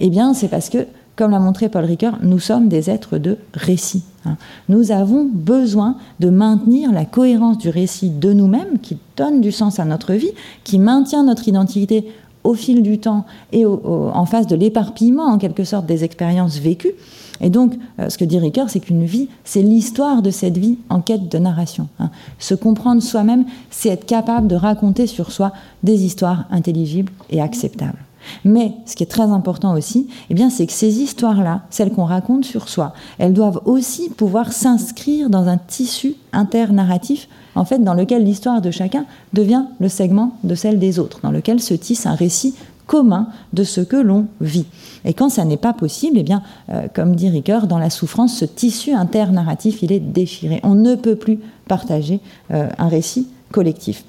Eh 0.00 0.10
bien, 0.10 0.34
c'est 0.34 0.48
parce 0.48 0.68
que 0.68 0.86
comme 1.20 1.32
l'a 1.32 1.38
montré 1.38 1.68
Paul 1.68 1.84
Ricoeur, 1.84 2.18
nous 2.22 2.38
sommes 2.38 2.68
des 2.68 2.88
êtres 2.88 3.18
de 3.18 3.36
récit. 3.52 4.04
Hein. 4.24 4.38
Nous 4.70 4.90
avons 4.90 5.28
besoin 5.30 5.96
de 6.18 6.30
maintenir 6.30 6.92
la 6.92 7.04
cohérence 7.04 7.58
du 7.58 7.68
récit 7.68 8.08
de 8.08 8.32
nous-mêmes, 8.32 8.78
qui 8.80 8.96
donne 9.18 9.42
du 9.42 9.52
sens 9.52 9.78
à 9.78 9.84
notre 9.84 10.14
vie, 10.14 10.30
qui 10.64 10.78
maintient 10.78 11.22
notre 11.22 11.46
identité 11.46 12.06
au 12.44 12.54
fil 12.54 12.82
du 12.82 12.98
temps 12.98 13.26
et 13.52 13.66
en 13.66 14.24
face 14.26 14.46
de 14.46 14.56
l'éparpillement, 14.56 15.24
en 15.24 15.38
quelque 15.38 15.64
sorte, 15.64 15.86
des 15.86 16.04
expériences 16.04 16.58
vécues. 16.58 16.94
Et 17.40 17.50
donc, 17.50 17.74
euh, 17.98 18.08
ce 18.08 18.18
que 18.18 18.24
dit 18.24 18.38
Ricoeur, 18.38 18.68
c'est 18.68 18.80
qu'une 18.80 19.04
vie, 19.04 19.28
c'est 19.44 19.62
l'histoire 19.62 20.22
de 20.22 20.30
cette 20.30 20.58
vie 20.58 20.78
en 20.88 21.00
quête 21.00 21.28
de 21.28 21.38
narration. 21.38 21.88
Hein. 21.98 22.10
Se 22.38 22.54
comprendre 22.54 23.02
soi-même, 23.02 23.44
c'est 23.70 23.88
être 23.88 24.06
capable 24.06 24.46
de 24.46 24.54
raconter 24.54 25.06
sur 25.06 25.32
soi 25.32 25.52
des 25.82 26.04
histoires 26.04 26.44
intelligibles 26.50 27.12
et 27.30 27.40
acceptables. 27.40 27.98
Mais 28.44 28.74
ce 28.84 28.94
qui 28.94 29.02
est 29.02 29.06
très 29.06 29.22
important 29.22 29.74
aussi, 29.74 30.08
eh 30.28 30.34
bien, 30.34 30.50
c'est 30.50 30.66
que 30.66 30.72
ces 30.74 31.00
histoires-là, 31.00 31.62
celles 31.70 31.90
qu'on 31.90 32.04
raconte 32.04 32.44
sur 32.44 32.68
soi, 32.68 32.92
elles 33.18 33.32
doivent 33.32 33.62
aussi 33.64 34.10
pouvoir 34.10 34.52
s'inscrire 34.52 35.30
dans 35.30 35.48
un 35.48 35.56
tissu 35.56 36.16
internarratif, 36.34 37.28
en 37.54 37.64
fait, 37.64 37.82
dans 37.82 37.94
lequel 37.94 38.24
l'histoire 38.24 38.60
de 38.60 38.70
chacun 38.70 39.06
devient 39.32 39.64
le 39.80 39.88
segment 39.88 40.36
de 40.44 40.54
celle 40.54 40.78
des 40.78 40.98
autres, 40.98 41.20
dans 41.22 41.30
lequel 41.30 41.60
se 41.60 41.74
tisse 41.74 42.06
un 42.06 42.14
récit 42.14 42.54
commun 42.86 43.28
de 43.52 43.62
ce 43.62 43.80
que 43.80 43.96
l'on 43.96 44.26
vit. 44.40 44.66
Et 45.04 45.14
quand 45.14 45.28
ça 45.28 45.44
n'est 45.44 45.56
pas 45.56 45.72
possible, 45.72 46.18
eh 46.18 46.24
bien, 46.24 46.42
euh, 46.70 46.88
comme 46.92 47.14
dit 47.14 47.28
Ricoeur, 47.28 47.68
dans 47.68 47.78
la 47.78 47.88
souffrance, 47.88 48.36
ce 48.36 48.44
tissu 48.44 48.92
internarratif, 48.92 49.82
il 49.82 49.92
est 49.92 50.00
déchiré. 50.00 50.60
On 50.64 50.74
ne 50.74 50.96
peut 50.96 51.14
plus 51.14 51.38
partager 51.68 52.18
euh, 52.50 52.68
un 52.78 52.88
récit 52.88 53.28
collectif. 53.52 54.04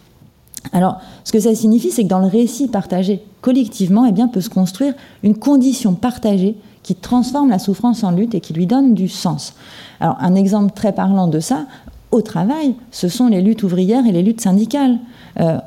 Alors, 0.73 0.99
ce 1.23 1.31
que 1.31 1.39
ça 1.39 1.53
signifie, 1.53 1.91
c'est 1.91 2.03
que 2.03 2.07
dans 2.07 2.19
le 2.19 2.27
récit 2.27 2.67
partagé 2.67 3.23
collectivement, 3.41 4.05
eh 4.05 4.11
bien, 4.11 4.27
peut 4.27 4.41
se 4.41 4.49
construire 4.49 4.93
une 5.21 5.35
condition 5.35 5.93
partagée 5.93 6.55
qui 6.81 6.95
transforme 6.95 7.49
la 7.49 7.59
souffrance 7.59 8.03
en 8.03 8.09
lutte 8.09 8.33
et 8.33 8.41
qui 8.41 8.53
lui 8.53 8.65
donne 8.65 8.95
du 8.95 9.07
sens. 9.07 9.53
Alors, 9.99 10.17
un 10.19 10.33
exemple 10.33 10.73
très 10.73 10.91
parlant 10.91 11.27
de 11.27 11.39
ça, 11.39 11.65
au 12.11 12.21
travail, 12.21 12.75
ce 12.91 13.07
sont 13.07 13.27
les 13.27 13.41
luttes 13.41 13.63
ouvrières 13.63 14.05
et 14.05 14.11
les 14.11 14.21
luttes 14.21 14.41
syndicales. 14.41 14.99
Euh, 15.39 15.57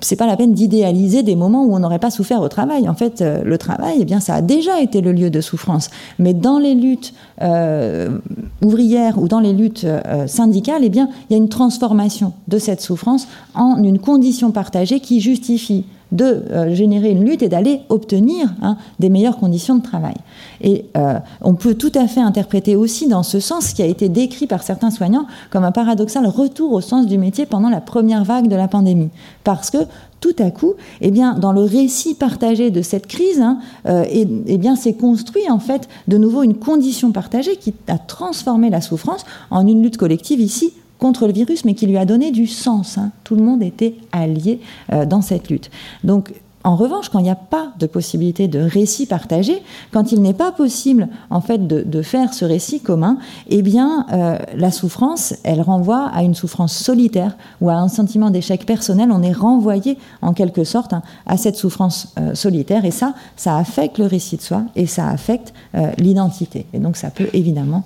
c'est 0.00 0.16
pas 0.16 0.26
la 0.26 0.36
peine 0.36 0.52
d'idéaliser 0.52 1.22
des 1.22 1.36
moments 1.36 1.64
où 1.64 1.74
on 1.74 1.78
n'aurait 1.78 2.00
pas 2.00 2.10
souffert 2.10 2.40
au 2.40 2.48
travail. 2.48 2.88
En 2.88 2.94
fait, 2.94 3.22
euh, 3.22 3.42
le 3.44 3.56
travail, 3.56 3.98
eh 4.00 4.04
bien, 4.04 4.18
ça 4.18 4.34
a 4.34 4.42
déjà 4.42 4.80
été 4.80 5.00
le 5.00 5.12
lieu 5.12 5.30
de 5.30 5.40
souffrance. 5.40 5.90
Mais 6.18 6.34
dans 6.34 6.58
les 6.58 6.74
luttes 6.74 7.14
euh, 7.40 8.18
ouvrières 8.64 9.18
ou 9.18 9.28
dans 9.28 9.40
les 9.40 9.52
luttes 9.52 9.84
euh, 9.84 10.26
syndicales, 10.26 10.82
eh 10.82 10.88
il 10.88 11.06
y 11.30 11.34
a 11.34 11.36
une 11.36 11.48
transformation 11.48 12.32
de 12.48 12.58
cette 12.58 12.80
souffrance 12.80 13.28
en 13.54 13.82
une 13.82 14.00
condition 14.00 14.50
partagée 14.50 14.98
qui 14.98 15.20
justifie 15.20 15.84
de 16.12 16.24
euh, 16.24 16.74
générer 16.74 17.10
une 17.10 17.24
lutte 17.24 17.42
et 17.42 17.48
d'aller 17.48 17.80
obtenir 17.88 18.52
hein, 18.62 18.76
des 19.00 19.08
meilleures 19.08 19.38
conditions 19.38 19.74
de 19.74 19.82
travail. 19.82 20.14
Et 20.60 20.86
euh, 20.96 21.18
on 21.40 21.54
peut 21.54 21.74
tout 21.74 21.92
à 21.94 22.06
fait 22.06 22.20
interpréter 22.20 22.76
aussi 22.76 23.08
dans 23.08 23.22
ce 23.22 23.40
sens 23.40 23.68
ce 23.68 23.74
qui 23.74 23.82
a 23.82 23.86
été 23.86 24.08
décrit 24.08 24.46
par 24.46 24.62
certains 24.62 24.90
soignants 24.90 25.26
comme 25.50 25.64
un 25.64 25.72
paradoxal 25.72 26.26
retour 26.26 26.72
au 26.72 26.80
sens 26.80 27.06
du 27.06 27.18
métier 27.18 27.46
pendant 27.46 27.70
la 27.70 27.80
première 27.80 28.24
vague 28.24 28.48
de 28.48 28.56
la 28.56 28.68
pandémie. 28.68 29.10
Parce 29.42 29.70
que 29.70 29.78
tout 30.20 30.36
à 30.38 30.52
coup, 30.52 30.74
eh 31.00 31.10
bien, 31.10 31.34
dans 31.34 31.52
le 31.52 31.62
récit 31.62 32.14
partagé 32.14 32.70
de 32.70 32.80
cette 32.80 33.08
crise, 33.08 33.40
hein, 33.40 33.58
euh, 33.86 34.04
eh, 34.08 34.56
bien, 34.56 34.76
s'est 34.76 34.94
construit 34.94 35.50
en 35.50 35.58
fait 35.58 35.88
de 36.06 36.16
nouveau 36.16 36.44
une 36.44 36.54
condition 36.54 37.10
partagée 37.10 37.56
qui 37.56 37.74
a 37.88 37.98
transformé 37.98 38.70
la 38.70 38.80
souffrance 38.80 39.24
en 39.50 39.66
une 39.66 39.82
lutte 39.82 39.96
collective 39.96 40.40
ici 40.40 40.72
contre 41.02 41.26
le 41.26 41.32
virus, 41.32 41.64
mais 41.64 41.74
qui 41.74 41.88
lui 41.88 41.98
a 41.98 42.04
donné 42.04 42.30
du 42.30 42.46
sens. 42.46 42.96
Hein. 42.96 43.10
Tout 43.24 43.34
le 43.34 43.42
monde 43.42 43.60
était 43.60 43.96
allié 44.12 44.60
euh, 44.92 45.04
dans 45.04 45.20
cette 45.20 45.50
lutte. 45.50 45.68
Donc, 46.04 46.32
en 46.62 46.76
revanche, 46.76 47.08
quand 47.08 47.18
il 47.18 47.24
n'y 47.24 47.30
a 47.30 47.34
pas 47.34 47.72
de 47.80 47.88
possibilité 47.88 48.46
de 48.46 48.60
récit 48.60 49.06
partagé, 49.06 49.64
quand 49.90 50.12
il 50.12 50.22
n'est 50.22 50.32
pas 50.32 50.52
possible 50.52 51.08
en 51.28 51.40
fait 51.40 51.66
de, 51.66 52.02
faire 52.02 52.32
ce 52.32 52.44
récit 52.44 52.78
commun, 52.78 53.18
eh 53.48 53.62
bien 53.62 54.06
euh, 54.12 54.38
la 54.54 54.70
souffrance, 54.70 55.34
elle 55.42 55.60
renvoie 55.60 56.06
à 56.14 56.22
une 56.22 56.36
souffrance 56.36 56.72
solitaire 56.72 57.36
ou 57.60 57.68
à 57.68 57.74
un 57.74 57.88
sentiment 57.88 58.30
d'échec 58.30 58.64
personnel. 58.64 59.10
On 59.10 59.24
est 59.24 59.32
renvoyé 59.32 59.98
en 60.20 60.34
quelque 60.34 60.62
sorte 60.62 60.92
hein, 60.92 61.02
à 61.26 61.36
cette 61.36 61.56
souffrance 61.56 62.14
euh, 62.20 62.36
solitaire 62.36 62.84
et 62.84 62.92
ça, 62.92 63.14
ça 63.34 63.56
affecte 63.56 63.98
le 63.98 64.06
récit 64.06 64.36
de 64.36 64.42
soi 64.42 64.62
et 64.76 64.86
ça 64.86 65.08
affecte 65.08 65.52
l'identité. 65.98 66.66
Et 66.72 66.78
donc 66.78 66.96
ça 66.96 67.10
peut 67.10 67.28
évidemment 67.32 67.82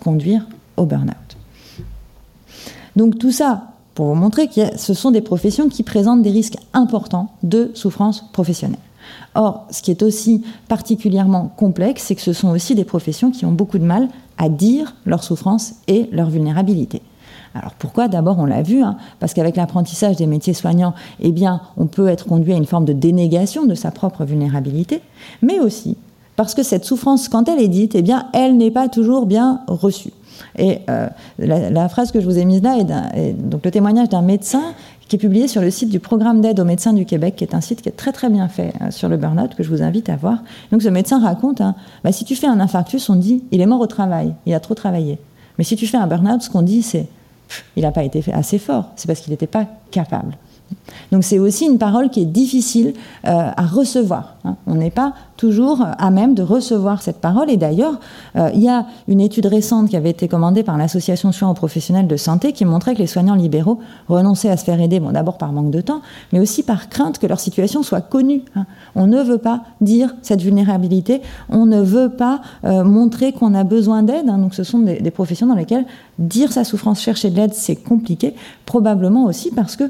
conduire 0.00 0.46
au 0.76 0.86
burn-out. 0.86 1.21
Donc 2.96 3.18
tout 3.18 3.32
ça 3.32 3.68
pour 3.94 4.06
vous 4.06 4.14
montrer 4.14 4.48
que 4.48 4.76
ce 4.78 4.94
sont 4.94 5.10
des 5.10 5.20
professions 5.20 5.68
qui 5.68 5.82
présentent 5.82 6.22
des 6.22 6.30
risques 6.30 6.56
importants 6.72 7.30
de 7.42 7.70
souffrance 7.74 8.24
professionnelle. 8.32 8.78
Or, 9.34 9.66
ce 9.70 9.82
qui 9.82 9.90
est 9.90 10.02
aussi 10.02 10.42
particulièrement 10.68 11.52
complexe, 11.56 12.04
c'est 12.04 12.14
que 12.14 12.22
ce 12.22 12.32
sont 12.32 12.50
aussi 12.50 12.74
des 12.74 12.84
professions 12.84 13.30
qui 13.30 13.44
ont 13.44 13.52
beaucoup 13.52 13.78
de 13.78 13.84
mal 13.84 14.08
à 14.38 14.48
dire 14.48 14.94
leur 15.04 15.24
souffrance 15.24 15.74
et 15.88 16.08
leur 16.12 16.30
vulnérabilité. 16.30 17.02
Alors 17.54 17.72
pourquoi? 17.74 18.08
D'abord, 18.08 18.38
on 18.38 18.46
l'a 18.46 18.62
vu, 18.62 18.82
hein, 18.82 18.96
parce 19.20 19.34
qu'avec 19.34 19.56
l'apprentissage 19.56 20.16
des 20.16 20.26
métiers 20.26 20.54
soignants, 20.54 20.94
eh 21.20 21.32
bien, 21.32 21.60
on 21.76 21.86
peut 21.86 22.08
être 22.08 22.26
conduit 22.26 22.54
à 22.54 22.56
une 22.56 22.64
forme 22.64 22.86
de 22.86 22.94
dénégation 22.94 23.66
de 23.66 23.74
sa 23.74 23.90
propre 23.90 24.24
vulnérabilité, 24.24 25.02
mais 25.42 25.60
aussi 25.60 25.96
parce 26.36 26.54
que 26.54 26.62
cette 26.62 26.84
souffrance, 26.84 27.28
quand 27.28 27.48
elle 27.48 27.60
est 27.60 27.68
dite, 27.68 27.94
eh 27.94 28.04
elle 28.32 28.56
n'est 28.56 28.70
pas 28.70 28.88
toujours 28.88 29.26
bien 29.26 29.60
reçue. 29.66 30.12
Et 30.58 30.80
euh, 30.90 31.08
la, 31.38 31.88
phrase 31.88 32.12
que 32.12 32.20
je 32.20 32.26
vous 32.26 32.38
ai 32.38 32.44
mise 32.44 32.62
là 32.62 32.78
est, 33.14 33.32
donc 33.32 33.64
le 33.64 33.70
témoignage 33.70 34.08
d'un 34.08 34.22
médecin 34.22 34.74
qui 35.08 35.16
est 35.16 35.18
publié 35.18 35.48
sur 35.48 35.60
le 35.60 35.70
site 35.70 35.90
du 35.90 36.00
programme 36.00 36.40
d'aide 36.40 36.58
aux 36.60 36.64
médecins 36.64 36.92
du 36.92 37.04
Québec, 37.04 37.36
qui 37.36 37.44
est 37.44 37.54
un 37.54 37.60
site 37.60 37.82
qui 37.82 37.88
est 37.88 37.96
très 37.96 38.12
très 38.12 38.30
bien 38.30 38.48
fait 38.48 38.72
euh, 38.80 38.90
sur 38.90 39.08
le 39.08 39.16
burn-out, 39.16 39.54
que 39.54 39.62
je 39.62 39.68
vous 39.68 39.82
invite 39.82 40.08
à 40.08 40.16
voir. 40.16 40.38
Donc 40.70 40.82
ce 40.82 40.88
médecin 40.88 41.20
raconte, 41.20 41.60
hein, 41.60 41.74
bah, 42.02 42.12
si 42.12 42.24
tu 42.24 42.34
fais 42.34 42.46
un 42.46 42.60
infarctus, 42.60 43.10
on 43.10 43.16
dit 43.16 43.42
il 43.50 43.60
est 43.60 43.66
mort 43.66 43.80
au 43.80 43.86
travail, 43.86 44.34
il 44.46 44.54
a 44.54 44.60
trop 44.60 44.74
travaillé. 44.74 45.18
Mais 45.58 45.64
si 45.64 45.76
tu 45.76 45.86
fais 45.86 45.98
un 45.98 46.06
burn-out, 46.06 46.42
ce 46.42 46.50
qu'on 46.50 46.62
dit 46.62 46.82
c'est 46.82 47.06
il 47.76 47.82
n'a 47.82 47.90
pas 47.90 48.04
été 48.04 48.24
assez 48.32 48.58
fort, 48.58 48.90
c'est 48.96 49.06
parce 49.06 49.20
qu'il 49.20 49.32
n'était 49.32 49.46
pas 49.46 49.66
capable. 49.90 50.36
Donc 51.10 51.24
c'est 51.24 51.38
aussi 51.38 51.66
une 51.66 51.78
parole 51.78 52.08
qui 52.08 52.22
est 52.22 52.26
difficile 52.26 52.94
euh, 53.26 53.50
à 53.54 53.66
recevoir. 53.66 54.36
Hein. 54.44 54.56
On 54.66 54.74
n'est 54.74 54.90
pas 54.90 55.14
toujours 55.36 55.84
à 55.98 56.10
même 56.10 56.34
de 56.34 56.42
recevoir 56.42 57.02
cette 57.02 57.20
parole. 57.20 57.50
Et 57.50 57.56
d'ailleurs, 57.56 57.98
euh, 58.36 58.50
il 58.54 58.60
y 58.60 58.68
a 58.68 58.86
une 59.08 59.20
étude 59.20 59.46
récente 59.46 59.88
qui 59.88 59.96
avait 59.96 60.10
été 60.10 60.28
commandée 60.28 60.62
par 60.62 60.76
l'Association 60.76 61.32
soins 61.32 61.50
aux 61.50 61.54
professionnels 61.54 62.06
de 62.06 62.16
santé 62.16 62.52
qui 62.52 62.64
montrait 62.64 62.94
que 62.94 63.00
les 63.00 63.06
soignants 63.06 63.34
libéraux 63.34 63.78
renonçaient 64.08 64.50
à 64.50 64.56
se 64.56 64.64
faire 64.64 64.80
aider, 64.80 65.00
bon, 65.00 65.12
d'abord 65.12 65.38
par 65.38 65.52
manque 65.52 65.70
de 65.70 65.80
temps, 65.80 66.00
mais 66.32 66.40
aussi 66.40 66.62
par 66.62 66.88
crainte 66.88 67.18
que 67.18 67.26
leur 67.26 67.40
situation 67.40 67.82
soit 67.82 68.00
connue. 68.00 68.42
Hein. 68.56 68.66
On 68.94 69.06
ne 69.06 69.22
veut 69.22 69.38
pas 69.38 69.62
dire 69.80 70.14
cette 70.22 70.42
vulnérabilité, 70.42 71.22
on 71.48 71.66
ne 71.66 71.80
veut 71.80 72.10
pas 72.10 72.40
euh, 72.64 72.84
montrer 72.84 73.32
qu'on 73.32 73.54
a 73.54 73.64
besoin 73.64 74.02
d'aide. 74.02 74.28
Hein. 74.28 74.38
Donc 74.38 74.54
ce 74.54 74.64
sont 74.64 74.80
des, 74.80 75.10
professions 75.10 75.46
dans 75.46 75.54
lesquelles 75.54 75.86
dire 76.18 76.52
sa 76.52 76.64
souffrance, 76.64 77.00
chercher 77.00 77.30
de 77.30 77.36
l'aide, 77.36 77.54
c'est 77.54 77.76
compliqué, 77.76 78.34
probablement 78.64 79.24
aussi 79.24 79.50
parce 79.50 79.76
que 79.76 79.84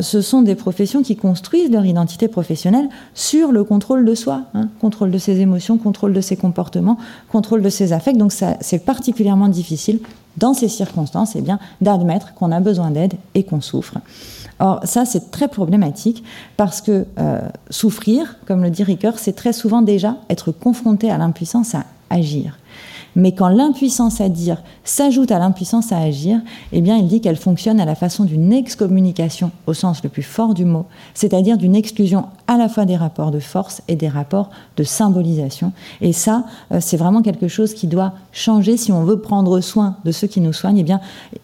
ce 0.00 0.20
sont 0.20 0.42
des 0.42 0.54
professions 0.54 1.02
qui 1.02 1.16
construisent 1.16 1.70
leur 1.70 1.84
identité 1.84 2.28
professionnelle 2.28 2.88
sur 3.14 3.52
le 3.52 3.64
contrôle 3.64 3.91
de 4.00 4.14
soi, 4.14 4.42
hein, 4.54 4.68
contrôle 4.80 5.10
de 5.10 5.18
ses 5.18 5.40
émotions, 5.40 5.78
contrôle 5.78 6.12
de 6.12 6.20
ses 6.20 6.36
comportements, 6.36 6.98
contrôle 7.30 7.62
de 7.62 7.68
ses 7.68 7.92
affects. 7.92 8.16
Donc 8.16 8.32
c'est 8.32 8.84
particulièrement 8.84 9.48
difficile 9.48 10.00
dans 10.38 10.54
ces 10.54 10.68
circonstances 10.68 11.36
eh 11.36 11.42
d'admettre 11.80 12.34
qu'on 12.34 12.52
a 12.52 12.60
besoin 12.60 12.90
d'aide 12.90 13.14
et 13.34 13.44
qu'on 13.44 13.60
souffre. 13.60 13.98
Or 14.58 14.80
ça 14.84 15.04
c'est 15.04 15.30
très 15.30 15.48
problématique 15.48 16.24
parce 16.56 16.80
que 16.80 17.06
euh, 17.18 17.40
souffrir, 17.70 18.36
comme 18.46 18.62
le 18.62 18.70
dit 18.70 18.82
Ricoeur, 18.82 19.18
c'est 19.18 19.34
très 19.34 19.52
souvent 19.52 19.82
déjà 19.82 20.16
être 20.30 20.52
confronté 20.52 21.10
à 21.10 21.18
l'impuissance 21.18 21.74
à 21.74 21.84
agir. 22.10 22.58
Mais 23.16 23.32
quand 23.32 23.48
l'impuissance 23.48 24.20
à 24.20 24.28
dire 24.28 24.62
s'ajoute 24.84 25.30
à 25.30 25.38
l'impuissance 25.38 25.92
à 25.92 25.98
agir, 25.98 26.40
eh 26.72 26.80
bien, 26.80 26.96
il 26.96 27.06
dit 27.06 27.20
qu'elle 27.20 27.36
fonctionne 27.36 27.80
à 27.80 27.84
la 27.84 27.94
façon 27.94 28.24
d'une 28.24 28.52
excommunication 28.52 29.50
au 29.66 29.74
sens 29.74 30.02
le 30.02 30.08
plus 30.08 30.22
fort 30.22 30.54
du 30.54 30.64
mot, 30.64 30.86
c'est-à-dire 31.14 31.58
d'une 31.58 31.76
exclusion 31.76 32.26
à 32.46 32.56
la 32.56 32.68
fois 32.68 32.84
des 32.84 32.96
rapports 32.96 33.30
de 33.30 33.40
force 33.40 33.82
et 33.88 33.96
des 33.96 34.08
rapports 34.08 34.50
de 34.76 34.84
symbolisation. 34.84 35.72
Et 36.00 36.12
ça, 36.12 36.44
euh, 36.72 36.78
c'est 36.80 36.96
vraiment 36.96 37.22
quelque 37.22 37.48
chose 37.48 37.74
qui 37.74 37.86
doit 37.86 38.12
changer 38.32 38.76
si 38.76 38.92
on 38.92 39.04
veut 39.04 39.20
prendre 39.20 39.60
soin 39.60 39.96
de 40.04 40.12
ceux 40.12 40.26
qui 40.26 40.40
nous 40.40 40.52
soignent. 40.52 40.78
Eh 40.78 40.84
bien, 40.84 41.00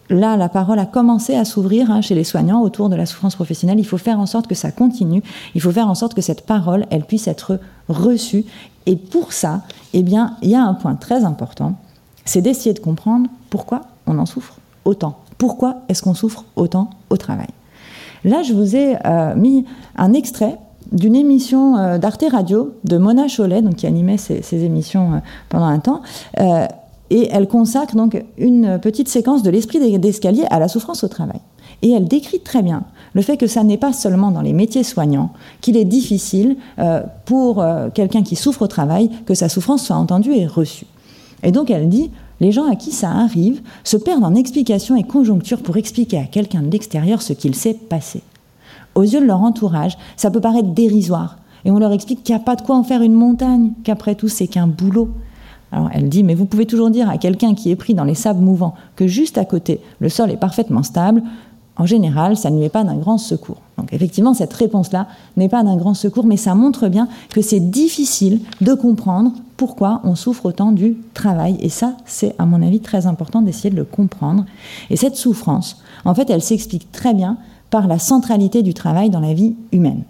là, 0.09 0.37
la 0.37 0.49
parole 0.49 0.79
a 0.79 0.85
commencé 0.85 1.35
à 1.35 1.45
s'ouvrir 1.45 1.91
hein, 1.91 2.01
chez 2.01 2.15
les 2.15 2.23
soignants 2.23 2.61
autour 2.61 2.89
de 2.89 2.95
la 2.95 3.05
souffrance 3.05 3.35
professionnelle. 3.35 3.79
Il 3.79 3.85
faut 3.85 3.97
faire 3.97 4.19
en 4.19 4.25
sorte 4.25 4.47
que 4.47 4.55
ça 4.55 4.71
continue. 4.71 5.23
Il 5.55 5.61
faut 5.61 5.71
faire 5.71 5.87
en 5.87 5.95
sorte 5.95 6.13
que 6.13 6.21
cette 6.21 6.45
parole, 6.45 6.85
elle 6.89 7.03
puisse 7.03 7.27
être 7.27 7.59
reçue 7.89 8.45
et 8.85 8.95
pour 8.95 9.33
ça, 9.33 9.61
eh 9.93 10.01
bien, 10.01 10.35
il 10.41 10.49
y 10.49 10.55
a 10.55 10.63
un 10.63 10.73
point 10.73 10.95
très 10.95 11.23
important, 11.23 11.75
c'est 12.25 12.41
d'essayer 12.41 12.73
de 12.73 12.79
comprendre 12.79 13.29
pourquoi 13.49 13.81
on 14.07 14.17
en 14.17 14.25
souffre 14.25 14.55
autant. 14.85 15.17
Pourquoi 15.37 15.81
est-ce 15.89 16.01
qu'on 16.01 16.13
souffre 16.13 16.45
autant 16.55 16.89
au 17.09 17.17
travail? 17.17 17.49
Là, 18.23 18.41
je 18.43 18.53
vous 18.53 18.75
ai 18.75 18.97
euh, 19.05 19.35
mis 19.35 19.65
un 19.95 20.13
extrait 20.13 20.57
d'une 20.91 21.15
émission 21.15 21.77
euh, 21.77 21.97
d'Arte 21.97 22.25
Radio 22.31 22.73
de 22.83 22.97
Mona 22.97 23.27
Cholet, 23.27 23.61
donc 23.61 23.75
qui 23.75 23.87
animait 23.87 24.17
ces, 24.17 24.63
émissions 24.63 25.13
euh, 25.13 25.17
pendant 25.49 25.67
un 25.67 25.79
temps. 25.79 26.01
et 27.11 27.29
elle 27.31 27.47
consacre 27.47 27.95
donc 27.95 28.23
une 28.37 28.79
petite 28.79 29.07
séquence 29.07 29.43
de 29.43 29.49
l'esprit 29.49 29.99
d'escalier 29.99 30.45
à 30.49 30.59
la 30.59 30.67
souffrance 30.67 31.03
au 31.03 31.07
travail. 31.07 31.39
Et 31.81 31.91
elle 31.91 32.07
décrit 32.07 32.39
très 32.39 32.61
bien 32.61 32.83
le 33.13 33.21
fait 33.21 33.37
que 33.37 33.47
ça 33.47 33.63
n'est 33.63 33.77
pas 33.77 33.93
seulement 33.93 34.31
dans 34.31 34.41
les 34.41 34.53
métiers 34.53 34.83
soignants 34.83 35.31
qu'il 35.61 35.77
est 35.77 35.85
difficile 35.85 36.57
euh, 36.79 37.01
pour 37.25 37.61
euh, 37.61 37.89
quelqu'un 37.93 38.23
qui 38.23 38.35
souffre 38.35 38.63
au 38.63 38.67
travail 38.67 39.09
que 39.25 39.33
sa 39.33 39.49
souffrance 39.49 39.85
soit 39.85 39.95
entendue 39.95 40.33
et 40.33 40.45
reçue. 40.45 40.85
Et 41.43 41.51
donc 41.51 41.69
elle 41.69 41.89
dit, 41.89 42.11
les 42.39 42.51
gens 42.51 42.69
à 42.69 42.75
qui 42.75 42.91
ça 42.91 43.09
arrive 43.11 43.61
se 43.83 43.97
perdent 43.97 44.23
en 44.23 44.35
explications 44.35 44.95
et 44.95 45.03
conjonctures 45.03 45.61
pour 45.61 45.77
expliquer 45.77 46.19
à 46.19 46.23
quelqu'un 46.23 46.61
de 46.61 46.71
l'extérieur 46.71 47.21
ce 47.21 47.33
qu'il 47.33 47.55
s'est 47.55 47.73
passé. 47.73 48.21
Aux 48.95 49.03
yeux 49.03 49.21
de 49.21 49.25
leur 49.25 49.41
entourage, 49.41 49.97
ça 50.17 50.31
peut 50.31 50.41
paraître 50.41 50.69
dérisoire. 50.69 51.37
Et 51.65 51.71
on 51.71 51.79
leur 51.79 51.91
explique 51.91 52.23
qu'il 52.23 52.35
n'y 52.35 52.41
a 52.41 52.43
pas 52.43 52.55
de 52.55 52.61
quoi 52.61 52.77
en 52.77 52.83
faire 52.83 53.01
une 53.01 53.13
montagne, 53.13 53.73
qu'après 53.83 54.15
tout, 54.15 54.29
c'est 54.29 54.47
qu'un 54.47 54.67
boulot. 54.67 55.09
Alors 55.71 55.89
elle 55.93 56.09
dit, 56.09 56.23
mais 56.23 56.33
vous 56.33 56.45
pouvez 56.45 56.65
toujours 56.65 56.89
dire 56.89 57.09
à 57.09 57.17
quelqu'un 57.17 57.53
qui 57.53 57.69
est 57.69 57.75
pris 57.75 57.93
dans 57.93 58.03
les 58.03 58.15
sables 58.15 58.41
mouvants 58.41 58.73
que 58.95 59.07
juste 59.07 59.37
à 59.37 59.45
côté, 59.45 59.81
le 59.99 60.09
sol 60.09 60.31
est 60.31 60.37
parfaitement 60.37 60.83
stable, 60.83 61.21
en 61.79 61.85
général, 61.85 62.37
ça 62.37 62.51
ne 62.51 62.57
lui 62.57 62.65
est 62.65 62.69
pas 62.69 62.83
d'un 62.83 62.97
grand 62.97 63.17
secours. 63.17 63.61
Donc 63.77 63.93
effectivement, 63.93 64.33
cette 64.33 64.53
réponse-là 64.53 65.07
n'est 65.37 65.49
pas 65.49 65.63
d'un 65.63 65.77
grand 65.77 65.93
secours, 65.93 66.25
mais 66.25 66.37
ça 66.37 66.53
montre 66.53 66.89
bien 66.89 67.07
que 67.29 67.41
c'est 67.41 67.61
difficile 67.61 68.41
de 68.59 68.73
comprendre 68.73 69.31
pourquoi 69.55 70.01
on 70.03 70.15
souffre 70.15 70.45
autant 70.45 70.73
du 70.73 70.97
travail. 71.13 71.57
Et 71.61 71.69
ça, 71.69 71.95
c'est 72.05 72.35
à 72.37 72.45
mon 72.45 72.61
avis 72.61 72.81
très 72.81 73.07
important 73.07 73.41
d'essayer 73.41 73.69
de 73.69 73.77
le 73.77 73.85
comprendre. 73.85 74.45
Et 74.89 74.97
cette 74.97 75.15
souffrance, 75.15 75.81
en 76.03 76.13
fait, 76.13 76.29
elle 76.29 76.41
s'explique 76.41 76.91
très 76.91 77.13
bien 77.13 77.37
par 77.69 77.87
la 77.87 77.97
centralité 77.97 78.61
du 78.61 78.73
travail 78.73 79.09
dans 79.09 79.19
la 79.21 79.33
vie 79.33 79.55
humaine. 79.71 80.03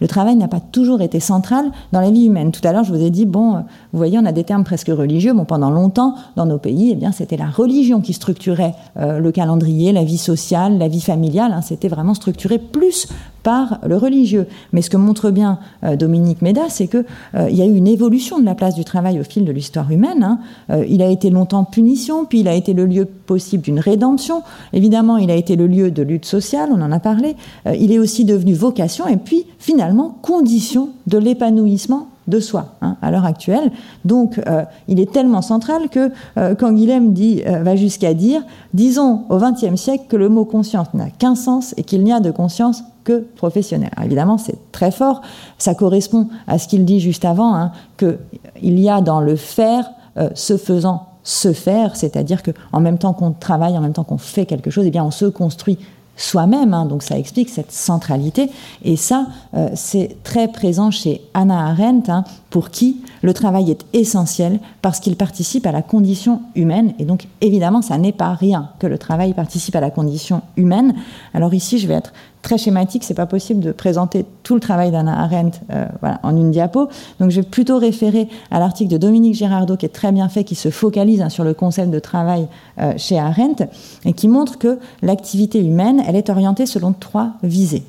Le 0.00 0.08
travail 0.08 0.36
n'a 0.36 0.48
pas 0.48 0.60
toujours 0.60 1.02
été 1.02 1.20
central 1.20 1.66
dans 1.92 2.00
la 2.00 2.10
vie 2.10 2.26
humaine. 2.26 2.52
Tout 2.52 2.66
à 2.66 2.72
l'heure, 2.72 2.84
je 2.84 2.92
vous 2.92 3.02
ai 3.02 3.10
dit, 3.10 3.26
bon, 3.26 3.54
vous 3.54 3.98
voyez, 3.98 4.18
on 4.18 4.24
a 4.24 4.32
des 4.32 4.44
termes 4.44 4.64
presque 4.64 4.88
religieux. 4.88 5.32
Bon, 5.32 5.44
pendant 5.44 5.70
longtemps, 5.70 6.14
dans 6.36 6.46
nos 6.46 6.58
pays, 6.58 6.90
eh 6.92 6.94
bien, 6.94 7.12
c'était 7.12 7.36
la 7.36 7.48
religion 7.48 8.00
qui 8.00 8.12
structurait 8.12 8.74
euh, 8.96 9.18
le 9.18 9.32
calendrier, 9.32 9.92
la 9.92 10.04
vie 10.04 10.18
sociale, 10.18 10.78
la 10.78 10.88
vie 10.88 11.00
familiale. 11.00 11.52
Hein. 11.52 11.62
C'était 11.62 11.88
vraiment 11.88 12.14
structuré 12.14 12.58
plus 12.58 13.08
par 13.44 13.78
le 13.86 13.96
religieux. 13.96 14.48
Mais 14.72 14.82
ce 14.82 14.90
que 14.90 14.96
montre 14.96 15.30
bien 15.30 15.60
euh, 15.84 15.94
Dominique 15.94 16.42
Méda, 16.42 16.62
c'est 16.68 16.88
qu'il 16.88 17.04
euh, 17.36 17.50
y 17.50 17.62
a 17.62 17.66
eu 17.66 17.76
une 17.76 17.86
évolution 17.86 18.40
de 18.40 18.44
la 18.44 18.56
place 18.56 18.74
du 18.74 18.84
travail 18.84 19.20
au 19.20 19.22
fil 19.22 19.44
de 19.44 19.52
l'histoire 19.52 19.88
humaine. 19.92 20.24
Hein. 20.24 20.38
Euh, 20.70 20.84
il 20.88 21.02
a 21.02 21.08
été 21.08 21.30
longtemps 21.30 21.62
punition, 21.62 22.24
puis 22.24 22.40
il 22.40 22.48
a 22.48 22.54
été 22.54 22.72
le 22.72 22.86
lieu 22.86 23.04
possible 23.04 23.62
d'une 23.62 23.78
rédemption. 23.78 24.42
Évidemment, 24.72 25.18
il 25.18 25.30
a 25.30 25.36
été 25.36 25.54
le 25.54 25.66
lieu 25.66 25.90
de 25.90 26.02
lutte 26.02 26.24
sociale, 26.24 26.70
on 26.72 26.80
en 26.80 26.90
a 26.90 26.98
parlé. 26.98 27.36
il 27.78 27.92
est 27.92 27.98
aussi 27.98 28.24
devenu 28.24 28.54
vocation 28.54 29.06
et 29.06 29.18
puis 29.18 29.44
finalement 29.58 29.83
condition 30.22 30.90
de 31.06 31.18
l'épanouissement 31.18 32.08
de 32.26 32.40
soi 32.40 32.76
hein, 32.80 32.96
à 33.02 33.10
l'heure 33.10 33.26
actuelle. 33.26 33.70
Donc, 34.04 34.40
il 34.88 34.98
est 34.98 35.12
tellement 35.12 35.42
central 35.42 35.90
que 35.90 36.10
quand 36.54 36.72
Guilhem 36.72 37.12
dit, 37.12 37.42
va 37.44 37.76
jusqu'à 37.76 38.14
dire, 38.14 38.42
disons 38.72 39.24
au 39.28 39.38
XXe 39.38 39.78
siècle 39.78 40.04
que 40.08 40.16
le 40.16 40.30
mot 40.30 40.46
conscience 40.46 40.88
n'a 40.94 41.10
qu'un 41.10 41.34
sens 41.34 41.74
et 41.76 41.82
qu'il 41.82 42.02
n'y 42.02 42.12
a 42.12 42.20
de 42.20 42.30
conscience 42.30 42.82
que 43.04 43.20
professionnel. 43.36 43.90
évidemment, 44.02 44.38
c'est 44.38 44.72
très 44.72 44.90
fort. 44.90 45.20
Ça 45.58 45.74
correspond 45.74 46.28
à 46.48 46.58
ce 46.58 46.66
qu'il 46.66 46.84
dit 46.84 47.00
juste 47.00 47.24
avant, 47.24 47.54
hein, 47.54 47.72
qu'il 47.98 48.80
y 48.80 48.88
a 48.88 49.00
dans 49.00 49.20
le 49.20 49.36
faire, 49.36 49.90
euh, 50.16 50.30
se 50.34 50.56
faisant 50.56 51.08
se 51.22 51.52
faire, 51.52 51.96
c'est-à-dire 51.96 52.42
qu'en 52.42 52.80
même 52.80 52.98
temps 52.98 53.14
qu'on 53.14 53.32
travaille, 53.32 53.78
en 53.78 53.80
même 53.80 53.94
temps 53.94 54.04
qu'on 54.04 54.18
fait 54.18 54.44
quelque 54.44 54.70
chose, 54.70 54.84
eh 54.86 54.90
bien, 54.90 55.04
on 55.04 55.10
se 55.10 55.24
construit 55.24 55.78
soi-même. 56.16 56.74
Hein. 56.74 56.86
donc 56.86 57.02
ça 57.02 57.18
explique 57.18 57.48
cette 57.48 57.72
centralité. 57.72 58.50
Et 58.84 58.96
ça, 58.96 59.26
euh, 59.54 59.68
c'est 59.74 60.16
très 60.22 60.48
présent 60.48 60.90
chez 60.90 61.20
Anna 61.34 61.68
Arendt, 61.68 62.10
hein, 62.10 62.24
pour 62.50 62.70
qui 62.70 63.02
le 63.22 63.32
travail 63.32 63.70
est 63.70 63.84
essentiel 63.92 64.60
parce 64.82 65.00
qu'il 65.00 65.16
participe 65.16 65.66
à 65.66 65.72
la 65.72 65.82
condition 65.82 66.42
humaine. 66.54 66.94
Et 66.98 67.04
donc 67.04 67.26
évidemment, 67.40 67.82
ça 67.82 67.98
n'est 67.98 68.12
pas 68.12 68.34
rien 68.34 68.70
que 68.78 68.86
le 68.86 68.98
travail 68.98 69.34
participe 69.34 69.76
à 69.76 69.80
la 69.80 69.90
condition 69.90 70.42
humaine. 70.56 70.94
Alors 71.32 71.54
ici, 71.54 71.78
je 71.78 71.86
vais 71.86 71.94
être 71.94 72.12
très 72.44 72.58
schématique, 72.58 73.02
c'est 73.04 73.14
pas 73.14 73.26
possible 73.26 73.60
de 73.60 73.72
présenter 73.72 74.26
tout 74.42 74.54
le 74.54 74.60
travail 74.60 74.92
d'Anna 74.92 75.18
Arendt 75.18 75.58
euh, 75.72 75.86
en 76.22 76.36
une 76.36 76.50
diapo. 76.50 76.88
Donc 77.18 77.30
je 77.30 77.40
vais 77.40 77.46
plutôt 77.46 77.78
référer 77.78 78.28
à 78.50 78.60
l'article 78.60 78.92
de 78.92 78.98
Dominique 78.98 79.34
Girardot 79.34 79.76
qui 79.76 79.86
est 79.86 79.88
très 79.88 80.12
bien 80.12 80.28
fait, 80.28 80.44
qui 80.44 80.54
se 80.54 80.70
focalise 80.70 81.22
hein, 81.22 81.30
sur 81.30 81.42
le 81.42 81.54
concept 81.54 81.90
de 81.90 81.98
travail 81.98 82.46
euh, 82.78 82.92
chez 82.98 83.18
Arendt 83.18 83.66
et 84.04 84.12
qui 84.12 84.28
montre 84.28 84.58
que 84.58 84.78
l'activité 85.02 85.58
humaine, 85.58 86.02
elle 86.06 86.16
est 86.16 86.28
orientée 86.28 86.66
selon 86.66 86.92
trois 86.92 87.32
visées. 87.42 87.82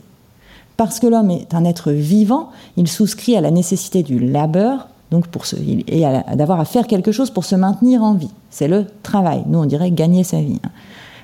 Parce 0.78 1.00
que 1.00 1.08
l'homme 1.08 1.32
est 1.32 1.54
un 1.54 1.66
être 1.66 1.92
vivant, 1.92 2.50
il 2.78 2.88
souscrit 2.88 3.36
à 3.36 3.42
la 3.42 3.52
nécessité 3.52 4.04
du 4.04 4.20
labeur, 4.20 4.88
donc 5.12 5.28
pour 5.28 5.46
se, 5.46 5.58
et 5.58 6.04
d'avoir 6.36 6.60
à 6.62 6.66
faire 6.66 6.88
quelque 6.88 7.12
chose 7.12 7.30
pour 7.30 7.44
se 7.44 7.56
maintenir 7.56 8.04
en 8.04 8.14
vie. 8.14 8.32
C'est 8.50 8.68
le 8.68 8.86
travail. 9.04 9.44
Nous, 9.48 9.60
on 9.60 9.66
dirait 9.66 9.92
gagner 9.92 10.24
sa 10.24 10.42
vie. 10.42 10.60
Hein. 10.64 10.70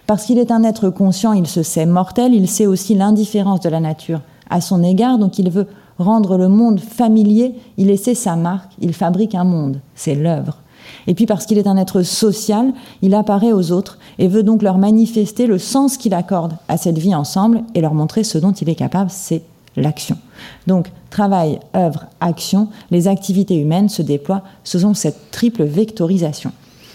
Parce 0.08 0.26
qu'il 0.26 0.40
est 0.40 0.52
un 0.52 0.64
être 0.64 0.90
conscient, 0.90 1.34
il 1.34 1.48
se 1.48 1.64
sait 1.64 1.86
mortel, 1.86 2.34
il 2.34 2.48
sait 2.48 2.66
aussi 2.66 2.96
l'indifférence 2.96 3.62
de 3.62 3.70
la 3.70 3.80
nature 3.80 4.22
à 4.50 4.60
son 4.62 4.84
égard, 4.84 5.18
donc 5.18 5.40
il 5.40 5.50
veut 5.50 5.68
rendre 5.98 6.38
le 6.38 6.50
monde 6.50 6.80
familier, 6.80 7.56
il 7.78 7.90
essaie 7.90 8.16
sa 8.16 8.36
marque, 8.36 8.72
il 8.82 8.94
fabrique 8.94 9.36
un 9.36 9.46
monde, 9.46 9.80
c'est 9.96 10.16
l'œuvre. 10.16 10.58
Et 11.08 11.14
puis 11.14 11.26
parce 11.26 11.46
qu'il 11.46 11.58
est 11.58 11.68
un 11.68 11.78
être 11.78 12.02
social, 12.02 12.74
il 13.02 13.16
apparaît 13.16 13.54
aux 13.54 13.72
autres 13.72 13.98
et 14.20 14.28
veut 14.28 14.44
donc 14.44 14.62
leur 14.62 14.78
manifester 14.78 15.48
le 15.48 15.58
sens 15.58 15.98
qu'il 15.98 16.14
accorde 16.14 16.54
à 16.68 16.78
cette 16.78 16.98
vie 16.98 17.16
ensemble 17.16 17.64
et 17.76 17.82
leur 17.82 17.94
montrer 17.94 18.24
ce 18.24 18.38
dont 18.38 18.52
il 18.52 18.70
est 18.70 18.76
capable, 18.76 19.10
c'est 19.10 19.44
l'action. 19.76 20.18
Donc 20.68 20.92
travail, 21.10 21.60
œuvre, 21.76 22.06
action, 22.20 22.68
les 22.90 23.08
activités 23.08 23.56
humaines 23.56 23.90
se 23.90 24.02
déploient 24.02 24.44
selon 24.64 24.94
cette 24.94 25.32
triple 25.32 25.64
vectorisation. 25.64 26.52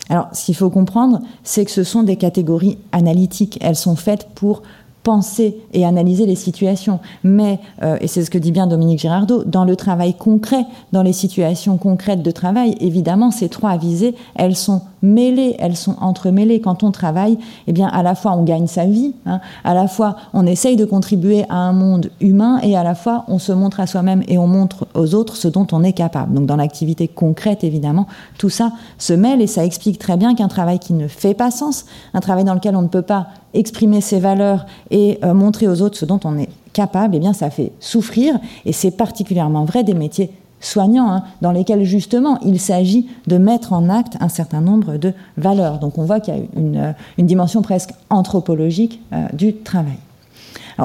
Alors, 0.08 0.28
ce 0.32 0.44
qu'il 0.44 0.54
faut 0.54 0.70
comprendre, 0.70 1.20
c'est 1.42 1.64
que 1.64 1.70
ce 1.70 1.84
sont 1.84 2.02
des 2.02 2.16
catégories 2.16 2.78
analytiques. 2.92 3.58
Elles 3.60 3.76
sont 3.76 3.96
faites 3.96 4.28
pour 4.34 4.62
penser 5.06 5.56
et 5.72 5.84
analyser 5.84 6.26
les 6.26 6.34
situations. 6.34 6.98
Mais, 7.22 7.60
euh, 7.84 7.96
et 8.00 8.08
c'est 8.08 8.24
ce 8.24 8.30
que 8.30 8.38
dit 8.38 8.50
bien 8.50 8.66
Dominique 8.66 8.98
Girardot, 8.98 9.44
dans 9.44 9.64
le 9.64 9.76
travail 9.76 10.14
concret, 10.14 10.64
dans 10.90 11.04
les 11.04 11.12
situations 11.12 11.76
concrètes 11.76 12.24
de 12.24 12.30
travail, 12.32 12.74
évidemment, 12.80 13.30
ces 13.30 13.48
trois 13.48 13.76
visées, 13.76 14.16
elles 14.34 14.56
sont 14.56 14.82
mêlées, 15.06 15.56
elles 15.58 15.76
sont 15.76 15.96
entremêlées. 16.00 16.60
Quand 16.60 16.82
on 16.82 16.90
travaille, 16.90 17.38
eh 17.66 17.72
bien, 17.72 17.88
à 17.88 18.02
la 18.02 18.14
fois 18.14 18.32
on 18.32 18.42
gagne 18.42 18.66
sa 18.66 18.84
vie, 18.84 19.14
hein, 19.24 19.40
à 19.64 19.74
la 19.74 19.88
fois 19.88 20.16
on 20.34 20.46
essaye 20.46 20.76
de 20.76 20.84
contribuer 20.84 21.44
à 21.48 21.56
un 21.56 21.72
monde 21.72 22.10
humain 22.20 22.58
et 22.62 22.76
à 22.76 22.82
la 22.82 22.94
fois 22.94 23.24
on 23.28 23.38
se 23.38 23.52
montre 23.52 23.80
à 23.80 23.86
soi-même 23.86 24.22
et 24.28 24.38
on 24.38 24.46
montre 24.46 24.86
aux 24.94 25.14
autres 25.14 25.36
ce 25.36 25.48
dont 25.48 25.66
on 25.72 25.82
est 25.82 25.92
capable. 25.92 26.34
Donc 26.34 26.46
dans 26.46 26.56
l'activité 26.56 27.08
concrète, 27.08 27.64
évidemment, 27.64 28.06
tout 28.38 28.50
ça 28.50 28.72
se 28.98 29.12
mêle 29.12 29.40
et 29.40 29.46
ça 29.46 29.64
explique 29.64 29.98
très 29.98 30.16
bien 30.16 30.34
qu'un 30.34 30.48
travail 30.48 30.78
qui 30.78 30.92
ne 30.92 31.08
fait 31.08 31.34
pas 31.34 31.50
sens, 31.50 31.86
un 32.14 32.20
travail 32.20 32.44
dans 32.44 32.54
lequel 32.54 32.76
on 32.76 32.82
ne 32.82 32.88
peut 32.88 33.02
pas 33.02 33.28
exprimer 33.54 34.00
ses 34.00 34.20
valeurs 34.20 34.66
et 34.90 35.18
euh, 35.24 35.34
montrer 35.34 35.68
aux 35.68 35.80
autres 35.82 35.96
ce 35.96 36.04
dont 36.04 36.20
on 36.24 36.38
est 36.38 36.50
capable, 36.72 37.16
eh 37.16 37.18
bien, 37.18 37.32
ça 37.32 37.48
fait 37.50 37.72
souffrir. 37.80 38.38
Et 38.66 38.72
c'est 38.72 38.90
particulièrement 38.90 39.64
vrai 39.64 39.82
des 39.82 39.94
métiers 39.94 40.30
soignants, 40.60 41.10
hein, 41.10 41.22
dans 41.42 41.52
lesquels 41.52 41.84
justement 41.84 42.38
il 42.40 42.58
s'agit 42.58 43.08
de 43.26 43.38
mettre 43.38 43.72
en 43.72 43.88
acte 43.88 44.16
un 44.20 44.28
certain 44.28 44.60
nombre 44.60 44.96
de 44.96 45.12
valeurs. 45.36 45.78
Donc 45.78 45.98
on 45.98 46.04
voit 46.04 46.20
qu'il 46.20 46.34
y 46.34 46.38
a 46.38 46.40
une, 46.56 46.76
euh, 46.76 46.92
dimension 47.18 47.62
presque 47.62 47.90
anthropologique 48.10 49.00
euh, 49.12 49.26
du 49.32 49.54
travail. 49.54 49.98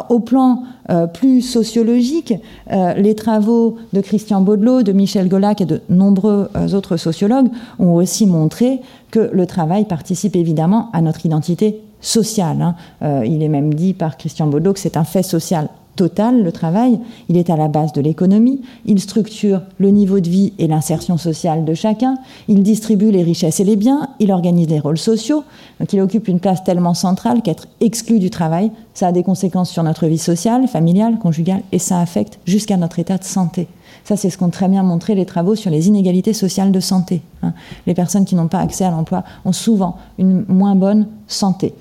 au 0.09 0.19
plan 0.19 0.63
plus 1.13 1.41
sociologique, 1.41 2.33
les 2.69 3.15
travaux 3.15 3.77
de 3.93 4.01
Christian 4.01 4.41
Baudelot, 4.41 4.83
de 4.83 4.91
Michel 4.91 5.29
Golac 5.29 5.61
et 5.61 5.65
de 5.65 5.81
nombreux 5.89 6.49
autres 6.73 6.97
sociologues 6.97 7.49
ont 7.79 7.93
aussi 7.93 8.25
montré 8.25 8.81
que 9.09 9.29
le 9.31 9.45
travail 9.45 9.85
participe 9.85 10.35
évidemment 10.35 10.89
à 10.91 11.01
notre 11.01 11.25
identité 11.25 11.81
social. 12.01 12.61
Hein. 12.61 12.75
Euh, 13.03 13.23
il 13.25 13.41
est 13.43 13.47
même 13.47 13.73
dit 13.73 13.93
par 13.93 14.17
Christian 14.17 14.47
Baudelot 14.47 14.73
que 14.73 14.79
c'est 14.79 14.97
un 14.97 15.03
fait 15.03 15.23
social 15.23 15.69
total, 15.95 16.43
le 16.43 16.51
travail. 16.51 16.99
Il 17.29 17.37
est 17.37 17.49
à 17.49 17.55
la 17.55 17.67
base 17.67 17.93
de 17.93 18.01
l'économie. 18.01 18.61
Il 18.85 18.99
structure 18.99 19.61
le 19.77 19.89
niveau 19.89 20.19
de 20.19 20.29
vie 20.29 20.53
et 20.59 20.67
l'insertion 20.67 21.17
sociale 21.17 21.65
de 21.65 21.73
chacun. 21.73 22.17
Il 22.47 22.63
distribue 22.63 23.11
les 23.11 23.23
richesses 23.23 23.59
et 23.59 23.63
les 23.63 23.75
biens. 23.75 24.09
Il 24.19 24.31
organise 24.31 24.67
les 24.67 24.79
rôles 24.79 24.97
sociaux. 24.97 25.43
Donc 25.79 25.93
il 25.93 26.01
occupe 26.01 26.27
une 26.27 26.39
place 26.39 26.63
tellement 26.63 26.93
centrale 26.93 27.41
qu'être 27.41 27.67
exclu 27.79 28.19
du 28.19 28.29
travail, 28.29 28.71
ça 28.93 29.07
a 29.07 29.11
des 29.11 29.23
conséquences 29.23 29.69
sur 29.69 29.83
notre 29.83 30.07
vie 30.07 30.17
sociale, 30.17 30.67
familiale, 30.67 31.17
conjugale, 31.17 31.61
et 31.71 31.79
ça 31.79 31.99
affecte 31.99 32.39
jusqu'à 32.45 32.77
notre 32.77 32.99
état 32.99 33.17
de 33.17 33.23
santé. 33.23 33.67
Ça, 34.03 34.17
c'est 34.17 34.29
ce 34.29 34.37
qu'ont 34.37 34.49
très 34.49 34.67
bien 34.67 34.83
montré 34.83 35.15
les 35.15 35.25
travaux 35.25 35.55
sur 35.55 35.69
les 35.69 35.87
inégalités 35.87 36.33
sociales 36.33 36.71
de 36.71 36.79
santé. 36.79 37.21
Hein. 37.43 37.53
Les 37.87 37.93
personnes 37.93 38.25
qui 38.25 38.35
n'ont 38.35 38.47
pas 38.47 38.59
accès 38.59 38.83
à 38.83 38.91
l'emploi 38.91 39.23
ont 39.45 39.51
souvent 39.51 39.97
une 40.17 40.45
moins 40.47 40.75
bonne 40.75 41.07
santé. 41.27 41.73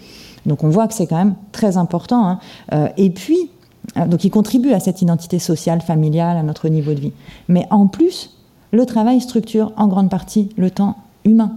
Donc 0.46 0.64
on 0.64 0.68
voit 0.68 0.88
que 0.88 0.94
c'est 0.94 1.06
quand 1.06 1.16
même 1.16 1.34
très 1.52 1.76
important. 1.76 2.26
Hein. 2.26 2.38
Euh, 2.72 2.88
et 2.96 3.10
puis, 3.10 3.50
donc 3.96 4.24
il 4.24 4.30
contribue 4.30 4.72
à 4.72 4.80
cette 4.80 5.02
identité 5.02 5.38
sociale, 5.38 5.80
familiale, 5.80 6.36
à 6.36 6.42
notre 6.42 6.68
niveau 6.68 6.94
de 6.94 7.00
vie. 7.00 7.12
Mais 7.48 7.66
en 7.70 7.86
plus, 7.86 8.30
le 8.72 8.86
travail 8.86 9.20
structure 9.20 9.72
en 9.76 9.88
grande 9.88 10.10
partie 10.10 10.50
le 10.56 10.70
temps 10.70 10.96
humain. 11.24 11.52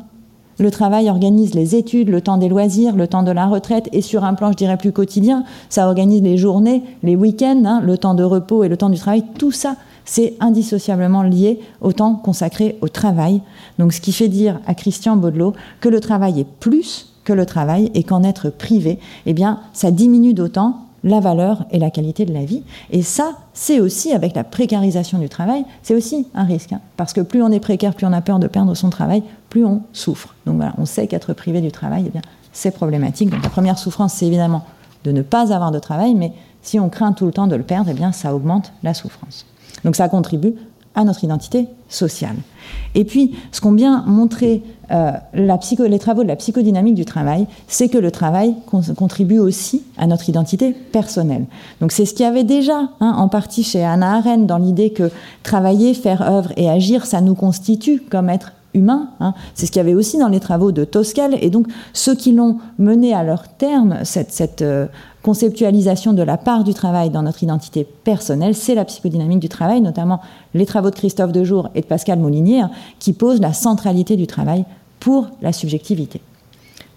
Le 0.60 0.70
travail 0.70 1.10
organise 1.10 1.56
les 1.56 1.76
études, 1.76 2.10
le 2.10 2.22
temps 2.22 2.38
des 2.38 2.48
loisirs, 2.48 2.96
le 2.96 3.08
temps 3.08 3.24
de 3.24 3.32
la 3.32 3.48
retraite, 3.48 3.90
et 3.92 4.02
sur 4.02 4.24
un 4.24 4.36
plan, 4.36 4.52
je 4.52 4.58
dirais, 4.58 4.78
plus 4.78 4.92
quotidien, 4.92 5.46
ça 5.70 5.88
organise 5.88 6.22
les 6.22 6.38
journées, 6.38 6.84
les 7.02 7.16
week-ends, 7.16 7.64
hein, 7.66 7.82
le 7.84 7.98
temps 7.98 8.14
de 8.14 8.24
repos 8.24 8.64
et 8.64 8.70
le 8.70 8.78
temps 8.78 8.90
du 8.90 9.00
travail. 9.00 9.24
Tout 9.40 9.52
ça, 9.52 9.76
c'est 10.06 10.36
indissociablement 10.40 11.24
lié 11.24 11.60
au 11.82 11.92
temps 11.92 12.16
consacré 12.16 12.78
au 12.82 12.88
travail. 12.88 13.42
Donc 13.80 13.94
ce 13.94 14.02
qui 14.02 14.12
fait 14.12 14.28
dire 14.28 14.60
à 14.68 14.76
Christian 14.76 15.16
Baudelot 15.16 15.54
que 15.82 15.90
le 15.90 16.00
travail 16.00 16.42
est 16.42 16.48
plus 16.60 17.16
que 17.24 17.34
le 17.34 17.46
travail 17.46 17.90
et 17.94 18.04
qu'en 18.04 18.24
être 18.24 18.50
privé, 18.50 19.00
eh 19.26 19.34
bien, 19.34 19.60
ça 19.72 19.92
diminue 19.92 20.34
d'autant 20.34 20.82
la 21.04 21.20
valeur 21.20 21.66
et 21.72 21.80
la 21.80 21.92
qualité 21.92 22.26
de 22.26 22.34
la 22.34 22.46
vie. 22.46 22.64
Et 22.92 23.02
ça, 23.02 23.34
c'est 23.54 23.80
aussi, 23.80 24.14
avec 24.14 24.36
la 24.36 24.44
précarisation 24.44 25.20
du 25.20 25.30
travail, 25.30 25.66
c'est 25.82 25.96
aussi 25.96 26.28
un 26.34 26.44
risque. 26.44 26.74
Hein. 26.74 26.82
parce 26.98 27.14
que 27.14 27.22
plus 27.22 27.42
on 27.42 27.52
est 27.52 27.60
précaire, 27.60 27.94
plus 27.94 28.06
on 28.06 28.14
a 28.14 28.22
peur 28.22 28.40
de 28.40 28.48
perdre 28.48 28.74
son 28.76 28.90
travail, 28.90 29.24
plus 29.50 29.66
on 29.66 29.82
souffre. 29.92 30.36
Donc 30.46 30.56
voilà, 30.56 30.74
on 30.78 30.86
sait 30.86 31.08
qu'être 31.08 31.34
privé 31.34 31.62
du 31.62 31.72
travail, 31.72 32.06
eh 32.08 32.10
bien, 32.10 32.22
c'est 32.52 32.72
problématique. 32.72 33.30
Donc 33.30 33.44
la 33.44 33.50
première 33.50 33.78
souffrance, 33.78 34.14
c'est 34.14 34.26
évidemment 34.26 34.64
de 35.04 35.12
ne 35.12 35.22
pas 35.22 35.54
avoir 35.54 35.72
de 35.72 35.80
travail, 35.80 36.16
mais 36.16 36.32
si 36.62 36.80
on 36.80 36.90
craint 36.90 37.12
tout 37.12 37.26
le 37.26 37.34
temps 37.34 37.48
de 37.48 37.56
le 37.56 37.64
perdre, 37.64 37.90
eh 37.90 37.94
bien, 37.94 38.12
ça 38.12 38.34
augmente 38.34 38.72
la 38.84 38.94
souffrance. 38.94 39.46
Donc 39.84 39.96
ça 39.96 40.08
contribue 40.08 40.56
à 40.96 41.04
notre 41.04 41.24
identité 41.24 41.68
sociale. 41.90 42.36
Et 42.96 43.04
puis, 43.04 43.36
ce 43.52 43.62
qu'ont 43.62 43.72
bien 43.72 44.04
montré 44.06 44.62
euh, 44.92 45.12
les 45.34 46.00
travaux 46.00 46.24
de 46.24 46.28
la 46.28 46.36
psychodynamique 46.36 46.96
du 46.96 47.06
travail, 47.06 47.48
c'est 47.68 47.90
que 47.90 47.98
le 47.98 48.12
travail 48.12 48.54
contribue 48.96 49.40
aussi 49.40 49.84
à 49.98 50.08
notre 50.08 50.30
identité 50.30 50.74
personnelle. 50.92 51.46
Donc 51.82 51.92
c'est 51.92 52.06
ce 52.06 52.14
qu'il 52.14 52.26
y 52.26 52.30
avait 52.30 52.44
déjà 52.44 52.90
hein, 53.00 53.14
en 53.18 53.28
partie 53.28 53.64
chez 53.64 53.84
Anna 53.84 54.18
Arendt 54.18 54.46
dans 54.46 54.58
l'idée 54.58 54.92
que 54.92 55.10
travailler, 55.42 55.94
faire 55.94 56.22
œuvre 56.22 56.52
et 56.58 56.70
agir, 56.70 57.06
ça 57.06 57.22
nous 57.22 57.36
constitue 57.36 58.02
comme 58.10 58.30
être 58.30 58.52
humain. 58.74 59.10
Hein. 59.20 59.34
C'est 59.56 59.66
ce 59.66 59.72
qu'il 59.72 59.80
y 59.80 59.86
avait 59.86 59.94
aussi 59.94 60.18
dans 60.18 60.30
les 60.30 60.40
travaux 60.40 60.72
de 60.72 60.84
Toscal. 60.84 61.38
Et 61.42 61.50
donc, 61.50 61.68
ceux 61.94 62.16
qui 62.16 62.32
l'ont 62.32 62.58
mené 62.78 63.14
à 63.14 63.24
leur 63.24 63.48
terme, 63.48 64.00
cette, 64.04 64.62
euh, 64.62 64.88
conceptualisation 65.24 66.14
de 66.14 66.22
la 66.22 66.38
part 66.38 66.64
du 66.64 66.74
travail 66.74 67.10
dans 67.10 67.24
notre 67.24 67.42
identité 67.42 67.86
personnelle, 67.86 68.54
c'est 68.54 68.76
la 68.76 68.86
psychodynamique 68.86 69.40
du 69.40 69.50
travail, 69.50 69.82
notamment 69.82 70.20
les 70.54 70.66
travaux 70.66 70.90
de 70.90 70.96
Christophe 70.96 71.32
Dejour 71.32 71.70
et 71.74 71.82
de 71.82 71.86
Pascal 71.86 72.20
Moulinier, 72.20 72.62
hein, 72.62 72.72
qui 73.00 73.14
posent 73.14 73.40
la 73.40 73.54
centralité 73.54 74.18
du 74.18 74.28
travail 74.28 74.66
pour 75.00 75.28
la 75.42 75.54
subjectivité. 75.54 76.22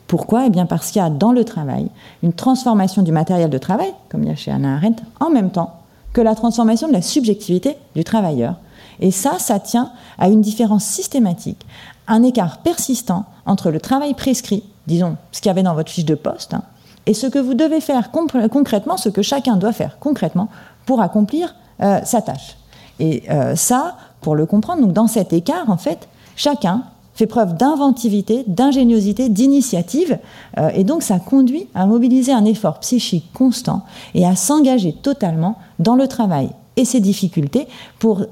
Pourquoi? 0.08 0.46
Eh 0.46 0.50
bien 0.50 0.66
parce 0.66 0.90
qu'il 0.90 1.00
y 1.00 1.04
a 1.04 1.10
dans 1.10 1.32
le 1.32 1.44
travail 1.44 1.88
une 2.22 2.32
transformation 2.32 3.02
du 3.02 3.12
matériel 3.12 3.48
de 3.48 3.58
travail, 3.58 3.92
comme 4.08 4.24
il 4.24 4.28
y 4.28 4.32
a 4.32 4.36
chez 4.36 4.50
Anna 4.50 4.76
Arendt, 4.76 5.02
en 5.20 5.30
même 5.30 5.50
temps 5.50 5.74
que 6.12 6.20
la 6.20 6.34
transformation 6.34 6.88
de 6.88 6.92
la 6.92 7.02
subjectivité 7.02 7.76
du 7.94 8.02
travailleur. 8.02 8.56
Et 9.00 9.10
ça, 9.10 9.38
ça 9.38 9.60
tient 9.60 9.92
à 10.18 10.28
une 10.28 10.40
différence 10.40 10.84
systématique, 10.84 11.64
un 12.08 12.22
écart 12.22 12.58
persistant 12.58 13.26
entre 13.44 13.70
le 13.70 13.80
travail 13.80 14.14
prescrit, 14.14 14.64
disons 14.86 15.16
ce 15.30 15.40
qu'il 15.40 15.48
y 15.48 15.50
avait 15.50 15.62
dans 15.62 15.74
votre 15.74 15.90
fiche 15.90 16.04
de 16.04 16.14
poste, 16.14 16.54
hein, 16.54 16.62
et 17.06 17.14
ce 17.14 17.26
que 17.26 17.38
vous 17.38 17.54
devez 17.54 17.80
faire 17.80 18.10
concrètement, 18.10 18.96
ce 18.96 19.08
que 19.08 19.22
chacun 19.22 19.56
doit 19.56 19.72
faire 19.72 19.98
concrètement 19.98 20.48
pour 20.84 21.00
accomplir 21.00 21.54
euh, 21.82 22.00
sa 22.04 22.20
tâche. 22.20 22.56
Et 22.98 23.22
euh, 23.30 23.54
ça, 23.54 23.96
pour 24.20 24.34
le 24.34 24.46
comprendre, 24.46 24.82
donc 24.82 24.92
dans 24.92 25.06
cet 25.06 25.32
écart, 25.32 25.70
en 25.70 25.76
fait, 25.76 26.08
chacun 26.34 26.84
fait 27.14 27.26
preuve 27.26 27.56
d'inventivité, 27.56 28.44
d'ingéniosité, 28.46 29.28
d'initiative, 29.28 30.18
euh, 30.58 30.68
et 30.74 30.84
donc 30.84 31.02
ça 31.02 31.18
conduit 31.18 31.68
à 31.74 31.86
mobiliser 31.86 32.32
un 32.32 32.44
effort 32.44 32.80
psychique 32.80 33.30
constant 33.32 33.82
et 34.14 34.26
à 34.26 34.36
s'engager 34.36 34.92
totalement 34.92 35.56
dans 35.78 35.94
le 35.94 36.08
travail 36.08 36.50
et 36.76 36.84
ses 36.84 37.00
difficultés 37.00 37.68
pour 37.98 38.26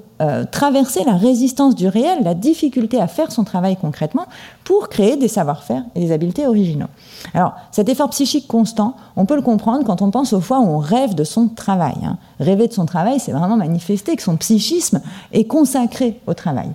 traverser 0.51 1.05
la 1.05 1.17
résistance 1.17 1.75
du 1.75 1.89
réel, 1.89 2.23
la 2.23 2.35
difficulté 2.35 3.01
à 3.01 3.09
faire 3.09 3.33
son 3.33 3.45
travail 3.45 3.77
concrètement, 3.77 4.27
pour 4.65 4.89
créer 4.89 5.17
des 5.17 5.29
savoir-faire 5.29 5.85
et 5.95 6.01
des 6.01 6.13
habiletés 6.13 6.47
originaux. 6.47 6.87
Alors, 7.35 7.55
cet 7.71 7.89
effort 7.89 8.11
psychique 8.11 8.47
constant, 8.49 8.97
on 9.17 9.27
peut 9.27 9.37
le 9.37 9.43
comprendre 9.43 9.85
quand 9.85 10.03
on 10.03 10.11
pense 10.11 10.33
aux 10.33 10.41
fois 10.41 10.61
où 10.61 10.67
on 10.67 10.79
rêve 10.79 11.15
de 11.15 11.25
son 11.25 11.49
travail. 11.49 11.95
Hein. 12.05 12.17
Rêver 12.41 12.69
de 12.69 12.73
son 12.73 12.87
travail, 12.87 13.21
c'est 13.21 13.33
vraiment 13.33 13.57
manifester 13.57 14.17
que 14.17 14.23
son 14.23 14.37
psychisme 14.37 15.01
est 15.33 15.45
consacré 15.45 16.21
au 16.27 16.35
travail. 16.35 16.71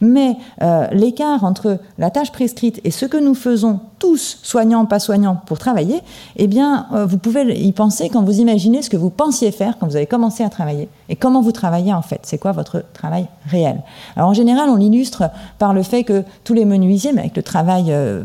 Mais 0.00 0.36
euh, 0.62 0.86
l'écart 0.92 1.44
entre 1.44 1.78
la 1.98 2.10
tâche 2.10 2.32
prescrite 2.32 2.80
et 2.84 2.90
ce 2.90 3.06
que 3.06 3.16
nous 3.16 3.34
faisons 3.34 3.80
tous, 3.98 4.38
soignants, 4.42 4.86
pas 4.86 4.98
soignants, 4.98 5.40
pour 5.46 5.58
travailler, 5.58 6.00
eh 6.36 6.46
bien, 6.46 6.86
euh, 6.92 7.06
vous 7.06 7.18
pouvez 7.18 7.58
y 7.60 7.72
penser 7.72 8.08
quand 8.08 8.22
vous 8.22 8.40
imaginez 8.40 8.82
ce 8.82 8.90
que 8.90 8.96
vous 8.96 9.10
pensiez 9.10 9.52
faire 9.52 9.78
quand 9.78 9.86
vous 9.86 9.96
avez 9.96 10.06
commencé 10.06 10.42
à 10.42 10.48
travailler 10.48 10.88
et 11.08 11.16
comment 11.16 11.40
vous 11.40 11.52
travaillez 11.52 11.92
en 11.92 12.02
fait? 12.02 12.20
C'est 12.22 12.38
quoi 12.38 12.52
votre 12.52 12.81
travail 12.92 13.26
réel 13.48 13.82
Alors, 14.16 14.28
en 14.28 14.34
général, 14.34 14.68
on 14.68 14.76
l'illustre 14.76 15.24
par 15.58 15.74
le 15.74 15.82
fait 15.82 16.04
que 16.04 16.24
tous 16.44 16.54
les 16.54 16.64
menuisiers, 16.64 17.12
mais 17.12 17.20
avec 17.20 17.36
le 17.36 17.42
travail 17.42 17.86
euh, 17.88 18.22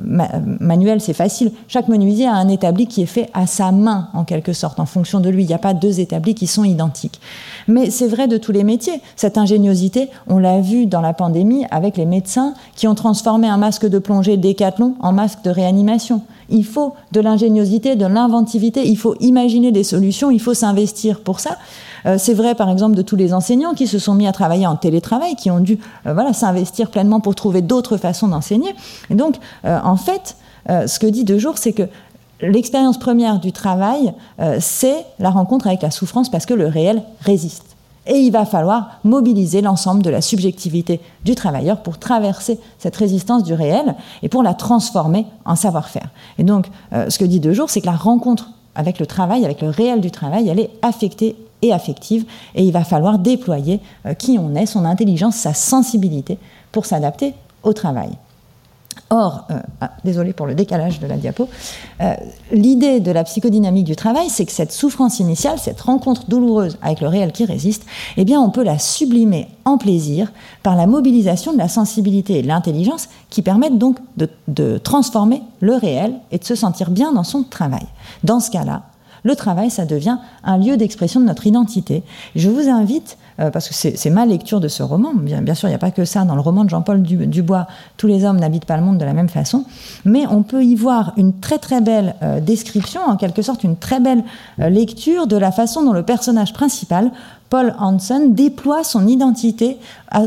manuel, 0.59 1.01
c'est 1.01 1.13
facile. 1.13 1.51
Chaque 1.67 1.87
menuisier 1.87 2.27
a 2.27 2.33
un 2.33 2.47
établi 2.47 2.87
qui 2.87 3.01
est 3.01 3.07
fait 3.07 3.29
à 3.33 3.47
sa 3.47 3.71
main, 3.71 4.09
en 4.13 4.23
quelque 4.23 4.53
sorte, 4.53 4.79
en 4.79 4.85
fonction 4.85 5.19
de 5.19 5.29
lui. 5.29 5.43
Il 5.43 5.47
n'y 5.47 5.53
a 5.53 5.59
pas 5.59 5.73
deux 5.73 5.99
établis 5.99 6.35
qui 6.35 6.47
sont 6.47 6.63
identiques. 6.63 7.19
Mais 7.67 7.89
c'est 7.89 8.07
vrai 8.07 8.27
de 8.27 8.37
tous 8.37 8.51
les 8.51 8.63
métiers. 8.63 9.01
Cette 9.15 9.37
ingéniosité, 9.37 10.09
on 10.27 10.37
l'a 10.37 10.59
vu 10.59 10.85
dans 10.85 11.01
la 11.01 11.13
pandémie 11.13 11.65
avec 11.71 11.97
les 11.97 12.05
médecins 12.05 12.53
qui 12.75 12.87
ont 12.87 12.95
transformé 12.95 13.47
un 13.47 13.57
masque 13.57 13.87
de 13.87 13.99
plongée 13.99 14.37
décathlon 14.37 14.95
en 14.99 15.11
masque 15.11 15.43
de 15.43 15.49
réanimation. 15.49 16.21
Il 16.49 16.65
faut 16.65 16.93
de 17.11 17.19
l'ingéniosité, 17.19 17.95
de 17.95 18.05
l'inventivité, 18.05 18.87
il 18.87 18.97
faut 18.97 19.15
imaginer 19.19 19.71
des 19.71 19.83
solutions, 19.83 20.31
il 20.31 20.39
faut 20.39 20.53
s'investir 20.53 21.19
pour 21.19 21.39
ça. 21.39 21.57
Euh, 22.05 22.17
c'est 22.17 22.33
vrai, 22.33 22.55
par 22.55 22.69
exemple, 22.69 22.95
de 22.95 23.01
tous 23.01 23.15
les 23.15 23.33
enseignants 23.33 23.73
qui 23.73 23.87
se 23.87 23.99
sont 23.99 24.13
mis 24.13 24.27
à 24.27 24.31
travailler 24.31 24.67
en 24.67 24.75
télétravail, 24.75 25.35
qui 25.35 25.51
ont 25.51 25.59
dû 25.59 25.79
euh, 26.05 26.13
voilà, 26.13 26.33
s'investir 26.33 26.89
pleinement 26.89 27.19
pour 27.19 27.35
trouver 27.35 27.61
d'autres 27.61 27.97
façons 27.97 28.27
d'enseigner. 28.27 28.75
Et 29.09 29.15
donc, 29.15 29.35
euh, 29.65 29.79
en 29.83 29.97
fait, 29.97 30.37
ce 30.69 30.99
que 30.99 31.07
dit 31.07 31.23
De 31.23 31.37
Jour, 31.37 31.57
c'est 31.57 31.71
que 31.71 31.83
l'expérience 32.41 32.99
première 32.99 33.39
du 33.39 33.53
travail, 33.53 34.13
c'est 34.59 35.05
la 35.17 35.29
rencontre 35.29 35.65
avec 35.65 35.81
la 35.81 35.91
souffrance 35.91 36.29
parce 36.29 36.45
que 36.45 36.53
le 36.53 36.67
réel 36.67 37.03
résiste. 37.21 37.77
Et 38.05 38.17
il 38.17 38.31
va 38.31 38.45
falloir 38.45 38.99
mobiliser 39.05 39.61
l'ensemble 39.61 40.03
de 40.03 40.09
la 40.09 40.19
subjectivité 40.19 40.99
du 41.23 41.35
travailleur 41.35 41.83
pour 41.83 41.99
traverser 41.99 42.59
cette 42.79 42.97
résistance 42.97 43.43
du 43.43 43.53
réel 43.53 43.95
et 44.23 44.27
pour 44.27 44.43
la 44.43 44.53
transformer 44.53 45.25
en 45.45 45.55
savoir-faire. 45.55 46.09
Et 46.37 46.43
donc, 46.43 46.67
ce 46.91 47.17
que 47.17 47.23
dit 47.23 47.39
De 47.39 47.53
Jour, 47.53 47.69
c'est 47.69 47.79
que 47.79 47.85
la 47.85 47.95
rencontre 47.95 48.49
avec 48.77 48.99
le 48.99 49.05
travail, 49.05 49.43
avec 49.43 49.61
le 49.61 49.69
réel 49.69 49.99
du 49.99 50.11
travail, 50.11 50.47
elle 50.47 50.59
est 50.59 50.69
affectée 50.81 51.35
et 51.61 51.73
affective, 51.73 52.25
et 52.55 52.63
il 52.63 52.71
va 52.71 52.83
falloir 52.83 53.17
déployer 53.17 53.81
euh, 54.05 54.13
qui 54.13 54.37
on 54.39 54.55
est, 54.55 54.67
son 54.67 54.85
intelligence, 54.85 55.35
sa 55.35 55.53
sensibilité 55.53 56.37
pour 56.71 56.85
s'adapter 56.85 57.33
au 57.63 57.73
travail. 57.73 58.11
Or, 59.09 59.45
euh, 59.51 59.59
ah, 59.81 59.91
désolé 60.03 60.33
pour 60.33 60.45
le 60.45 60.55
décalage 60.55 60.99
de 60.99 61.07
la 61.07 61.17
diapo, 61.17 61.47
euh, 62.01 62.13
l'idée 62.51 62.99
de 62.99 63.11
la 63.11 63.23
psychodynamique 63.23 63.85
du 63.85 63.95
travail, 63.95 64.29
c'est 64.29 64.45
que 64.45 64.51
cette 64.51 64.71
souffrance 64.71 65.19
initiale, 65.19 65.59
cette 65.59 65.81
rencontre 65.81 66.25
douloureuse 66.27 66.77
avec 66.81 67.01
le 67.01 67.07
réel 67.07 67.31
qui 67.31 67.45
résiste, 67.45 67.85
eh 68.17 68.25
bien, 68.25 68.39
on 68.41 68.49
peut 68.49 68.63
la 68.63 68.79
sublimer 68.79 69.47
en 69.65 69.77
plaisir 69.77 70.31
par 70.63 70.75
la 70.75 70.87
mobilisation 70.87 71.53
de 71.53 71.57
la 71.57 71.67
sensibilité 71.67 72.39
et 72.39 72.41
de 72.41 72.47
l'intelligence 72.47 73.09
qui 73.29 73.41
permettent 73.41 73.77
donc 73.77 73.97
de 74.47 74.77
transformer 74.77 75.41
le 75.59 75.75
réel 75.75 76.15
et 76.31 76.37
de 76.37 76.43
se 76.43 76.55
sentir 76.55 76.91
bien 76.91 77.13
dans 77.13 77.23
son 77.23 77.43
travail. 77.43 77.85
Dans 78.23 78.39
ce 78.39 78.51
cas-là, 78.51 78.83
le 79.27 79.35
travail, 79.35 79.69
ça 79.69 79.85
devient 79.85 80.17
un 80.43 80.57
lieu 80.57 80.77
d'expression 80.77 81.19
de 81.19 81.25
notre 81.25 81.45
identité. 81.45 82.01
Je 82.35 82.49
vous 82.49 82.69
invite, 82.69 83.17
euh, 83.39 83.51
parce 83.51 83.67
que 83.67 83.73
c'est 83.73 84.09
ma 84.09 84.25
lecture 84.25 84.61
de 84.61 84.69
ce 84.69 84.81
roman, 84.83 85.13
bien, 85.13 85.53
sûr, 85.53 85.67
il 85.67 85.71
n'y 85.71 85.75
a 85.75 85.79
pas 85.79 85.91
que 85.91 86.05
ça 86.05 86.23
dans 86.23 86.35
le 86.35 86.41
roman 86.41 86.63
de 86.63 86.69
Jean-Paul 86.69 87.01
Dubois, 87.01 87.67
tous 87.97 88.07
les 88.07 88.23
hommes 88.23 88.39
n'habitent 88.39 88.65
pas 88.65 88.77
le 88.77 88.83
monde 88.83 88.97
de 88.97 89.03
la 89.05 89.13
même 89.13 89.27
façon, 89.27 89.65
mais 90.05 90.25
on 90.27 90.43
peut 90.43 90.63
y 90.63 90.75
voir 90.75 91.11
une 91.17 91.39
très 91.39 91.59
très 91.59 91.81
belle 91.81 92.15
euh, 92.23 92.39
description, 92.39 93.01
en 93.05 93.17
quelque 93.17 93.41
sorte 93.41 93.65
une 93.65 93.75
très 93.75 93.99
belle 93.99 94.23
euh, 94.61 94.69
lecture 94.69 95.27
de 95.27 95.35
la 95.35 95.51
façon 95.51 95.83
dont 95.83 95.93
le 95.93 96.03
personnage 96.03 96.53
principal 96.53 97.11
Paul 97.49 97.75
Hansen 97.79 98.33
déploie 98.33 98.83
son 98.83 99.07
identité 99.07 99.77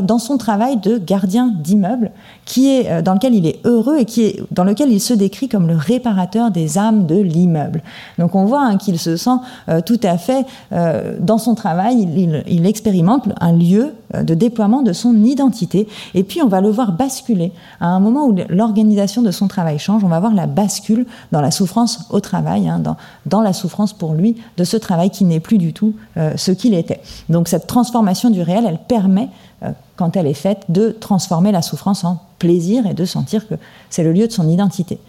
dans 0.03 0.19
son 0.19 0.37
travail 0.37 0.77
de 0.77 0.97
gardien 0.97 1.53
d'immeuble, 1.55 2.11
qui 2.45 2.69
est 2.69 2.89
euh, 2.89 3.01
dans 3.01 3.13
lequel 3.13 3.33
il 3.33 3.45
est 3.47 3.59
heureux 3.65 3.97
et 3.97 4.05
qui 4.05 4.23
est 4.23 4.43
dans 4.51 4.63
lequel 4.63 4.91
il 4.91 4.99
se 4.99 5.13
décrit 5.13 5.49
comme 5.49 5.67
le 5.67 5.75
réparateur 5.75 6.51
des 6.51 6.77
âmes 6.77 7.05
de 7.05 7.19
l'immeuble. 7.19 7.81
Donc 8.19 8.35
on 8.35 8.45
voit 8.45 8.61
hein, 8.61 8.77
qu'il 8.77 8.99
se 8.99 9.17
sent 9.17 9.37
euh, 9.69 9.81
tout 9.81 9.99
à 10.03 10.17
fait 10.17 10.45
euh, 10.71 11.17
dans 11.19 11.37
son 11.37 11.55
travail, 11.55 12.07
il, 12.47 12.65
expérimente 12.65 13.27
un 13.41 13.53
lieu 13.53 13.95
de 14.13 14.33
déploiement 14.33 14.81
de 14.81 14.93
son 14.93 15.23
identité. 15.23 15.87
Et 16.13 16.23
puis 16.23 16.41
on 16.41 16.47
va 16.47 16.61
le 16.61 16.69
voir 16.69 16.91
basculer 16.91 17.51
à 17.79 17.87
un 17.87 17.99
moment 17.99 18.25
où 18.25 18.35
l'organisation 18.49 19.21
de 19.21 19.31
son 19.31 19.47
travail 19.47 19.79
change. 19.79 20.03
On 20.03 20.09
va 20.09 20.19
voir 20.19 20.33
la 20.33 20.47
bascule 20.47 21.05
dans 21.31 21.41
la 21.41 21.51
souffrance 21.51 22.07
au 22.09 22.19
travail, 22.19 22.67
hein, 22.67 22.79
dans, 22.79 22.97
dans, 23.25 23.41
la 23.41 23.53
souffrance 23.53 23.93
pour 23.93 24.13
lui 24.13 24.35
de 24.57 24.63
ce 24.63 24.77
travail 24.77 25.09
qui 25.09 25.25
n'est 25.25 25.39
plus 25.39 25.57
du 25.57 25.73
tout 25.73 25.93
ce 26.35 26.51
qu'il 26.51 26.73
était. 26.73 27.01
Donc 27.29 27.47
cette 27.47 27.67
transformation 27.67 28.29
du 28.29 28.41
réel, 28.41 28.65
elle 28.67 28.79
permet, 28.87 29.29
euh, 29.63 29.71
quand 29.95 30.15
elle 30.15 30.27
est 30.27 30.33
faite, 30.33 30.65
de 30.69 30.89
transformer 30.91 31.51
la 31.51 31.61
souffrance 31.61 32.03
en 32.03 32.19
plaisir 32.39 32.87
et 32.87 32.93
de 32.93 33.05
sentir 33.05 33.47
que 33.47 33.55
c'est 33.89 34.03
le 34.03 34.11
lieu 34.11 34.27
de 34.27 34.31
son 34.31 34.49
identité. 34.49 34.99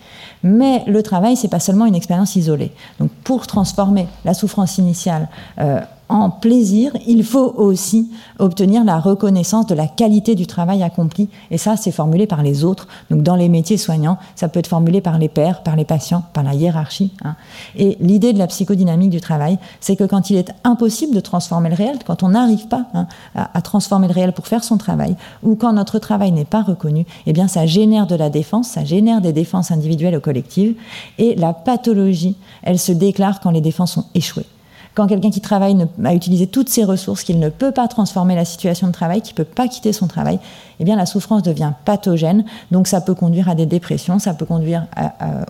Mais 0.43 0.85
le 0.87 1.03
travail, 1.03 1.37
c'est 1.37 1.49
pas 1.49 1.61
seulement 1.61 1.87
une 1.87 1.95
expérience 1.95 2.37
isolée. 2.37 2.73
Donc 2.99 3.11
pour 3.25 3.47
transformer 3.47 4.07
la 4.25 4.35
souffrance 4.35 4.79
initiale 4.79 5.29
euh, 5.59 5.81
en 6.13 6.29
plaisir, 6.29 6.93
il 7.07 7.25
faut 7.25 7.55
aussi 7.57 8.11
obtenir 8.39 8.85
la 8.85 8.99
reconnaissance 8.99 9.67
de 9.67 9.75
la 9.75 9.87
qualité 9.87 10.35
du 10.35 10.47
travail 10.47 10.83
accompli. 10.83 11.31
Et 11.51 11.57
ça, 11.57 11.77
c'est 11.79 11.91
formulé 11.91 12.27
par 12.27 12.43
les 12.43 12.65
autres. 12.65 12.87
Donc, 13.11 13.23
dans 13.23 13.35
les 13.35 13.49
métiers 13.49 13.79
soignants, 13.79 14.19
ça 14.37 14.49
peut 14.49 14.61
être 14.61 14.67
formulé 14.67 15.01
par 15.01 15.19
les 15.19 15.31
pairs, 15.31 15.63
par 15.63 15.75
les 15.75 15.87
patients, 15.87 16.23
par 16.35 16.45
la 16.45 16.55
hiérarchie. 16.55 17.13
Hein. 17.25 17.35
Et 17.77 17.97
l'idée 18.01 18.35
de 18.35 18.39
la 18.39 18.47
psychodynamique 18.47 19.09
du 19.09 19.23
travail, 19.23 19.59
c'est 19.81 19.97
que 19.97 20.05
quand 20.05 20.29
il 20.29 20.37
est 20.37 20.53
impossible 20.65 21.15
de 21.15 21.21
transformer 21.21 21.71
le 21.71 21.77
réel, 21.77 21.99
quand 22.07 22.23
on 22.23 22.29
n'arrive 22.29 22.69
pas 22.69 22.85
hein, 22.93 23.07
à, 23.35 23.57
à, 23.57 23.63
transformer 23.63 24.07
le 24.07 24.13
réel 24.13 24.33
pour 24.33 24.47
faire 24.47 24.65
son 24.65 24.77
travail, 24.77 25.17
ou 25.43 25.55
quand 25.55 25.73
notre 25.73 25.99
travail 25.99 26.31
n'est 26.31 26.45
pas 26.45 26.63
reconnu, 26.63 27.07
eh 27.27 27.33
bien, 27.33 27.49
ça 27.49 27.65
génère 27.65 28.07
de 28.07 28.17
la 28.17 28.29
défense, 28.29 28.69
ça 28.69 28.85
génère 28.85 29.23
des 29.23 29.33
défenses 29.33 29.71
individuelles 29.71 30.17
ou 30.17 30.21
collectives. 30.21 30.75
Et 31.17 31.35
la 31.37 31.55
pathologie, 31.55 32.37
elle 32.63 32.79
se 32.79 32.93
déclare 32.93 33.41
quand 33.41 33.51
les 33.51 33.63
défenses 33.63 33.97
ont 33.97 34.05
échoué. 34.15 34.45
Quand 34.95 35.07
quelqu'un 35.07 35.31
qui 35.31 35.41
travaille 35.41 35.77
a 36.05 36.15
utilisé 36.15 36.47
toutes 36.47 36.69
ses 36.69 36.85
ressources, 36.85 37.25
qu'il 37.25 37.39
ne 37.39 37.49
peut 37.49 37.73
pas 37.73 37.89
transformer 37.89 38.35
la 38.35 38.45
situation 38.45 38.87
de 38.87 38.93
travail, 38.93 39.23
qu'il 39.23 39.33
ne 39.33 39.45
peut 39.45 39.51
pas 39.51 39.69
quitter 39.69 39.93
son 39.93 40.07
travail, 40.07 40.39
eh 40.81 40.85
bien 40.85 40.97
la 40.97 41.07
souffrance 41.07 41.43
devient 41.43 41.73
pathogène. 41.85 42.45
Donc 42.71 42.87
ça 42.87 43.01
peut 43.01 43.15
conduire 43.15 43.49
à 43.49 43.55
des 43.55 43.67
dépressions, 43.67 44.19
ça 44.19 44.35
peut 44.35 44.45
conduire 44.45 44.87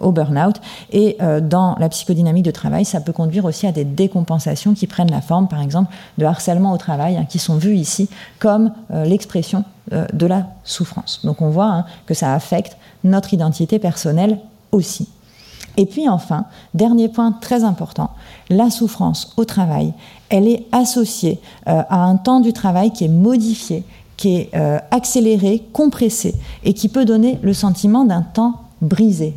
au 0.00 0.12
burn-out. 0.12 0.60
Et 0.92 1.16
euh, 1.20 1.40
dans 1.40 1.76
la 1.78 1.88
psychodynamique 1.88 2.44
de 2.44 2.50
travail, 2.50 2.84
ça 2.84 3.00
peut 3.00 3.12
conduire 3.12 3.44
aussi 3.44 3.66
à 3.66 3.72
des 3.72 3.84
décompensations 3.84 4.74
qui 4.74 4.86
prennent 4.86 5.10
la 5.10 5.20
forme, 5.20 5.48
par 5.48 5.60
exemple, 5.60 5.92
de 6.18 6.24
harcèlement 6.24 6.72
au 6.72 6.78
travail, 6.78 7.16
hein, 7.16 7.26
qui 7.28 7.38
sont 7.38 7.56
vues 7.56 7.76
ici 7.76 8.08
comme 8.38 8.72
euh, 8.92 9.04
l'expression 9.04 9.64
euh, 9.92 10.06
de 10.12 10.26
la 10.26 10.46
souffrance. 10.64 11.20
Donc 11.24 11.42
on 11.42 11.50
voit 11.50 11.70
hein, 11.70 11.84
que 12.06 12.14
ça 12.14 12.34
affecte 12.34 12.76
notre 13.04 13.34
identité 13.34 13.78
personnelle 13.78 14.38
aussi. 14.70 15.08
Et 15.76 15.86
puis 15.86 16.08
enfin, 16.08 16.44
dernier 16.74 17.08
point 17.08 17.32
très 17.32 17.64
important, 17.64 18.10
la 18.50 18.70
souffrance 18.70 19.32
au 19.36 19.44
travail, 19.44 19.92
elle 20.28 20.46
est 20.46 20.66
associée 20.72 21.40
euh, 21.68 21.82
à 21.88 22.04
un 22.04 22.16
temps 22.16 22.40
du 22.40 22.52
travail 22.52 22.92
qui 22.92 23.04
est 23.04 23.08
modifié, 23.08 23.84
qui 24.16 24.36
est 24.36 24.50
euh, 24.54 24.78
accéléré, 24.90 25.62
compressé, 25.72 26.34
et 26.64 26.74
qui 26.74 26.88
peut 26.88 27.04
donner 27.04 27.38
le 27.42 27.54
sentiment 27.54 28.04
d'un 28.04 28.22
temps 28.22 28.60
brisé. 28.82 29.34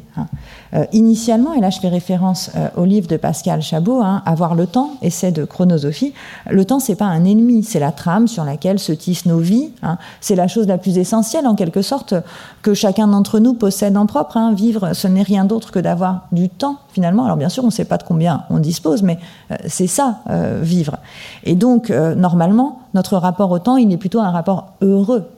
Euh, 0.73 0.85
initialement, 0.93 1.53
et 1.53 1.61
là 1.61 1.69
je 1.69 1.79
fais 1.79 1.89
référence 1.89 2.49
euh, 2.55 2.69
au 2.75 2.85
livre 2.85 3.07
de 3.07 3.17
Pascal 3.17 3.61
Chabot, 3.61 4.01
hein, 4.01 4.23
Avoir 4.25 4.55
le 4.55 4.65
temps, 4.65 4.91
essai 5.01 5.31
de 5.31 5.45
chronosophie, 5.45 6.13
le 6.49 6.65
temps 6.65 6.79
c'est 6.79 6.95
pas 6.95 7.05
un 7.05 7.23
ennemi, 7.23 7.63
c'est 7.63 7.79
la 7.79 7.91
trame 7.91 8.27
sur 8.27 8.43
laquelle 8.43 8.79
se 8.79 8.91
tissent 8.91 9.25
nos 9.25 9.37
vies, 9.37 9.71
hein. 9.83 9.97
c'est 10.21 10.35
la 10.35 10.47
chose 10.47 10.67
la 10.67 10.77
plus 10.77 10.97
essentielle 10.97 11.47
en 11.47 11.55
quelque 11.55 11.81
sorte 11.81 12.13
que 12.61 12.73
chacun 12.73 13.07
d'entre 13.07 13.39
nous 13.39 13.53
possède 13.53 13.95
en 13.95 14.05
propre. 14.05 14.37
Hein. 14.37 14.53
Vivre, 14.53 14.93
ce 14.93 15.07
n'est 15.07 15.21
rien 15.21 15.45
d'autre 15.45 15.71
que 15.71 15.79
d'avoir 15.79 16.27
du 16.31 16.49
temps 16.49 16.77
finalement. 16.91 17.25
Alors 17.25 17.37
bien 17.37 17.49
sûr, 17.49 17.63
on 17.63 17.67
ne 17.67 17.71
sait 17.71 17.85
pas 17.85 17.97
de 17.97 18.03
combien 18.03 18.43
on 18.49 18.59
dispose, 18.59 19.03
mais 19.03 19.19
euh, 19.51 19.55
c'est 19.67 19.87
ça, 19.87 20.19
vivre. 20.61 20.97
Et 21.43 21.55
donc, 21.55 21.89
normalement, 21.89 22.79
notre 22.93 23.17
rapport 23.17 23.51
au 23.51 23.59
temps, 23.59 23.77
il 23.77 23.91
est 23.91 23.97
plutôt 23.97 24.19
un 24.19 24.31
rapport 24.31 24.73
heureux. 24.81 25.29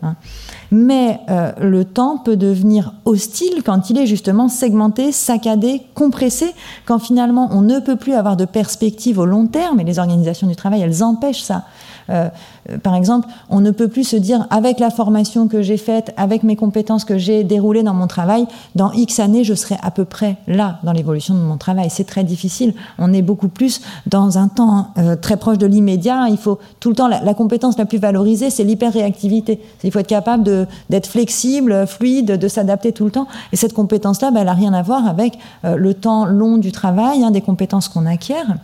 Mais 0.71 1.19
le 1.59 1.84
temps 1.84 2.17
peut 2.17 2.38
devenir 2.38 2.93
hostile 3.05 3.63
quand 3.63 3.89
il 3.89 3.97
est 3.97 4.05
justement 4.05 4.47
segmenté, 4.68 5.13
saccadé, 5.13 5.82
compressé, 5.95 6.53
quand 6.86 6.99
finalement 6.99 7.49
on 7.53 7.61
ne 7.61 7.80
peut 7.80 7.95
plus 7.95 8.13
avoir 8.13 8.36
de 8.36 8.43
perspective 8.43 9.18
au 9.18 9.26
long 9.26 9.47
terme, 9.47 9.80
et 9.80 9.86
les 9.86 9.97
organisations 9.97 10.47
du 10.47 10.57
travail, 10.57 10.82
elles 10.82 11.03
empêchent 11.03 11.41
ça. 11.41 11.63
Euh, 12.09 12.29
euh, 12.69 12.77
par 12.77 12.95
exemple, 12.95 13.27
on 13.49 13.61
ne 13.61 13.71
peut 13.71 13.87
plus 13.87 14.03
se 14.03 14.15
dire, 14.15 14.47
avec 14.49 14.79
la 14.79 14.89
formation 14.89 15.47
que 15.47 15.61
j'ai 15.61 15.77
faite, 15.77 16.13
avec 16.17 16.43
mes 16.43 16.55
compétences 16.55 17.05
que 17.05 17.17
j'ai 17.17 17.43
déroulées 17.43 17.83
dans 17.83 17.93
mon 17.93 18.07
travail, 18.07 18.45
dans 18.75 18.91
X 18.91 19.19
années, 19.19 19.43
je 19.43 19.53
serai 19.53 19.75
à 19.81 19.91
peu 19.91 20.05
près 20.05 20.37
là 20.47 20.79
dans 20.83 20.91
l'évolution 20.91 21.33
de 21.33 21.39
mon 21.39 21.57
travail. 21.57 21.89
C'est 21.89 22.05
très 22.05 22.23
difficile. 22.23 22.73
On 22.97 23.13
est 23.13 23.21
beaucoup 23.21 23.47
plus 23.47 23.81
dans 24.05 24.37
un 24.37 24.47
temps 24.47 24.87
euh, 24.97 25.15
très 25.15 25.37
proche 25.37 25.57
de 25.57 25.65
l'immédiat. 25.65 26.27
Il 26.29 26.37
faut 26.37 26.59
tout 26.79 26.89
le 26.89 26.95
temps, 26.95 27.07
la, 27.07 27.33
compétence 27.33 27.77
la 27.77 27.85
plus 27.85 27.99
valorisée, 27.99 28.49
c'est 28.49 28.63
l'hyper-réactivité. 28.63 29.61
Il 29.83 29.91
faut 29.91 29.99
être 29.99 30.07
capable 30.07 30.67
d'être 30.89 31.07
flexible, 31.07 31.85
fluide, 31.87 32.37
de 32.37 32.47
s'adapter 32.47 32.91
tout 32.91 33.05
le 33.05 33.11
temps. 33.11 33.27
Et 33.51 33.55
cette 33.55 33.73
compétence-là, 33.73 34.31
ben, 34.31 34.41
elle 34.41 34.47
n'a 34.47 34.53
rien 34.53 34.73
à 34.73 34.81
voir 34.81 35.07
avec 35.07 35.37
le 35.63 35.93
temps 35.93 36.25
long 36.25 36.57
du 36.57 36.71
travail, 36.71 37.23
hein, 37.23 37.31
des 37.31 37.41
compétences 37.41 37.89
qu'on 37.89 38.05
acquiert. 38.05 38.55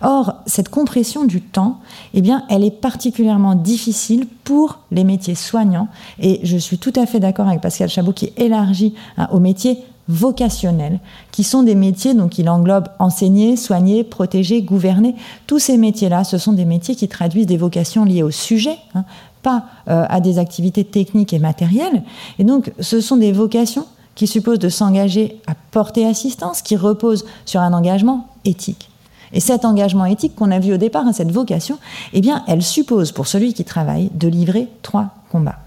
Or, 0.00 0.34
cette 0.46 0.68
compression 0.68 1.24
du 1.24 1.40
temps, 1.40 1.80
eh 2.14 2.20
bien, 2.20 2.44
elle 2.48 2.64
est 2.64 2.70
particulièrement 2.70 3.54
difficile 3.54 4.26
pour 4.44 4.78
les 4.90 5.04
métiers 5.04 5.34
soignants. 5.34 5.88
Et 6.20 6.40
je 6.44 6.56
suis 6.56 6.78
tout 6.78 6.92
à 6.96 7.06
fait 7.06 7.20
d'accord 7.20 7.48
avec 7.48 7.60
Pascal 7.60 7.88
Chabot 7.88 8.12
qui 8.12 8.32
élargit 8.36 8.94
hein, 9.16 9.28
aux 9.32 9.40
métiers 9.40 9.78
vocationnels, 10.08 11.00
qui 11.32 11.44
sont 11.44 11.62
des 11.62 11.74
métiers, 11.74 12.14
donc 12.14 12.38
il 12.38 12.48
englobe 12.48 12.88
enseigner, 12.98 13.56
soigner, 13.56 14.04
protéger, 14.04 14.62
gouverner. 14.62 15.14
Tous 15.46 15.58
ces 15.58 15.76
métiers-là, 15.76 16.24
ce 16.24 16.38
sont 16.38 16.54
des 16.54 16.64
métiers 16.64 16.94
qui 16.94 17.08
traduisent 17.08 17.46
des 17.46 17.58
vocations 17.58 18.04
liées 18.04 18.22
au 18.22 18.30
sujet, 18.30 18.78
hein, 18.94 19.04
pas 19.42 19.66
euh, 19.88 20.06
à 20.08 20.20
des 20.20 20.38
activités 20.38 20.84
techniques 20.84 21.34
et 21.34 21.38
matérielles. 21.38 22.02
Et 22.38 22.44
donc, 22.44 22.72
ce 22.80 23.00
sont 23.00 23.18
des 23.18 23.32
vocations 23.32 23.86
qui 24.14 24.26
supposent 24.26 24.58
de 24.58 24.68
s'engager 24.68 25.40
à 25.46 25.54
porter 25.70 26.06
assistance, 26.06 26.62
qui 26.62 26.76
reposent 26.76 27.26
sur 27.44 27.60
un 27.60 27.72
engagement 27.72 28.28
éthique. 28.44 28.88
Et 29.32 29.40
cet 29.40 29.64
engagement 29.64 30.04
éthique 30.04 30.34
qu'on 30.34 30.50
a 30.50 30.58
vu 30.58 30.72
au 30.72 30.76
départ, 30.76 31.06
hein, 31.06 31.12
cette 31.12 31.30
vocation, 31.30 31.78
eh 32.12 32.20
bien, 32.20 32.44
elle 32.46 32.62
suppose 32.62 33.12
pour 33.12 33.26
celui 33.26 33.54
qui 33.54 33.64
travaille 33.64 34.10
de 34.14 34.28
livrer 34.28 34.68
trois 34.82 35.10
combats. 35.30 35.58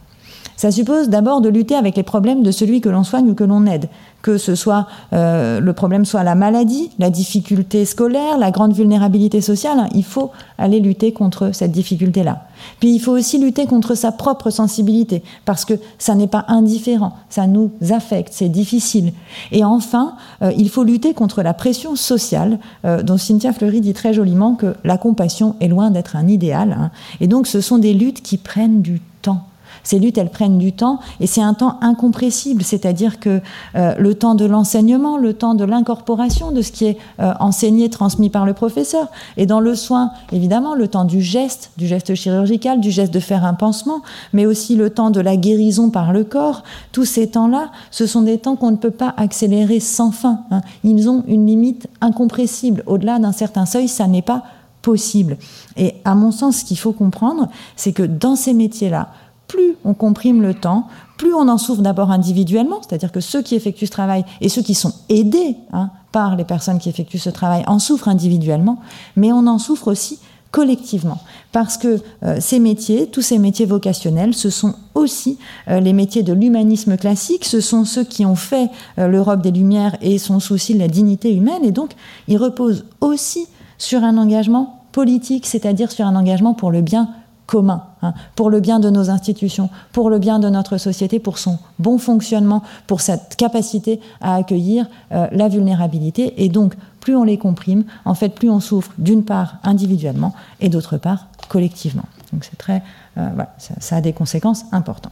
Ça 0.62 0.70
suppose 0.70 1.10
d'abord 1.10 1.42
de 1.42 1.50
lutter 1.50 1.74
avec 1.74 1.96
les 1.96 2.04
problèmes 2.04 2.44
de 2.44 2.52
celui 2.52 2.82
que 2.82 2.90
l'on 2.90 3.04
soigne 3.04 3.32
ou 3.32 3.34
que 3.34 3.44
l'on 3.44 3.66
aide, 3.66 3.90
que 4.22 4.38
ce 4.38 4.54
soit 4.54 4.86
euh, 5.12 5.60
le 5.60 5.74
problème 5.74 6.06
soit 6.06 6.22
la 6.22 6.36
maladie, 6.36 6.92
la 7.00 7.10
difficulté 7.10 7.84
scolaire, 7.84 8.38
la 8.38 8.52
grande 8.52 8.74
vulnérabilité 8.74 9.42
sociale. 9.42 9.80
Hein. 9.80 9.90
il 9.96 10.04
faut 10.04 10.30
aller 10.60 10.80
lutter 10.80 11.14
contre 11.14 11.50
cette 11.52 11.72
difficulté-là. 11.72 12.46
Puis 12.80 12.94
il 12.94 13.00
faut 13.00 13.14
aussi 13.14 13.40
lutter 13.40 13.66
contre 13.66 13.96
sa 13.96 14.12
propre 14.12 14.52
sensibilité, 14.52 15.24
parce 15.46 15.66
que 15.66 15.74
ça 15.98 16.14
n'est 16.14 16.28
pas 16.28 16.46
indifférent, 16.48 17.14
ça 17.32 17.48
nous 17.48 17.72
affecte, 17.90 18.30
c'est 18.32 18.48
difficile. 18.48 19.14
Et 19.52 19.64
enfin, 19.64 20.14
euh, 20.44 20.52
il 20.56 20.70
faut 20.70 20.84
lutter 20.84 21.16
contre 21.16 21.42
la 21.42 21.56
pression 21.56 21.96
sociale, 21.96 22.60
euh, 22.86 23.02
dont 23.02 23.18
Cynthia 23.18 23.52
Fleury 23.52 23.82
dit 23.82 23.94
très 23.94 24.14
joliment 24.14 24.54
que 24.54 24.76
la 24.84 25.00
compassion 25.00 25.56
est 25.60 25.70
loin 25.70 25.90
d'être 25.90 26.16
un 26.16 26.28
idéal. 26.28 26.78
Hein. 26.80 26.92
Et 27.20 27.26
donc 27.26 27.48
ce 27.48 27.62
sont 27.62 27.80
des 27.80 27.96
luttes 27.96 28.22
qui 28.22 28.38
prennent 28.38 28.84
du 28.84 29.02
temps. 29.24 29.48
Ces 29.84 30.00
luttes, 30.00 30.18
elles 30.18 30.30
prennent 30.30 30.58
du 30.58 30.74
temps 30.74 31.00
et 31.20 31.28
c'est 31.28 31.42
un 31.42 31.54
temps 31.54 31.78
incompressible, 31.82 32.64
c'est-à-dire 32.64 33.20
que 33.20 33.42
euh, 33.76 33.96
le 33.98 34.14
temps 34.16 34.36
de 34.36 34.46
l'enseignement, 34.46 35.18
le 35.18 35.34
temps 35.34 35.56
de 35.56 35.64
l'incorporation 35.64 36.52
de 36.52 36.62
ce 36.62 36.72
qui 36.72 36.86
est 36.86 36.98
euh, 37.20 37.34
enseigné, 37.40 37.90
transmis 37.90 38.30
par 38.30 38.46
le 38.46 38.54
professeur, 38.54 39.08
et 39.38 39.46
dans 39.46 39.60
le 39.60 39.76
soin, 39.76 40.12
évidemment, 40.32 40.76
le 40.76 40.88
temps 40.88 41.06
du 41.06 41.22
geste, 41.22 41.72
du 41.78 41.88
geste 41.88 42.16
chirurgical, 42.16 42.80
du 42.80 42.92
geste 42.92 43.14
de 43.14 43.20
faire 43.20 43.46
un 43.46 43.54
pansement, 43.54 44.02
mais 44.34 44.46
aussi 44.46 44.76
le 44.76 44.90
temps 44.90 45.10
de 45.10 45.20
la 45.20 45.38
guérison 45.38 45.90
par 45.90 46.14
le 46.14 46.24
corps, 46.24 46.64
tous 46.92 47.06
ces 47.06 47.28
temps-là, 47.28 47.72
ce 47.90 48.06
sont 48.06 48.22
des 48.22 48.38
temps 48.38 48.56
qu'on 48.56 48.72
ne 48.72 48.78
peut 48.78 48.92
pas 48.92 49.14
accélérer 49.18 49.80
sans 49.80 50.12
fin. 50.12 50.42
Hein. 50.52 50.62
Ils 50.84 51.10
ont 51.10 51.24
une 51.28 51.46
limite 51.46 51.88
incompressible. 52.02 52.84
Au-delà 52.86 53.20
d'un 53.20 53.32
certain 53.32 53.66
seuil, 53.66 53.88
ça 53.88 54.08
n'est 54.08 54.22
pas 54.22 54.44
possible. 54.82 55.38
Et 55.78 55.96
à 56.06 56.16
mon 56.16 56.32
sens, 56.32 56.58
ce 56.58 56.66
qu'il 56.66 56.78
faut 56.78 56.92
comprendre, 56.92 57.50
c'est 57.76 57.94
que 57.94 58.04
dans 58.04 58.36
ces 58.36 58.54
métiers-là, 58.54 59.10
plus 59.52 59.76
on 59.84 59.94
comprime 59.94 60.42
le 60.42 60.54
temps, 60.54 60.88
plus 61.18 61.34
on 61.34 61.50
en 61.50 61.58
souffre 61.58 61.82
d'abord 61.82 62.10
individuellement, 62.10 62.80
c'est-à-dire 62.82 63.12
que 63.12 63.20
ceux 63.20 63.42
qui 63.42 63.56
effectuent 63.56 63.86
ce 63.86 63.92
travail 63.92 64.24
et 64.40 64.48
ceux 64.48 64.62
qui 64.62 64.74
sont 64.74 64.94
aidés 65.10 65.58
hein, 65.74 65.90
par 66.14 66.38
les 66.38 66.46
personnes 66.46 66.80
qui 66.80 66.88
effectuent 66.88 67.20
ce 67.20 67.30
travail 67.30 67.64
en 67.68 67.78
souffrent 67.78 68.08
individuellement, 68.08 68.80
mais 69.18 69.34
on 69.34 69.46
en 69.48 69.60
souffre 69.60 69.90
aussi 69.90 70.20
collectivement. 70.52 71.20
Parce 71.52 71.78
que 71.78 72.02
euh, 72.24 72.38
ces 72.40 72.60
métiers, 72.60 73.08
tous 73.08 73.22
ces 73.22 73.40
métiers 73.40 73.66
vocationnels, 73.66 74.34
ce 74.34 74.50
sont 74.50 74.74
aussi 74.96 75.38
euh, 75.68 75.82
les 75.82 75.92
métiers 75.92 76.24
de 76.24 76.32
l'humanisme 76.32 76.96
classique, 76.96 77.44
ce 77.44 77.60
sont 77.60 77.84
ceux 77.84 78.06
qui 78.06 78.26
ont 78.26 78.36
fait 78.36 78.70
euh, 79.00 79.10
l'Europe 79.10 79.42
des 79.42 79.52
Lumières 79.52 79.98
et 80.02 80.18
son 80.18 80.40
souci 80.40 80.76
de 80.76 80.80
la 80.80 80.88
dignité 80.88 81.34
humaine, 81.34 81.66
et 81.66 81.72
donc 81.72 81.92
ils 82.30 82.38
reposent 82.38 82.86
aussi 83.02 83.48
sur 83.78 84.02
un 84.06 84.18
engagement 84.18 84.86
politique, 84.94 85.46
c'est-à-dire 85.46 85.92
sur 85.92 86.06
un 86.06 86.16
engagement 86.16 86.54
pour 86.54 86.72
le 86.72 86.82
bien 86.82 87.10
commun, 87.52 87.84
hein, 88.02 88.14
pour 88.38 88.50
le 88.50 88.62
bien 88.62 88.80
de 88.80 88.90
nos 88.90 89.10
institutions, 89.10 89.70
pour 89.92 90.10
le 90.10 90.20
bien 90.20 90.40
de 90.40 90.48
notre 90.48 90.78
société, 90.78 91.20
pour 91.20 91.38
son 91.38 91.60
bon 91.80 91.98
fonctionnement, 91.98 92.64
pour 92.88 93.02
cette 93.02 93.36
capacité 93.36 94.00
à 94.22 94.36
accueillir 94.36 94.86
euh, 95.12 95.28
la 95.34 95.50
vulnérabilité. 95.50 96.42
Et 96.42 96.48
donc, 96.48 96.76
plus 97.02 97.14
on 97.14 97.26
les 97.26 97.38
comprime, 97.38 97.84
en 98.06 98.14
fait, 98.14 98.30
plus 98.30 98.50
on 98.50 98.62
souffre 98.62 98.92
d'une 98.98 99.26
part 99.26 99.58
individuellement 99.64 100.34
et 100.62 100.70
d'autre 100.70 100.96
part 100.98 101.28
collectivement. 101.50 102.06
Donc 102.32 102.46
c'est 102.46 102.58
très, 102.58 102.84
euh, 103.18 103.28
voilà, 103.36 103.54
ça, 103.58 103.98
a 103.98 104.02
des 104.02 104.14
conséquences 104.14 104.64
importantes. 104.72 105.12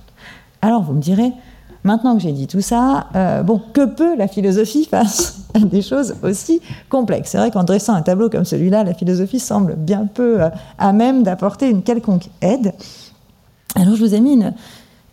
Alors 0.62 0.84
vous 0.84 0.94
me 0.94 1.02
direz, 1.02 1.34
Maintenant 1.84 2.16
que 2.16 2.22
j'ai 2.22 2.34
dit 2.34 2.48
tout 2.48 2.62
ça, 2.62 3.08
euh, 3.16 3.42
bon, 3.42 3.62
que 3.74 3.86
peut 3.86 4.18
la 4.18 4.28
philosophie 4.28 4.86
face 4.86 5.40
à 5.54 5.60
des 5.60 5.82
choses 5.82 6.16
aussi 6.24 6.62
complexes? 6.90 7.32
C'est 7.32 7.38
vrai 7.38 7.52
qu'en 7.52 7.64
dressant 7.64 7.94
un 7.94 8.02
tableau 8.02 8.30
comme 8.30 8.46
celui-là, 8.46 8.84
la 8.84 8.94
philosophie 8.94 9.40
semble 9.40 9.76
bien 9.76 10.06
peu 10.06 10.42
euh, 10.42 10.50
à 10.78 10.92
même 10.92 11.24
d'apporter 11.24 11.70
une 11.70 11.82
quelconque 11.82 12.30
aide. 12.42 12.74
Alors 13.76 13.96
je 13.96 14.04
vous 14.04 14.14
ai 14.14 14.20
mis 14.20 14.42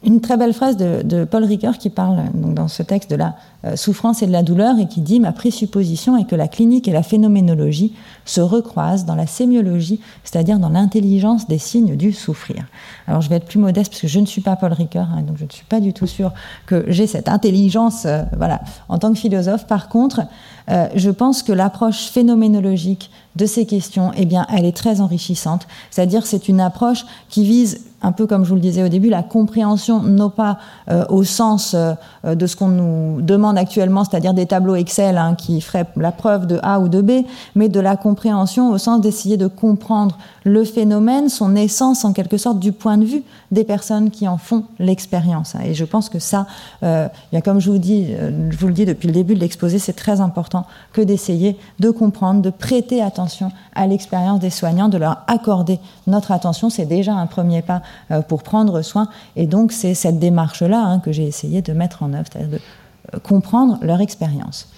une, 0.02 0.20
très 0.20 0.36
belle 0.36 0.54
phrase 0.54 0.76
de, 0.76 1.24
Paul 1.24 1.44
Ricoeur 1.44 1.78
qui 1.78 1.90
parle 1.90 2.22
donc, 2.34 2.54
dans 2.54 2.68
ce 2.68 2.82
texte 2.82 3.10
de 3.10 3.16
la 3.16 3.36
souffrance 3.74 4.22
et 4.22 4.26
de 4.26 4.32
la 4.32 4.42
douleur 4.42 4.78
et 4.78 4.86
qui 4.86 5.00
dit 5.00 5.18
ma 5.18 5.32
présupposition 5.32 6.16
est 6.16 6.24
que 6.24 6.36
la 6.36 6.46
clinique 6.46 6.86
et 6.88 6.92
la 6.92 7.02
phénoménologie 7.02 7.94
se 8.24 8.40
recroisent 8.40 9.04
dans 9.04 9.14
la 9.14 9.26
sémiologie, 9.26 10.00
c'est-à-dire 10.24 10.58
dans 10.58 10.68
l'intelligence 10.68 11.48
des 11.48 11.58
signes 11.58 11.96
du 11.96 12.12
souffrir. 12.12 12.64
Alors 13.06 13.20
je 13.20 13.28
vais 13.28 13.36
être 13.36 13.46
plus 13.46 13.58
modeste 13.58 13.90
parce 13.90 14.02
que 14.02 14.08
je 14.08 14.20
ne 14.20 14.26
suis 14.26 14.42
pas 14.42 14.56
Paul 14.56 14.72
Ricoeur, 14.72 15.08
hein, 15.12 15.22
donc 15.22 15.38
je 15.38 15.44
ne 15.44 15.50
suis 15.50 15.64
pas 15.64 15.80
du 15.80 15.92
tout 15.92 16.06
sûre 16.06 16.32
que 16.66 16.84
j'ai 16.88 17.06
cette 17.06 17.28
intelligence, 17.28 18.04
euh, 18.04 18.22
voilà, 18.36 18.60
en 18.88 18.98
tant 18.98 19.12
que 19.12 19.18
philosophe. 19.18 19.66
Par 19.66 19.88
contre, 19.88 20.22
euh, 20.70 20.88
je 20.94 21.10
pense 21.10 21.42
que 21.42 21.52
l'approche 21.52 22.06
phénoménologique 22.06 23.10
de 23.36 23.46
ces 23.46 23.66
questions, 23.66 24.12
eh 24.16 24.26
bien, 24.26 24.46
elle 24.54 24.64
est 24.64 24.76
très 24.76 25.00
enrichissante. 25.00 25.66
C'est-à-dire, 25.90 26.26
c'est 26.26 26.48
une 26.48 26.60
approche 26.60 27.04
qui 27.28 27.44
vise 27.44 27.80
un 28.02 28.12
peu 28.12 28.26
comme 28.26 28.44
je 28.44 28.50
vous 28.50 28.54
le 28.54 28.60
disais 28.60 28.82
au 28.82 28.88
début, 28.88 29.08
la 29.08 29.22
compréhension, 29.22 30.02
non 30.02 30.30
pas 30.30 30.58
euh, 30.90 31.04
au 31.08 31.24
sens 31.24 31.74
euh, 31.74 31.94
de 32.34 32.46
ce 32.46 32.54
qu'on 32.54 32.68
nous 32.68 33.22
demande 33.22 33.55
actuellement, 33.56 34.04
c'est-à-dire 34.04 34.34
des 34.34 34.46
tableaux 34.46 34.74
Excel 34.74 35.18
hein, 35.18 35.34
qui 35.34 35.60
feraient 35.60 35.86
la 35.96 36.12
preuve 36.12 36.46
de 36.46 36.58
A 36.62 36.80
ou 36.80 36.88
de 36.88 37.00
B, 37.00 37.24
mais 37.54 37.68
de 37.68 37.80
la 37.80 37.96
compréhension 37.96 38.70
au 38.70 38.78
sens 38.78 39.00
d'essayer 39.00 39.36
de 39.36 39.46
comprendre 39.46 40.18
le 40.44 40.64
phénomène, 40.64 41.28
son 41.28 41.56
essence 41.56 42.04
en 42.04 42.12
quelque 42.12 42.36
sorte 42.36 42.58
du 42.58 42.72
point 42.72 42.98
de 42.98 43.04
vue 43.04 43.22
des 43.50 43.64
personnes 43.64 44.10
qui 44.10 44.28
en 44.28 44.38
font 44.38 44.64
l'expérience. 44.78 45.54
Et 45.64 45.74
je 45.74 45.84
pense 45.84 46.08
que 46.08 46.18
ça, 46.18 46.46
euh, 46.82 47.08
comme 47.44 47.60
je 47.60 47.70
vous, 47.70 47.78
dis, 47.78 48.08
je 48.50 48.56
vous 48.56 48.68
le 48.68 48.72
dis 48.72 48.84
depuis 48.84 49.08
le 49.08 49.14
début 49.14 49.34
de 49.34 49.40
l'exposé, 49.40 49.78
c'est 49.78 49.92
très 49.92 50.20
important 50.20 50.66
que 50.92 51.00
d'essayer 51.00 51.56
de 51.80 51.90
comprendre, 51.90 52.42
de 52.42 52.50
prêter 52.50 53.02
attention 53.02 53.50
à 53.74 53.86
l'expérience 53.86 54.40
des 54.40 54.50
soignants, 54.50 54.88
de 54.88 54.98
leur 54.98 55.22
accorder 55.26 55.78
notre 56.06 56.32
attention. 56.32 56.70
C'est 56.70 56.86
déjà 56.86 57.14
un 57.14 57.26
premier 57.26 57.62
pas 57.62 57.82
euh, 58.10 58.22
pour 58.22 58.42
prendre 58.42 58.82
soin. 58.82 59.08
Et 59.36 59.46
donc, 59.46 59.72
c'est 59.72 59.94
cette 59.94 60.18
démarche-là 60.18 60.80
hein, 60.80 61.00
que 61.00 61.12
j'ai 61.12 61.26
essayé 61.26 61.62
de 61.62 61.72
mettre 61.72 62.02
en 62.02 62.12
œuvre, 62.12 62.26
c'est-à-dire 62.30 62.50
de 62.50 62.56
euh, 62.56 62.85
comprendre 63.22 63.78
leur 63.82 64.00
expérience. 64.00 64.68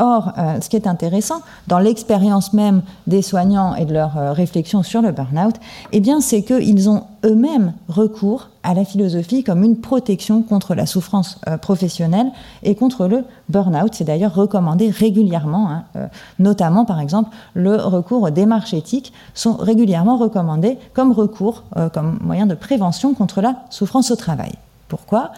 Or, 0.00 0.32
euh, 0.38 0.60
ce 0.62 0.70
qui 0.70 0.76
est 0.76 0.86
intéressant 0.86 1.42
dans 1.68 1.78
l'expérience 1.78 2.54
même 2.54 2.80
des 3.06 3.20
soignants 3.20 3.74
et 3.74 3.84
de 3.84 3.92
leur 3.92 4.34
réflexion 4.34 4.82
sur 4.82 5.02
le 5.02 5.12
burn-out, 5.12 5.56
eh 5.92 6.02
c'est 6.20 6.42
qu'ils 6.42 6.88
ont 6.88 7.04
eux-mêmes 7.24 7.74
recours 7.88 8.48
à 8.62 8.72
la 8.72 8.86
philosophie 8.86 9.44
comme 9.44 9.62
une 9.62 9.76
protection 9.76 10.40
contre 10.42 10.74
la 10.74 10.86
souffrance 10.86 11.38
professionnelle 11.60 12.32
et 12.62 12.74
contre 12.74 13.06
le 13.06 13.24
burn-out. 13.50 13.92
C'est 13.92 14.04
d'ailleurs 14.04 14.34
recommandé 14.34 14.88
régulièrement, 14.88 15.70
hein, 15.70 16.08
notamment 16.38 16.86
par 16.86 17.00
exemple 17.00 17.30
le 17.52 17.76
recours 17.76 18.22
aux 18.22 18.30
démarches 18.30 18.72
éthiques 18.72 19.12
sont 19.34 19.56
régulièrement 19.56 20.16
recommandés 20.16 20.78
comme 20.94 21.12
recours, 21.12 21.64
comme 21.92 22.18
moyen 22.22 22.46
de 22.46 22.54
prévention 22.54 23.12
contre 23.12 23.42
la 23.42 23.56
souffrance 23.68 24.10
au 24.10 24.16
travail. 24.16 24.52
Pourquoi 24.90 25.30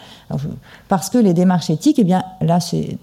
Parce 0.89 1.11
que 1.11 1.19
les 1.19 1.35
démarches 1.35 1.69
éthiques, 1.69 1.99
eh 1.99 2.05
bien, 2.05 2.25
là 2.41 2.59
c'est 2.59 2.97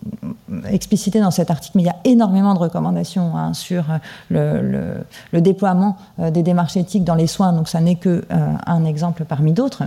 explicité 0.67 1.19
dans 1.19 1.29
cet 1.29 1.51
article, 1.51 1.77
mais 1.77 1.83
il 1.83 1.85
y 1.85 1.89
a 1.89 1.97
énormément 2.05 2.55
de 2.55 2.59
recommandations 2.59 3.37
hein, 3.37 3.53
sur 3.53 3.85
euh, 4.31 5.05
le, 5.31 5.41
déploiement 5.41 5.95
euh, 6.19 6.31
des 6.31 6.41
démarches 6.41 6.75
éthiques 6.75 7.03
dans 7.03 7.13
les 7.13 7.27
soins, 7.27 7.53
donc 7.53 7.69
ça 7.69 7.81
n'est 7.81 7.95
que 7.95 8.25
euh, 8.31 8.53
un 8.65 8.83
exemple 8.83 9.25
parmi 9.25 9.53
d'autres, 9.53 9.83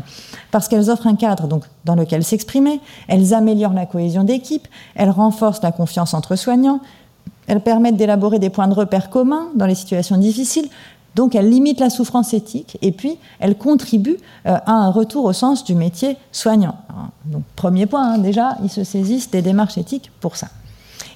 parce 0.53 0.69
qu'elles 0.69 0.89
offrent 0.89 1.09
un 1.09 1.17
cadre 1.17 1.49
dans 1.85 1.95
lequel 1.97 2.23
s'exprimer, 2.23 2.81
elles 3.09 3.35
améliorent 3.35 3.75
la 3.75 3.87
cohésion 3.87 4.23
d'équipe, 4.23 4.69
elles 4.95 5.11
renforcent 5.11 5.63
la 5.63 5.73
confiance 5.73 6.15
entre 6.15 6.37
soignants, 6.37 6.81
elles 7.49 7.61
permettent 7.61 7.97
d'élaborer 7.97 8.39
des 8.39 8.51
points 8.51 8.69
de 8.69 8.75
repère 8.75 9.11
communs 9.11 9.49
dans 9.57 9.67
les 9.67 9.75
situations 9.75 10.17
difficiles, 10.17 10.69
donc 11.15 11.35
elle 11.35 11.51
limite 11.51 11.81
la 11.81 11.91
souffrance 11.91 12.33
éthique 12.35 12.79
et 12.83 12.93
puis 12.93 13.19
elle 13.39 13.57
contribue 13.57 14.17
euh, 14.47 14.57
à 14.65 14.73
un 14.73 14.91
retour 14.91 15.25
au 15.25 15.33
sens 15.33 15.65
du 15.65 15.75
métier 15.75 16.17
soignant. 16.33 16.77
Donc 17.27 17.43
premier 17.57 17.87
point, 17.87 18.15
hein, 18.15 18.19
déjà, 18.19 18.57
ils 18.63 18.71
se 18.71 18.85
saisissent 18.85 19.31
des 19.31 19.43
démarches 19.43 19.79
éthiques 19.79 20.11
pour 20.21 20.37
ça. 20.37 20.49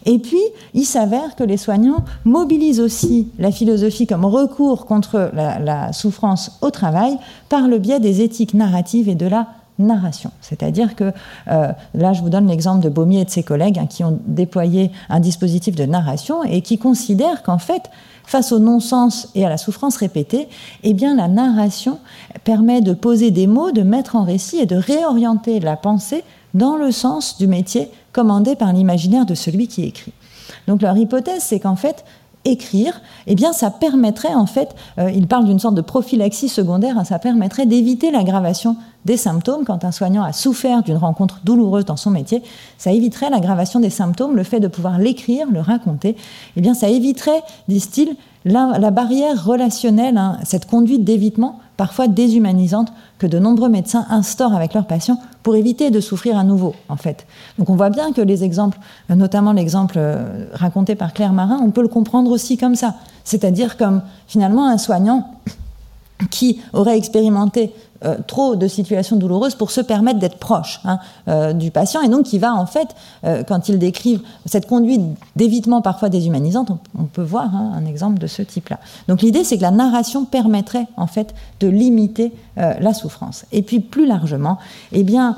Et 0.08 0.20
puis, 0.20 0.40
il 0.72 0.84
s'avère 0.84 1.34
que 1.34 1.42
les 1.42 1.56
soignants 1.56 2.04
mobilisent 2.24 2.80
aussi 2.80 3.28
la 3.38 3.50
philosophie 3.50 4.06
comme 4.06 4.24
recours 4.24 4.86
contre 4.86 5.32
la, 5.34 5.92
souffrance 5.92 6.58
au 6.62 6.70
travail 6.70 7.18
par 7.48 7.66
le 7.66 7.78
biais 7.78 7.98
des 7.98 8.20
éthiques 8.20 8.54
narratives 8.54 9.08
et 9.08 9.16
de 9.16 9.26
la 9.26 9.48
narration. 9.78 10.30
C'est-à-dire 10.40 10.94
que, 10.94 11.12
euh, 11.50 11.72
là 11.94 12.12
je 12.12 12.22
vous 12.22 12.30
donne 12.30 12.46
l'exemple 12.46 12.82
de 12.82 12.88
Baumier 12.88 13.22
et 13.22 13.24
de 13.24 13.30
ses 13.30 13.42
collègues 13.42 13.78
hein, 13.78 13.86
qui 13.86 14.04
ont 14.04 14.18
déployé 14.26 14.90
un 15.10 15.20
dispositif 15.20 15.74
de 15.74 15.84
narration 15.84 16.44
et 16.44 16.62
qui 16.62 16.78
considèrent 16.78 17.42
qu'en 17.42 17.58
fait, 17.58 17.82
face 18.26 18.52
au 18.52 18.58
non-sens 18.58 19.28
et 19.34 19.46
à 19.46 19.48
la 19.48 19.56
souffrance 19.56 19.96
répétée, 19.96 20.48
eh 20.82 20.92
bien 20.92 21.14
la 21.16 21.28
narration 21.28 21.98
permet 22.44 22.80
de 22.80 22.92
poser 22.92 23.30
des 23.30 23.46
mots, 23.46 23.70
de 23.70 23.82
mettre 23.82 24.16
en 24.16 24.24
récit 24.24 24.58
et 24.58 24.66
de 24.66 24.76
réorienter 24.76 25.60
la 25.60 25.76
pensée 25.76 26.24
dans 26.54 26.76
le 26.76 26.90
sens 26.90 27.38
du 27.38 27.46
métier 27.46 27.90
commandé 28.12 28.56
par 28.56 28.72
l'imaginaire 28.72 29.26
de 29.26 29.34
celui 29.34 29.68
qui 29.68 29.84
écrit. 29.84 30.12
Donc 30.66 30.82
leur 30.82 30.96
hypothèse, 30.96 31.42
c'est 31.42 31.60
qu'en 31.60 31.76
fait, 31.76 32.04
écrire, 32.46 33.00
eh 33.26 33.34
bien, 33.34 33.52
ça 33.52 33.70
permettrait 33.70 34.34
en 34.34 34.46
fait, 34.46 34.74
euh, 34.98 35.10
il 35.10 35.26
parle 35.26 35.44
d'une 35.44 35.58
sorte 35.58 35.74
de 35.74 35.80
prophylaxie 35.80 36.48
secondaire, 36.48 36.98
hein, 36.98 37.04
ça 37.04 37.18
permettrait 37.18 37.66
d'éviter 37.66 38.10
l'aggravation 38.10 38.76
des 39.04 39.16
symptômes. 39.16 39.64
Quand 39.64 39.84
un 39.84 39.92
soignant 39.92 40.22
a 40.22 40.32
souffert 40.32 40.82
d'une 40.82 40.96
rencontre 40.96 41.40
douloureuse 41.44 41.84
dans 41.84 41.96
son 41.96 42.10
métier, 42.10 42.42
ça 42.78 42.92
éviterait 42.92 43.30
l'aggravation 43.30 43.80
des 43.80 43.90
symptômes, 43.90 44.36
le 44.36 44.42
fait 44.44 44.60
de 44.60 44.68
pouvoir 44.68 44.98
l'écrire, 44.98 45.46
le 45.50 45.60
raconter, 45.60 46.16
eh 46.56 46.60
bien, 46.60 46.74
ça 46.74 46.88
éviterait, 46.88 47.42
disent-ils, 47.68 48.16
la, 48.44 48.90
barrière 48.90 49.44
relationnelle, 49.44 50.16
hein, 50.16 50.38
cette 50.44 50.66
conduite 50.66 51.02
d'évitement 51.02 51.58
parfois 51.76 52.08
déshumanisante 52.08 52.92
que 53.18 53.26
de 53.26 53.38
nombreux 53.38 53.68
médecins 53.68 54.06
instaurent 54.10 54.54
avec 54.54 54.74
leurs 54.74 54.86
patients 54.86 55.20
pour 55.42 55.56
éviter 55.56 55.90
de 55.90 56.00
souffrir 56.00 56.38
à 56.38 56.44
nouveau, 56.44 56.74
en 56.88 56.96
fait. 56.96 57.26
Donc 57.58 57.70
on 57.70 57.76
voit 57.76 57.90
bien 57.90 58.12
que 58.12 58.20
les 58.20 58.44
exemples, 58.44 58.78
notamment 59.08 59.52
l'exemple 59.52 59.94
euh, 59.98 60.46
raconté 60.52 60.94
par 60.94 61.12
Claire 61.12 61.32
Marin, 61.32 61.60
on 61.62 61.70
peut 61.70 61.82
le 61.82 61.88
comprendre 61.88 62.30
aussi 62.30 62.56
comme 62.56 62.74
ça. 62.74 62.94
C'est-à-dire 63.24 63.76
comme 63.76 64.02
finalement 64.26 64.66
un 64.66 64.78
soignant 64.78 65.30
qui 66.30 66.60
aurait 66.72 66.96
expérimenté 66.96 67.72
euh, 68.06 68.16
trop 68.26 68.56
de 68.56 68.68
situations 68.68 69.16
douloureuses 69.16 69.54
pour 69.54 69.70
se 69.70 69.80
permettre 69.80 70.18
d'être 70.18 70.38
proche 70.38 70.80
hein, 70.84 70.98
euh, 71.28 71.52
du 71.52 71.70
patient 71.70 72.02
et 72.02 72.08
donc 72.08 72.24
qui 72.24 72.38
va 72.38 72.54
en 72.54 72.66
fait, 72.66 72.88
euh, 73.24 73.42
quand 73.42 73.68
il 73.68 73.78
décrivent 73.78 74.20
cette 74.44 74.66
conduite 74.66 75.00
d'évitement 75.34 75.82
parfois 75.82 76.08
déshumanisante, 76.08 76.70
on, 76.96 77.04
peut 77.04 77.22
voir 77.22 77.54
hein, 77.54 77.72
un 77.74 77.86
exemple 77.86 78.18
de 78.18 78.26
ce 78.26 78.42
type-là. 78.42 78.78
Donc 79.08 79.22
l'idée 79.22 79.44
c'est 79.44 79.56
que 79.56 79.62
la 79.62 79.70
narration 79.70 80.24
permettrait 80.24 80.86
en 80.96 81.06
fait 81.06 81.34
de 81.60 81.68
limiter 81.68 82.32
la 82.56 82.94
souffrance. 82.94 83.44
Et 83.52 83.60
puis 83.60 83.80
plus 83.80 84.06
largement, 84.06 84.56
eh 84.92 85.02
bien, 85.02 85.36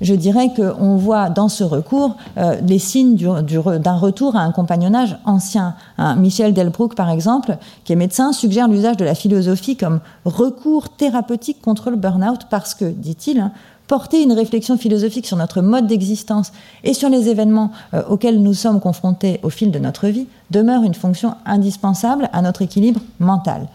je 0.00 0.14
dirais 0.14 0.52
qu'on 0.54 0.96
voit 0.96 1.28
dans 1.28 1.48
ce 1.48 1.64
recours 1.64 2.16
les 2.36 2.78
signes 2.78 3.16
d'un 3.16 3.96
retour 3.96 4.36
à 4.36 4.40
un 4.40 4.52
compagnonnage 4.52 5.18
ancien. 5.24 5.74
Hein. 5.98 6.14
Michel 6.14 6.54
Delbrouck 6.54 6.94
par 6.94 7.10
exemple, 7.10 7.58
qui 7.84 7.92
est 7.92 7.96
médecin, 7.96 8.32
suggère 8.32 8.68
l'usage 8.68 8.96
de 8.96 9.04
la 9.04 9.16
philosophie 9.16 9.76
comme 9.76 9.98
recours 10.24 10.88
thérapeutique 10.90 11.60
contre 11.60 11.85
le 11.90 11.96
burn-out 11.96 12.42
parce 12.50 12.74
que, 12.74 12.84
dit-il, 12.84 13.40
hein, 13.40 13.52
porter 13.86 14.22
une 14.22 14.32
réflexion 14.32 14.76
philosophique 14.76 15.26
sur 15.26 15.36
notre 15.36 15.62
mode 15.62 15.86
d'existence 15.86 16.52
et 16.84 16.94
sur 16.94 17.08
les 17.08 17.28
événements 17.28 17.70
euh, 17.94 18.02
auxquels 18.08 18.42
nous 18.42 18.54
sommes 18.54 18.80
confrontés 18.80 19.40
au 19.42 19.50
fil 19.50 19.70
de 19.70 19.78
notre 19.78 20.08
vie 20.08 20.26
demeure 20.50 20.82
une 20.82 20.94
fonction 20.94 21.34
indispensable 21.44 22.28
à 22.32 22.42
notre 22.42 22.62
équilibre 22.62 23.00
mental. 23.20 23.68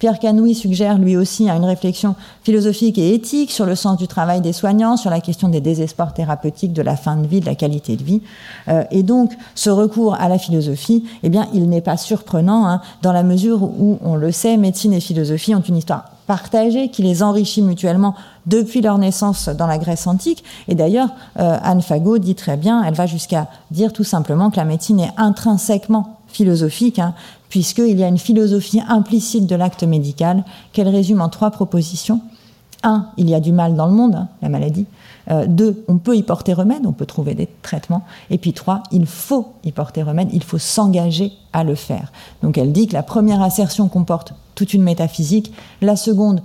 Pierre 0.00 0.18
Canouy 0.18 0.54
suggère 0.54 0.98
lui 0.98 1.16
aussi 1.16 1.48
une 1.48 1.64
réflexion 1.64 2.14
philosophique 2.42 2.98
et 2.98 3.14
éthique 3.14 3.50
sur 3.50 3.64
le 3.64 3.74
sens 3.74 3.96
du 3.96 4.06
travail 4.06 4.40
des 4.40 4.52
soignants, 4.52 4.96
sur 4.96 5.08
la 5.08 5.20
question 5.20 5.48
des 5.48 5.60
désespoirs 5.60 6.12
thérapeutiques, 6.12 6.72
de 6.72 6.82
la 6.82 6.96
fin 6.96 7.16
de 7.16 7.26
vie, 7.26 7.40
de 7.40 7.46
la 7.46 7.54
qualité 7.54 7.96
de 7.96 8.02
vie. 8.02 8.20
Euh, 8.68 8.84
et 8.90 9.02
donc, 9.02 9.32
ce 9.54 9.70
recours 9.70 10.14
à 10.14 10.28
la 10.28 10.36
philosophie, 10.36 11.04
eh 11.22 11.28
bien, 11.28 11.48
il 11.54 11.68
n'est 11.70 11.80
pas 11.80 11.96
surprenant 11.96 12.66
hein, 12.66 12.82
dans 13.02 13.12
la 13.12 13.22
mesure 13.22 13.62
où, 13.62 13.98
on 14.02 14.16
le 14.16 14.32
sait, 14.32 14.56
médecine 14.56 14.92
et 14.92 15.00
philosophie 15.00 15.54
ont 15.54 15.62
une 15.62 15.76
histoire 15.76 16.13
partagée 16.26 16.88
qui 16.88 17.02
les 17.02 17.22
enrichit 17.22 17.62
mutuellement 17.62 18.14
depuis 18.46 18.80
leur 18.80 18.98
naissance 18.98 19.48
dans 19.48 19.66
la 19.66 19.78
Grèce 19.78 20.06
antique. 20.06 20.44
Et 20.68 20.74
d'ailleurs, 20.74 21.08
euh, 21.38 21.58
Anne 21.62 21.82
Fagot 21.82 22.18
dit 22.18 22.34
très 22.34 22.56
bien, 22.56 22.82
elle 22.82 22.94
va 22.94 23.06
jusqu'à 23.06 23.48
dire 23.70 23.92
tout 23.92 24.04
simplement 24.04 24.50
que 24.50 24.56
la 24.56 24.64
médecine 24.64 25.00
est 25.00 25.12
intrinsèquement 25.16 26.18
philosophique, 26.28 26.98
hein, 26.98 27.14
puisqu'il 27.48 27.98
y 27.98 28.04
a 28.04 28.08
une 28.08 28.18
philosophie 28.18 28.82
implicite 28.88 29.46
de 29.46 29.54
l'acte 29.54 29.84
médical 29.84 30.44
qu'elle 30.72 30.88
résume 30.88 31.20
en 31.20 31.28
trois 31.28 31.50
propositions. 31.50 32.20
Un, 32.82 33.06
il 33.16 33.30
y 33.30 33.34
a 33.34 33.40
du 33.40 33.52
mal 33.52 33.76
dans 33.76 33.86
le 33.86 33.92
monde, 33.92 34.14
hein, 34.16 34.28
la 34.42 34.48
maladie. 34.48 34.86
Euh, 35.30 35.46
deux, 35.46 35.84
on 35.88 35.98
peut 35.98 36.16
y 36.16 36.22
porter 36.22 36.52
remède, 36.52 36.86
on 36.86 36.92
peut 36.92 37.06
trouver 37.06 37.34
des 37.34 37.48
traitements. 37.62 38.04
Et 38.30 38.38
puis 38.38 38.52
trois, 38.52 38.82
il 38.92 39.06
faut 39.06 39.52
y 39.64 39.72
porter 39.72 40.02
remède, 40.02 40.28
il 40.32 40.42
faut 40.42 40.58
s'engager 40.58 41.32
à 41.52 41.64
le 41.64 41.74
faire. 41.74 42.12
Donc 42.42 42.58
elle 42.58 42.72
dit 42.72 42.86
que 42.86 42.92
la 42.92 43.02
première 43.02 43.42
assertion 43.42 43.88
comporte 43.88 44.34
toute 44.54 44.74
une 44.74 44.82
métaphysique, 44.82 45.52
la 45.82 45.96
seconde 45.96 46.40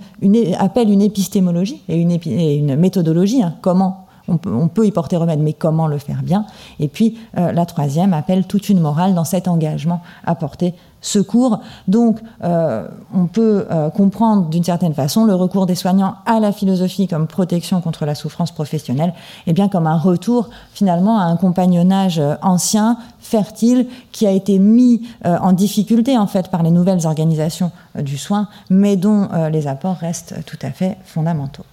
appelle 0.58 0.90
une 0.90 1.02
épistémologie 1.02 1.82
et 1.88 1.96
une, 1.96 2.18
une 2.26 2.76
méthodologie, 2.76 3.42
hein, 3.42 3.54
comment 3.60 4.06
on 4.30 4.68
peut, 4.68 4.86
y 4.86 4.92
porter 4.92 5.16
remède, 5.16 5.40
mais 5.40 5.52
comment 5.52 5.86
le 5.86 5.98
faire 5.98 6.22
bien? 6.22 6.46
Et 6.78 6.88
puis 6.88 7.18
la 7.34 7.66
troisième 7.66 8.14
appelle 8.14 8.46
toute 8.46 8.68
une 8.68 8.80
morale 8.80 9.14
dans 9.14 9.24
cet 9.24 9.48
engagement 9.48 10.00
à 10.24 10.34
porter 10.34 10.74
secours. 11.00 11.60
Donc, 11.88 12.18
euh, 12.44 12.86
on 13.14 13.26
peut 13.26 13.66
euh, 13.70 13.90
comprendre 13.90 14.48
d'une 14.48 14.64
certaine 14.64 14.94
façon 14.94 15.24
le 15.24 15.34
recours 15.34 15.66
des 15.66 15.74
soignants 15.74 16.16
à 16.26 16.40
la 16.40 16.52
philosophie 16.52 17.08
comme 17.08 17.26
protection 17.26 17.80
contre 17.80 18.04
la 18.06 18.14
souffrance 18.14 18.52
professionnelle, 18.52 19.14
et 19.46 19.52
bien 19.52 19.68
comme 19.68 19.86
un 19.86 19.98
retour 19.98 20.50
finalement 20.72 21.18
à 21.18 21.24
un 21.24 21.36
compagnonnage 21.36 22.18
euh, 22.18 22.34
ancien, 22.42 22.98
fertile, 23.20 23.86
qui 24.12 24.26
a 24.26 24.30
été 24.30 24.58
mis 24.58 25.02
en 25.22 25.52
difficulté 25.52 26.18
en 26.18 26.26
fait 26.26 26.50
par 26.50 26.62
les 26.62 26.70
nouvelles 26.70 27.06
organisations 27.06 27.70
du 27.94 28.18
soin, 28.18 28.48
mais 28.70 28.96
dont 28.96 29.28
les 29.52 29.68
apports 29.68 29.96
restent 29.96 30.34
tout 30.46 30.58
à 30.62 30.70
fait 30.70 30.96
fondamentaux. 31.04 31.64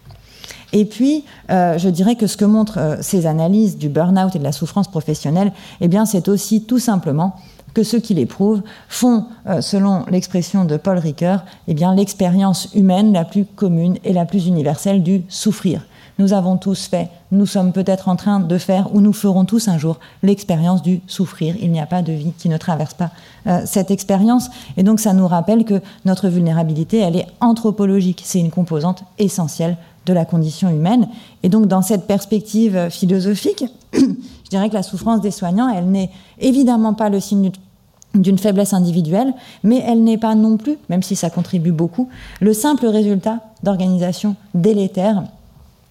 Et 0.73 0.85
puis, 0.85 1.23
je 1.49 1.89
dirais 1.89 2.15
que 2.15 2.27
ce 2.27 2.35
que 2.35 2.45
montrent 2.45 2.97
ces 3.01 3.25
analyses 3.25 3.77
du 3.77 3.89
burn-out 3.89 4.35
et 4.35 4.39
de 4.39 4.43
la 4.43 4.51
souffrance 4.51 4.89
professionnelle, 4.89 5.53
eh 5.79 5.87
bien, 5.87 6.05
c'est 6.05 6.27
aussi 6.27 6.63
tout 6.63 6.79
simplement 6.79 7.35
que 7.77 7.83
ceux 7.83 7.99
qui 7.99 8.15
l'éprouvent 8.15 8.63
font, 8.89 9.25
euh, 9.45 9.61
selon 9.61 10.03
l'expression 10.09 10.65
de 10.65 10.77
Paul 10.77 10.97
Ricoeur, 10.97 11.45
eh 11.67 11.75
bien 11.75 11.93
l'expérience 11.93 12.69
humaine 12.73 13.13
la 13.13 13.23
plus 13.23 13.45
commune 13.45 13.99
et 14.03 14.13
la 14.13 14.25
plus 14.25 14.47
universelle 14.47 15.03
du 15.03 15.21
souffrir. 15.29 15.85
Nous 16.17 16.33
avons 16.33 16.57
tous 16.57 16.87
fait, 16.87 17.09
nous 17.31 17.45
sommes 17.45 17.73
peut-être 17.73 18.09
en 18.09 18.15
train 18.15 18.39
de 18.39 18.57
faire, 18.57 18.95
ou 18.95 19.01
nous 19.01 19.13
ferons 19.13 19.45
tous 19.45 19.67
un 19.67 19.77
jour 19.77 19.99
l'expérience 20.23 20.81
du 20.81 21.01
souffrir. 21.05 21.55
Il 21.61 21.71
n'y 21.71 21.79
a 21.79 21.85
pas 21.85 22.01
de 22.01 22.11
vie 22.11 22.33
qui 22.35 22.49
ne 22.49 22.57
traverse 22.57 22.95
pas 22.95 23.11
euh, 23.45 23.61
cette 23.65 23.91
expérience. 23.91 24.49
Et 24.77 24.81
donc 24.81 24.99
ça 24.99 25.13
nous 25.13 25.27
rappelle 25.27 25.63
que 25.63 25.79
notre 26.05 26.29
vulnérabilité, 26.29 26.97
elle 26.97 27.15
est 27.15 27.27
anthropologique. 27.41 28.23
C'est 28.25 28.39
une 28.39 28.49
composante 28.49 29.03
essentielle 29.19 29.77
de 30.07 30.13
la 30.13 30.25
condition 30.25 30.69
humaine. 30.69 31.07
Et 31.43 31.49
donc 31.49 31.67
dans 31.67 31.83
cette 31.83 32.07
perspective 32.07 32.89
philosophique, 32.89 33.65
je 33.93 34.49
dirais 34.49 34.69
que 34.69 34.73
la 34.73 34.83
souffrance 34.83 35.21
des 35.21 35.31
soignants, 35.31 35.69
elle 35.69 35.91
n'est 35.91 36.09
évidemment 36.39 36.93
pas 36.93 37.09
le 37.09 37.19
signe 37.19 37.51
d'une 38.15 38.37
faiblesse 38.37 38.73
individuelle, 38.73 39.33
mais 39.63 39.83
elle 39.85 40.03
n'est 40.03 40.17
pas 40.17 40.33
non 40.33 40.57
plus, 40.57 40.77
même 40.89 41.03
si 41.03 41.15
ça 41.15 41.29
contribue 41.29 41.71
beaucoup, 41.71 42.09
le 42.39 42.53
simple 42.53 42.87
résultat 42.87 43.41
d'organisations 43.61 44.35
délétères. 44.55 45.23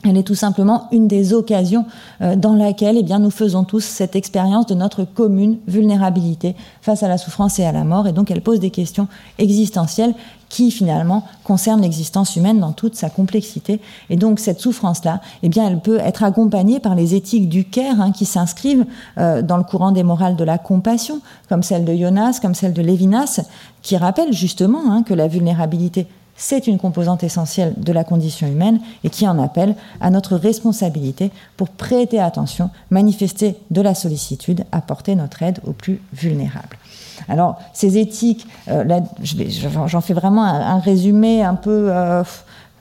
Elle 0.07 0.17
est 0.17 0.23
tout 0.23 0.35
simplement 0.35 0.89
une 0.93 1.09
des 1.09 1.33
occasions 1.33 1.85
euh, 2.23 2.37
dans 2.37 2.55
laquelle 2.55 2.97
eh 2.97 3.03
bien, 3.03 3.19
nous 3.19 3.31
faisons 3.31 3.65
tous 3.65 3.81
cette 3.81 4.17
expérience 4.17 4.67
de 4.67 4.75
notre 4.75 5.05
commune 5.05 5.59
vulnérabilité 5.67 6.55
face 6.81 7.03
à 7.03 7.09
la 7.09 7.19
souffrance 7.19 7.59
et 7.59 7.65
à 7.65 7.73
la 7.73 7.85
mort. 7.85 8.07
Et 8.07 8.13
donc 8.13 8.31
elle 8.31 8.43
pose 8.43 8.61
des 8.61 8.71
questions 8.71 9.09
existentielles 9.39 10.15
qui 10.49 10.71
finalement 10.71 11.25
concernent 11.43 11.83
l'existence 11.83 12.37
humaine 12.37 12.61
dans 12.61 12.73
toute 12.73 12.95
sa 12.95 13.11
complexité. 13.11 13.81
Et 14.11 14.17
donc 14.17 14.39
cette 14.39 14.61
souffrance-là, 14.61 15.21
eh 15.43 15.51
elle 15.59 15.81
peut 15.81 15.99
être 15.99 16.23
accompagnée 16.23 16.79
par 16.79 16.95
les 16.95 17.15
éthiques 17.15 17.49
du 17.49 17.65
care 17.65 18.01
hein, 18.01 18.13
qui 18.13 18.25
s'inscrivent 18.25 18.87
euh, 19.19 19.43
dans 19.43 19.57
le 19.57 19.65
courant 19.65 19.91
des 19.91 20.05
morales 20.05 20.37
de 20.37 20.45
la 20.45 20.59
compassion, 20.59 21.21
comme 21.49 21.63
celle 21.63 21.85
de 21.85 21.95
Jonas, 21.95 22.39
comme 22.41 22.55
celle 22.55 22.73
de 22.73 22.83
Lévinas, 22.83 23.41
qui 23.83 23.97
rappellent 23.97 24.33
justement 24.33 24.93
hein, 24.93 25.03
que 25.03 25.15
la 25.15 25.27
vulnérabilité 25.27 26.07
c'est 26.37 26.67
une 26.67 26.79
composante 26.79 27.25
essentielle 27.25 27.75
de 27.77 27.93
la 27.93 28.05
condition 28.05 28.47
humaine 28.47 28.81
et 29.05 29.11
qui 29.11 29.27
en 29.27 29.39
appelle 29.43 29.75
à 30.01 30.11
notre 30.11 30.37
responsabilité 30.37 31.31
pour 31.57 31.69
prêter 31.69 32.21
attention, 32.21 32.71
manifester 32.91 33.57
de 33.71 33.81
la 33.81 33.95
sollicitude, 33.95 34.65
apporter 34.73 35.15
notre 35.15 35.43
aide 35.43 35.61
aux 35.67 35.73
plus 35.73 36.01
vulnérables. 36.13 36.77
Alors, 37.29 37.59
ces 37.73 37.99
éthiques, 37.99 38.47
euh, 38.69 39.01
j'en 39.87 40.01
fais 40.01 40.15
vraiment 40.15 40.45
un, 40.45 40.79
résumé 40.79 41.43
un 41.43 41.55
peu, 41.55 41.89
euh, 41.91 42.23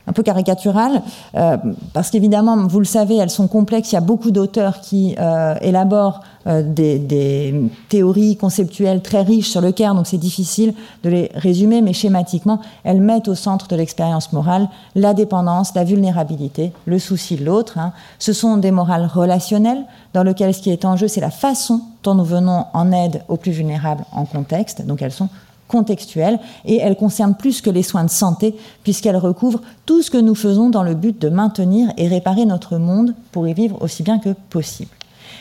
un 0.08 0.14
peu 0.14 0.24
caricatural, 0.24 1.02
euh, 1.36 1.58
parce 1.94 2.10
qu'évidemment, 2.10 2.68
vous 2.68 2.80
le 2.80 2.86
savez, 2.86 3.18
elles 3.18 3.30
sont 3.30 3.48
complexes. 3.48 3.92
Il 3.92 3.96
y 3.96 3.98
a 3.98 4.02
beaucoup 4.02 4.32
d'auteurs 4.32 4.82
qui 4.82 5.16
élaborent 5.62 6.22
des, 6.46 7.54
théories 7.90 8.38
conceptuelles 8.38 9.02
très 9.02 9.24
riches 9.24 9.50
sur 9.50 9.62
le 9.62 9.72
CARE, 9.72 9.96
donc 9.96 10.08
c'est 10.08 10.18
difficile 10.18 10.74
de 11.04 11.10
les 11.10 11.32
résumer, 11.34 11.82
mais 11.82 11.94
schématiquement, 11.94 12.60
elles 12.84 13.02
mettent 13.02 13.28
au 13.28 13.36
centre 13.36 13.68
de 13.68 13.76
l'expérience 13.76 14.32
morale 14.32 14.68
la 14.96 15.14
dépendance, 15.14 15.74
la 15.76 15.84
vulnérabilité, 15.84 16.72
le 16.86 17.00
souci 17.00 17.36
de 17.36 17.46
l'autre. 17.46 17.78
Hein. 17.78 17.94
Ce 18.20 18.34
sont 18.34 18.58
des 18.58 18.72
morales 18.72 19.10
relationnelles, 19.12 19.86
dans 20.14 20.24
lesquelles 20.24 20.54
ce 20.54 20.62
qui 20.62 20.70
est 20.70 20.86
en 20.86 20.96
jeu, 20.96 21.08
c'est 21.08 21.22
la 21.22 21.32
façon 21.32 21.82
dont 22.04 22.16
nous 22.16 22.24
venons 22.24 22.66
en 22.74 22.92
aide 22.92 23.24
aux 23.28 23.38
plus 23.38 23.52
vulnérables 23.52 24.06
en 24.12 24.26
contexte, 24.26 24.86
donc 24.86 25.02
elles 25.02 25.12
sont 25.12 25.30
contextuelles 25.68 26.40
et 26.66 26.78
elles 26.78 26.96
concernent 26.96 27.36
plus 27.36 27.62
que 27.62 27.70
les 27.70 27.84
soins 27.84 28.04
de 28.04 28.10
santé 28.10 28.56
puisqu'elles 28.84 29.18
recouvrent 29.18 29.62
tout 29.86 30.02
ce 30.02 30.12
que 30.12 30.18
nous 30.18 30.36
faisons 30.36 30.70
dans 30.70 30.84
le 30.84 30.96
but 30.96 31.20
de 31.20 31.30
maintenir 31.30 31.90
et 31.98 32.08
réparer 32.08 32.46
notre 32.46 32.78
monde 32.78 33.14
pour 33.32 33.48
y 33.48 33.54
vivre 33.54 33.82
aussi 33.82 34.04
bien 34.04 34.20
que 34.20 34.30
possible. 34.50 34.92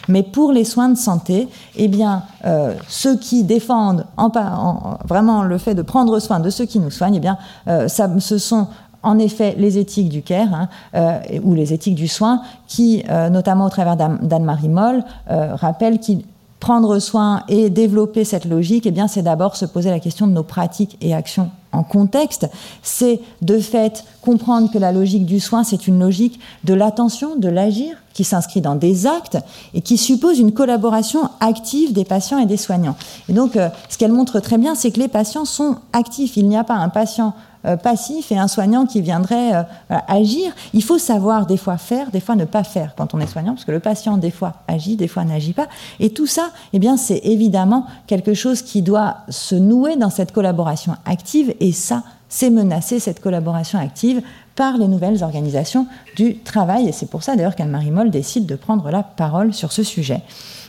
Mais 0.09 0.23
pour 0.23 0.53
les 0.53 0.65
soins 0.65 0.89
de 0.89 0.97
santé, 0.97 1.49
eh 1.77 1.91
euh, 2.45 2.75
ceux 2.89 3.17
qui 3.17 3.45
défendent 3.45 4.07
en, 4.17 4.31
vraiment 5.07 5.43
le 5.43 5.59
fait 5.59 5.75
de 5.75 5.83
prendre 5.83 6.19
soin 6.19 6.41
de 6.41 6.51
ceux 6.51 6.67
qui 6.67 6.79
nous 6.79 6.91
soignent, 6.91 7.21
eh 7.23 7.71
euh, 7.71 7.89
ce 7.89 8.39
sont 8.39 8.69
en 9.03 9.19
effet 9.19 9.55
les 9.59 9.79
éthiques 9.79 10.09
du 10.09 10.23
care 10.23 10.53
hein, 10.55 10.69
euh, 10.95 11.19
ou 11.43 11.55
les 11.55 11.73
éthiques 11.73 11.95
du 11.95 12.09
soin 12.09 12.43
qui, 12.67 13.05
notamment 13.31 13.67
au 13.67 13.71
travers 13.71 13.97
d'Anne-Marie 13.97 14.69
Moll, 14.69 15.05
rappellent 15.27 16.01
qu'il 16.01 16.25
prendre 16.65 16.99
soin 16.99 17.43
et 17.51 17.69
développer 17.69 18.25
cette 18.25 18.47
logique, 18.47 18.87
eh 18.87 18.91
bien, 18.91 19.07
c'est 19.07 19.21
d'abord 19.21 19.55
se 19.55 19.67
poser 19.67 19.91
la 19.91 20.01
question 20.01 20.27
de 20.27 20.33
nos 20.33 20.43
pratiques 20.43 20.97
et 21.03 21.13
actions 21.13 21.51
en 21.75 21.83
contexte. 21.83 22.49
C'est 22.83 23.21
de 23.43 23.59
fait 23.59 24.05
comprendre 24.23 24.71
que 24.71 24.79
la 24.79 24.93
logique 24.93 25.27
du 25.27 25.41
soin, 25.41 25.65
c'est 25.65 25.87
une 25.87 25.99
logique 25.99 26.41
de 26.65 26.75
l'attention, 26.75 27.37
de 27.37 27.49
l'agir, 27.49 27.97
qui 28.15 28.25
s'inscrit 28.25 28.61
dans 28.61 28.77
des 28.77 29.07
actes 29.07 29.39
et 29.75 29.81
qui 29.81 29.99
suppose 29.99 30.39
une 30.39 30.53
collaboration 30.53 31.29
active 31.41 31.93
des 31.93 32.05
patients 32.05 32.39
et 32.39 32.47
des 32.47 32.57
soignants. 32.57 32.97
Et 33.29 33.33
donc, 33.33 33.57
euh, 33.57 33.69
ce 33.89 33.99
qu'elle 33.99 34.13
montre 34.13 34.41
très 34.41 34.57
bien, 34.57 34.75
c'est 34.75 34.93
que 34.93 35.01
les 35.01 35.09
patients 35.09 35.45
sont 35.45 35.77
actifs. 35.93 36.37
Il 36.37 36.49
n'y 36.49 36.57
a 36.57 36.65
pas 36.65 36.75
un 36.75 36.89
patient 36.89 37.35
euh, 37.67 37.77
passif 37.77 38.31
et 38.31 38.37
un 38.37 38.47
soignant 38.47 38.85
qui 38.85 39.01
viendrait 39.01 39.55
euh, 39.55 39.63
agir. 40.07 40.53
Il 40.75 40.83
faut 40.83 40.99
savoir 40.99 41.47
des 41.47 41.57
fois 41.57 41.79
faire, 41.79 42.11
des 42.11 42.21
fois 42.21 42.37
ne 42.37 42.45
pas 42.45 42.63
faire 42.63 42.95
quand 42.95 43.15
on 43.15 43.21
est 43.21 43.27
soignant, 43.27 43.55
parce 43.55 43.65
que 43.65 43.73
le 43.73 43.81
patient 43.81 44.19
des 44.19 44.31
fois 44.31 44.53
agit, 44.69 44.97
des 44.97 45.09
fois 45.09 45.25
n'agit 45.25 45.55
pas. 45.55 45.67
Et 45.99 46.11
tout 46.11 46.27
ça, 46.27 46.51
eh 46.75 46.79
bien, 46.79 46.99
c'est 46.99 47.21
évidemment 47.25 47.87
quelque 48.07 48.35
chose 48.35 48.61
qui 48.61 48.83
doit 48.83 49.17
se 49.31 49.55
nouer 49.55 49.97
dans 49.97 50.11
cette 50.11 50.33
collaboration 50.33 50.97
active. 51.07 51.55
Et 51.65 51.73
ça, 51.73 52.03
c'est 52.29 52.51
menacer 52.51 53.01
cette 53.01 53.23
collaboration 53.23 53.79
active 53.79 54.21
par 54.55 54.77
les 54.77 54.87
nouvelles 54.87 55.25
organisations 55.25 55.87
du 56.15 56.37
travail. 56.41 56.87
Et 56.87 56.93
c'est 56.93 57.07
pour 57.07 57.23
ça 57.23 57.37
d'ailleurs 57.37 57.57
qu'Anne-Marie 57.57 57.91
Moll 57.91 58.11
décide 58.11 58.45
de 58.45 58.55
prendre 58.55 58.91
la 58.91 59.03
parole 59.03 59.55
sur 59.55 59.73
ce 59.73 59.83
sujet. 59.83 60.21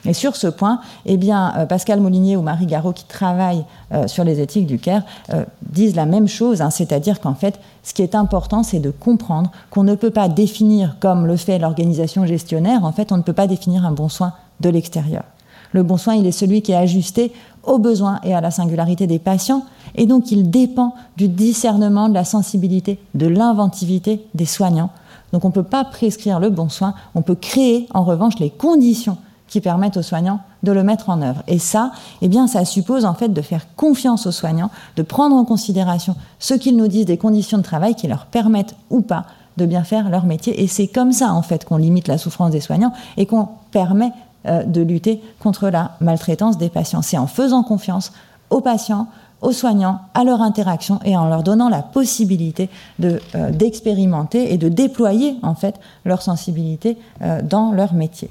Et 0.05 0.13
sur 0.13 0.37
ce 0.37 0.47
point, 0.47 0.79
eh 1.05 1.17
bien, 1.17 1.53
euh, 1.57 1.65
Pascal 1.65 1.99
Molinier 1.99 2.37
ou 2.37 2.41
Marie 2.41 2.65
Garot, 2.65 2.93
qui 2.93 3.03
travaillent 3.03 3.65
euh, 3.91 4.07
sur 4.07 4.23
les 4.23 4.39
éthiques 4.39 4.67
du 4.67 4.79
CARE, 4.79 5.01
euh, 5.33 5.43
disent 5.69 5.97
la 5.97 6.05
même 6.05 6.29
chose, 6.29 6.61
hein, 6.61 6.69
c'est-à-dire 6.69 7.19
qu'en 7.19 7.35
fait, 7.35 7.59
ce 7.83 7.93
qui 7.93 8.03
est 8.03 8.15
important, 8.15 8.63
c'est 8.63 8.79
de 8.79 8.91
comprendre 8.91 9.51
qu'on 9.69 9.83
ne 9.83 9.95
peut 9.95 10.11
pas 10.11 10.29
définir, 10.29 10.95
comme 11.01 11.27
le 11.27 11.35
fait 11.35 11.59
l'organisation 11.59 12.25
gestionnaire, 12.25 12.85
en 12.85 12.93
fait, 12.93 13.11
on 13.11 13.17
ne 13.17 13.23
peut 13.23 13.33
pas 13.33 13.47
définir 13.47 13.85
un 13.85 13.91
bon 13.91 14.07
soin 14.07 14.31
de 14.61 14.69
l'extérieur. 14.69 15.23
Le 15.71 15.83
bon 15.83 15.97
soin, 15.97 16.15
il 16.15 16.25
est 16.25 16.31
celui 16.31 16.61
qui 16.61 16.71
est 16.71 16.75
ajusté 16.75 17.31
aux 17.63 17.79
besoins 17.79 18.19
et 18.23 18.33
à 18.33 18.41
la 18.41 18.51
singularité 18.51 19.07
des 19.07 19.19
patients, 19.19 19.63
et 19.95 20.05
donc 20.05 20.31
il 20.31 20.49
dépend 20.49 20.93
du 21.17 21.27
discernement, 21.27 22.09
de 22.09 22.13
la 22.13 22.23
sensibilité, 22.23 22.99
de 23.15 23.27
l'inventivité 23.27 24.25
des 24.35 24.45
soignants. 24.45 24.91
Donc 25.31 25.45
on 25.45 25.49
ne 25.49 25.53
peut 25.53 25.63
pas 25.63 25.83
prescrire 25.83 26.39
le 26.39 26.49
bon 26.49 26.69
soin, 26.69 26.93
on 27.15 27.21
peut 27.21 27.35
créer 27.35 27.87
en 27.93 28.03
revanche 28.03 28.39
les 28.39 28.49
conditions 28.49 29.17
qui 29.47 29.61
permettent 29.61 29.97
aux 29.97 30.01
soignants 30.01 30.39
de 30.63 30.71
le 30.71 30.83
mettre 30.83 31.09
en 31.09 31.21
œuvre. 31.21 31.43
Et 31.47 31.59
ça, 31.59 31.91
eh 32.21 32.27
bien, 32.27 32.47
ça 32.47 32.65
suppose 32.65 33.05
en 33.05 33.13
fait 33.13 33.29
de 33.29 33.41
faire 33.41 33.67
confiance 33.75 34.25
aux 34.25 34.31
soignants, 34.31 34.71
de 34.95 35.03
prendre 35.03 35.35
en 35.35 35.45
considération 35.45 36.15
ce 36.39 36.53
qu'ils 36.55 36.77
nous 36.77 36.87
disent 36.87 37.05
des 37.05 37.17
conditions 37.17 37.57
de 37.57 37.63
travail 37.63 37.95
qui 37.95 38.07
leur 38.07 38.25
permettent 38.25 38.75
ou 38.89 39.01
pas 39.01 39.25
de 39.57 39.65
bien 39.65 39.83
faire 39.83 40.09
leur 40.09 40.25
métier. 40.25 40.61
Et 40.61 40.67
c'est 40.67 40.87
comme 40.87 41.11
ça 41.11 41.33
en 41.33 41.41
fait 41.41 41.63
qu'on 41.65 41.77
limite 41.77 42.07
la 42.07 42.17
souffrance 42.17 42.51
des 42.51 42.59
soignants 42.59 42.91
et 43.17 43.25
qu'on 43.25 43.47
permet 43.71 44.11
de 44.45 44.81
lutter 44.81 45.21
contre 45.39 45.69
la 45.69 45.91
maltraitance 46.01 46.57
des 46.57 46.69
patients. 46.69 47.01
C'est 47.01 47.17
en 47.17 47.27
faisant 47.27 47.63
confiance 47.63 48.13
aux 48.49 48.61
patients, 48.61 49.07
aux 49.41 49.51
soignants, 49.51 49.99
à 50.13 50.23
leur 50.23 50.41
interaction 50.41 50.99
et 51.03 51.17
en 51.17 51.27
leur 51.27 51.43
donnant 51.43 51.69
la 51.69 51.81
possibilité 51.81 52.69
euh, 53.03 53.19
d'expérimenter 53.51 54.53
et 54.53 54.57
de 54.57 54.69
déployer 54.69 55.35
en 55.43 55.55
fait 55.55 55.75
leur 56.05 56.21
sensibilité 56.21 56.97
euh, 57.21 57.41
dans 57.41 57.71
leur 57.71 57.93
métier. 57.93 58.29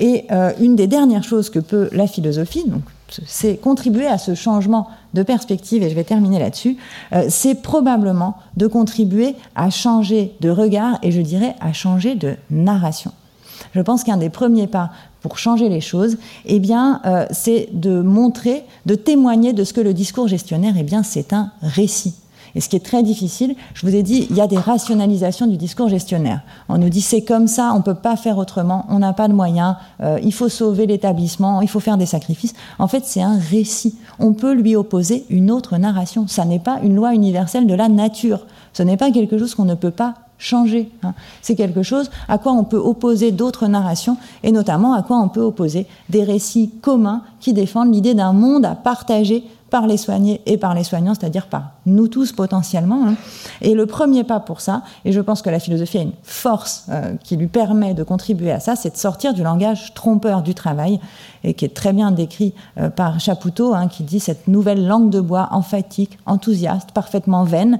Et 0.00 0.24
euh, 0.30 0.52
une 0.58 0.76
des 0.76 0.86
dernières 0.86 1.24
choses 1.24 1.50
que 1.50 1.58
peut 1.58 1.90
la 1.92 2.06
philosophie, 2.06 2.64
c'est 3.26 3.56
contribuer 3.56 4.06
à 4.06 4.18
ce 4.18 4.34
changement 4.34 4.88
de 5.14 5.22
perspective, 5.22 5.82
et 5.82 5.90
je 5.90 5.94
vais 5.94 6.04
terminer 6.04 6.38
là-dessus, 6.38 6.78
euh, 7.12 7.26
c'est 7.28 7.56
probablement 7.56 8.36
de 8.56 8.66
contribuer 8.66 9.34
à 9.54 9.68
changer 9.68 10.34
de 10.40 10.48
regard 10.48 10.98
et 11.02 11.12
je 11.12 11.20
dirais 11.20 11.54
à 11.60 11.72
changer 11.72 12.14
de 12.14 12.36
narration. 12.50 13.12
Je 13.74 13.80
pense 13.80 14.04
qu'un 14.04 14.16
des 14.16 14.30
premiers 14.30 14.66
pas 14.66 14.90
pour 15.20 15.38
changer 15.38 15.68
les 15.68 15.80
choses, 15.80 16.16
eh 16.46 16.58
bien, 16.58 17.00
euh, 17.04 17.26
c'est 17.30 17.68
de 17.72 18.00
montrer, 18.00 18.64
de 18.86 18.94
témoigner 18.94 19.52
de 19.52 19.64
ce 19.64 19.72
que 19.72 19.80
le 19.80 19.94
discours 19.94 20.28
gestionnaire, 20.28 20.74
eh 20.78 20.82
bien, 20.82 21.02
c'est 21.02 21.32
un 21.32 21.50
récit. 21.62 22.14
Et 22.54 22.60
ce 22.60 22.68
qui 22.68 22.76
est 22.76 22.84
très 22.84 23.02
difficile, 23.02 23.54
je 23.74 23.86
vous 23.86 23.94
ai 23.94 24.02
dit, 24.02 24.26
il 24.30 24.36
y 24.36 24.40
a 24.40 24.46
des 24.46 24.58
rationalisations 24.58 25.46
du 25.46 25.56
discours 25.56 25.88
gestionnaire. 25.88 26.40
On 26.68 26.78
nous 26.78 26.88
dit 26.88 27.00
c'est 27.00 27.22
comme 27.22 27.46
ça, 27.46 27.70
on 27.74 27.78
ne 27.78 27.82
peut 27.82 27.94
pas 27.94 28.16
faire 28.16 28.38
autrement, 28.38 28.86
on 28.88 28.98
n'a 28.98 29.12
pas 29.12 29.28
de 29.28 29.32
moyens, 29.32 29.76
euh, 30.00 30.18
il 30.22 30.32
faut 30.32 30.48
sauver 30.48 30.86
l'établissement, 30.86 31.60
il 31.60 31.68
faut 31.68 31.80
faire 31.80 31.96
des 31.96 32.06
sacrifices. 32.06 32.54
En 32.78 32.88
fait, 32.88 33.04
c'est 33.04 33.22
un 33.22 33.38
récit. 33.38 33.96
On 34.18 34.32
peut 34.32 34.52
lui 34.52 34.74
opposer 34.74 35.26
une 35.30 35.50
autre 35.50 35.76
narration. 35.78 36.26
Ça 36.26 36.44
n'est 36.44 36.58
pas 36.58 36.80
une 36.82 36.96
loi 36.96 37.14
universelle 37.14 37.66
de 37.66 37.74
la 37.74 37.88
nature. 37.88 38.46
Ce 38.72 38.82
n'est 38.82 38.96
pas 38.96 39.10
quelque 39.10 39.38
chose 39.38 39.54
qu'on 39.54 39.64
ne 39.64 39.74
peut 39.74 39.90
pas 39.90 40.14
changer. 40.40 40.90
Hein. 41.04 41.14
C'est 41.42 41.54
quelque 41.54 41.84
chose 41.84 42.10
à 42.26 42.38
quoi 42.38 42.52
on 42.52 42.64
peut 42.64 42.78
opposer 42.78 43.30
d'autres 43.30 43.68
narrations 43.68 44.16
et 44.42 44.50
notamment 44.50 44.94
à 44.94 45.02
quoi 45.02 45.18
on 45.18 45.28
peut 45.28 45.42
opposer 45.42 45.86
des 46.08 46.24
récits 46.24 46.72
communs 46.80 47.22
qui 47.38 47.52
défendent 47.52 47.94
l'idée 47.94 48.14
d'un 48.14 48.32
monde 48.32 48.64
à 48.64 48.74
partager 48.74 49.44
par 49.70 49.86
les 49.86 49.96
soignés 49.96 50.40
et 50.46 50.58
par 50.58 50.74
les 50.74 50.82
soignants, 50.82 51.14
c'est-à-dire 51.14 51.46
par 51.46 51.70
nous 51.86 52.08
tous 52.08 52.32
potentiellement. 52.32 53.06
Hein. 53.06 53.14
Et 53.60 53.74
le 53.74 53.86
premier 53.86 54.24
pas 54.24 54.40
pour 54.40 54.60
ça, 54.60 54.82
et 55.04 55.12
je 55.12 55.20
pense 55.20 55.42
que 55.42 55.50
la 55.50 55.60
philosophie 55.60 55.98
a 55.98 56.02
une 56.02 56.12
force 56.22 56.86
euh, 56.88 57.14
qui 57.22 57.36
lui 57.36 57.46
permet 57.46 57.94
de 57.94 58.02
contribuer 58.02 58.50
à 58.50 58.58
ça, 58.58 58.74
c'est 58.74 58.90
de 58.90 58.96
sortir 58.96 59.32
du 59.32 59.44
langage 59.44 59.94
trompeur 59.94 60.42
du 60.42 60.54
travail, 60.54 60.98
et 61.44 61.54
qui 61.54 61.64
est 61.64 61.74
très 61.74 61.92
bien 61.92 62.10
décrit 62.10 62.52
euh, 62.78 62.90
par 62.90 63.20
Chapoutot, 63.20 63.72
hein, 63.72 63.86
qui 63.86 64.02
dit 64.02 64.20
cette 64.20 64.48
nouvelle 64.48 64.86
langue 64.86 65.10
de 65.10 65.20
bois 65.20 65.48
emphatique, 65.52 66.18
enthousiaste, 66.26 66.90
parfaitement 66.90 67.44
vaine, 67.44 67.78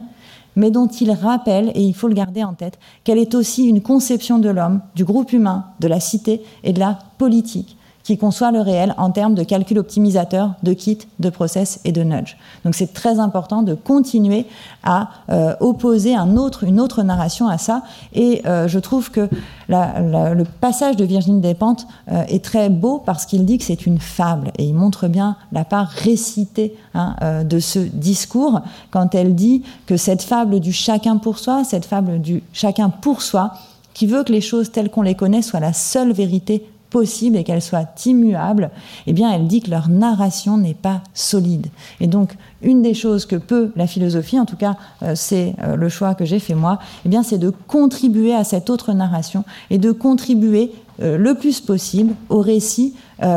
mais 0.60 0.70
dont 0.70 0.88
il 0.88 1.10
rappelle, 1.10 1.72
et 1.74 1.82
il 1.82 1.94
faut 1.94 2.06
le 2.06 2.14
garder 2.14 2.44
en 2.44 2.52
tête, 2.52 2.78
qu'elle 3.02 3.16
est 3.16 3.34
aussi 3.34 3.64
une 3.64 3.80
conception 3.80 4.38
de 4.38 4.50
l'homme, 4.50 4.82
du 4.94 5.06
groupe 5.06 5.32
humain, 5.32 5.64
de 5.80 5.88
la 5.88 6.00
cité 6.00 6.42
et 6.64 6.74
de 6.74 6.78
la 6.78 6.98
politique, 7.16 7.78
qui 8.02 8.16
conçoit 8.16 8.50
le 8.50 8.60
réel 8.60 8.94
en 8.98 9.10
termes 9.10 9.34
de 9.34 9.42
calcul 9.42 9.78
optimisateur, 9.78 10.54
de 10.62 10.72
kit, 10.72 10.98
de 11.18 11.30
process 11.30 11.80
et 11.84 11.92
de 11.92 12.02
nudge. 12.02 12.36
Donc 12.64 12.74
c'est 12.74 12.92
très 12.92 13.18
important 13.18 13.62
de 13.62 13.74
continuer 13.74 14.46
à 14.82 15.10
euh, 15.30 15.54
opposer 15.60 16.14
une 16.14 16.80
autre 16.80 17.02
narration 17.02 17.48
à 17.48 17.58
ça. 17.58 17.82
Et 18.14 18.42
euh, 18.46 18.68
je 18.68 18.78
trouve 18.78 19.10
que 19.10 19.28
le 19.68 20.44
passage 20.60 20.96
de 20.96 21.04
Virginie 21.04 21.40
Despentes 21.40 21.86
euh, 22.10 22.24
est 22.28 22.44
très 22.44 22.68
beau 22.68 23.02
parce 23.04 23.26
qu'il 23.26 23.44
dit 23.44 23.58
que 23.58 23.64
c'est 23.64 23.86
une 23.86 23.98
fable 23.98 24.50
et 24.58 24.64
il 24.64 24.74
montre 24.74 25.08
bien 25.08 25.36
la 25.52 25.64
part 25.64 25.88
récitée 25.88 26.76
hein, 26.94 27.14
de 27.44 27.58
ce 27.60 27.78
discours 27.78 28.60
quand 28.90 29.14
elle 29.14 29.34
dit 29.34 29.62
que 29.86 29.96
cette 29.96 30.22
fable 30.22 30.60
du 30.60 30.72
chacun 30.72 31.18
pour 31.18 31.38
soi, 31.38 31.64
cette 31.64 31.84
fable 31.84 32.20
du 32.20 32.42
chacun 32.52 32.88
pour 32.88 33.22
soi, 33.22 33.52
qui 33.94 34.06
veut 34.06 34.24
que 34.24 34.32
les 34.32 34.40
choses 34.40 34.70
telles 34.70 34.90
qu'on 34.90 35.02
les 35.02 35.14
connaît 35.14 35.42
soient 35.42 35.60
la 35.60 35.72
seule 35.72 36.12
vérité 36.12 36.64
possible 36.90 37.36
et 37.36 37.44
qu'elles 37.44 37.62
soient 37.62 37.88
immuables, 38.04 38.70
eh 39.06 39.12
bien, 39.12 39.32
elle 39.32 39.46
dit 39.46 39.60
que 39.60 39.70
leur 39.70 39.88
narration 39.88 40.58
n'est 40.58 40.74
pas 40.74 41.02
solide. 41.14 41.68
Et 42.00 42.06
donc, 42.06 42.36
une 42.62 42.82
des 42.82 42.94
choses 42.94 43.24
que 43.24 43.36
peut 43.36 43.72
la 43.76 43.86
philosophie, 43.86 44.38
en 44.38 44.44
tout 44.44 44.56
cas, 44.56 44.76
euh, 45.02 45.12
c'est 45.14 45.54
euh, 45.62 45.76
le 45.76 45.88
choix 45.88 46.14
que 46.14 46.24
j'ai 46.24 46.40
fait 46.40 46.54
moi, 46.54 46.78
eh 47.06 47.08
bien, 47.08 47.22
c'est 47.22 47.38
de 47.38 47.50
contribuer 47.68 48.34
à 48.34 48.44
cette 48.44 48.68
autre 48.68 48.92
narration 48.92 49.44
et 49.70 49.78
de 49.78 49.92
contribuer 49.92 50.72
euh, 51.00 51.16
le 51.16 51.34
plus 51.34 51.60
possible 51.60 52.14
au 52.28 52.40
récit 52.40 52.94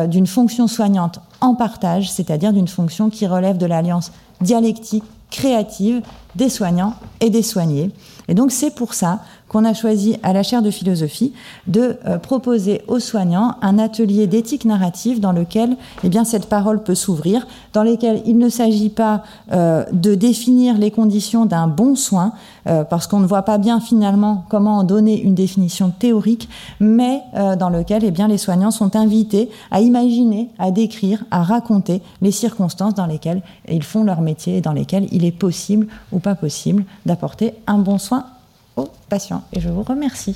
d'une 0.07 0.27
fonction 0.27 0.67
soignante 0.67 1.19
en 1.41 1.55
partage, 1.55 2.09
c'est-à-dire 2.09 2.53
d'une 2.53 2.69
fonction 2.69 3.09
qui 3.09 3.27
relève 3.27 3.57
de 3.57 3.65
l'alliance 3.65 4.13
dialectique, 4.39 5.03
créative 5.29 6.01
des 6.35 6.47
soignants 6.47 6.93
et 7.19 7.29
des 7.29 7.43
soignés. 7.43 7.91
Et 8.29 8.33
donc, 8.33 8.51
c'est 8.51 8.73
pour 8.73 8.93
ça 8.93 9.19
qu'on 9.53 9.65
a 9.65 9.75
choisi 9.75 10.17
à 10.23 10.33
la 10.33 10.41
chaire 10.41 10.63
de 10.63 10.71
philosophie 10.71 11.31
de 11.67 11.97
euh, 12.07 12.17
proposer 12.17 12.81
aux 12.87 12.97
soignants 12.97 13.55
un 13.61 13.77
atelier 13.77 14.25
d'éthique 14.25 14.65
narrative 14.65 15.19
dans 15.19 15.31
lequel 15.31 15.77
eh 16.03 16.09
bien, 16.09 16.23
cette 16.23 16.49
parole 16.49 16.81
peut 16.81 16.95
s'ouvrir, 16.95 17.45
dans 17.71 17.83
lequel 17.83 18.23
il 18.25 18.39
ne 18.39 18.49
s'agit 18.49 18.89
pas 18.89 19.21
euh, 19.51 19.85
de 19.93 20.15
définir 20.15 20.79
les 20.79 20.89
conditions 20.89 21.45
d'un 21.45 21.67
bon 21.67 21.95
soin, 21.95 22.33
euh, 22.65 22.83
parce 22.83 23.05
qu'on 23.05 23.19
ne 23.19 23.27
voit 23.27 23.43
pas 23.43 23.59
bien 23.59 23.79
finalement 23.79 24.43
comment 24.49 24.79
en 24.79 24.83
donner 24.83 25.21
une 25.21 25.35
définition 25.35 25.91
théorique, 25.91 26.49
mais 26.79 27.21
dans 27.59 27.69
lequel 27.69 28.03
eh 28.03 28.27
les 28.27 28.37
soignants 28.37 28.71
sont 28.71 28.95
invités 28.95 29.49
à 29.69 29.81
imaginer, 29.81 30.49
à 30.57 30.71
décrire, 30.71 31.23
à 31.29 31.43
raconter 31.43 32.01
les 32.21 32.31
circonstances 32.31 32.95
dans 32.95 33.05
lesquelles 33.05 33.43
ils 33.69 33.83
font 33.83 34.03
leur 34.03 34.21
métier 34.21 34.57
et 34.57 34.61
dans 34.61 34.71
lesquelles 34.71 35.07
il 35.11 35.25
est 35.25 35.31
possible 35.31 35.87
ou 36.11 36.19
pas 36.19 36.35
possible 36.35 36.85
d'apporter 37.05 37.53
un 37.67 37.77
bon 37.77 37.97
soin 37.97 38.25
aux 38.75 38.89
patients. 39.09 39.43
Et 39.53 39.59
je 39.59 39.69
vous 39.69 39.83
remercie. 39.83 40.35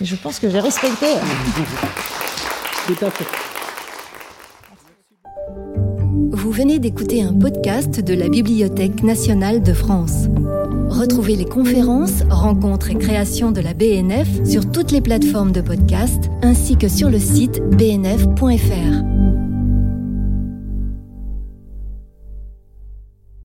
Et 0.00 0.04
je 0.04 0.16
pense 0.16 0.38
que 0.38 0.48
j'ai 0.50 0.60
respecté. 0.60 1.06
Vous 6.32 6.50
venez 6.50 6.78
d'écouter 6.78 7.22
un 7.22 7.32
podcast 7.32 8.00
de 8.00 8.14
la 8.14 8.28
Bibliothèque 8.28 9.02
nationale 9.02 9.62
de 9.62 9.72
France. 9.72 10.26
Retrouvez 10.88 11.36
les 11.36 11.44
conférences, 11.44 12.22
rencontres 12.28 12.90
et 12.90 12.96
créations 12.96 13.52
de 13.52 13.60
la 13.60 13.74
BNF 13.74 14.44
sur 14.44 14.70
toutes 14.72 14.90
les 14.90 15.00
plateformes 15.00 15.52
de 15.52 15.60
podcast 15.60 16.24
ainsi 16.42 16.76
que 16.76 16.88
sur 16.88 17.10
le 17.10 17.18
site 17.20 17.60
bnf.fr. 17.76 19.19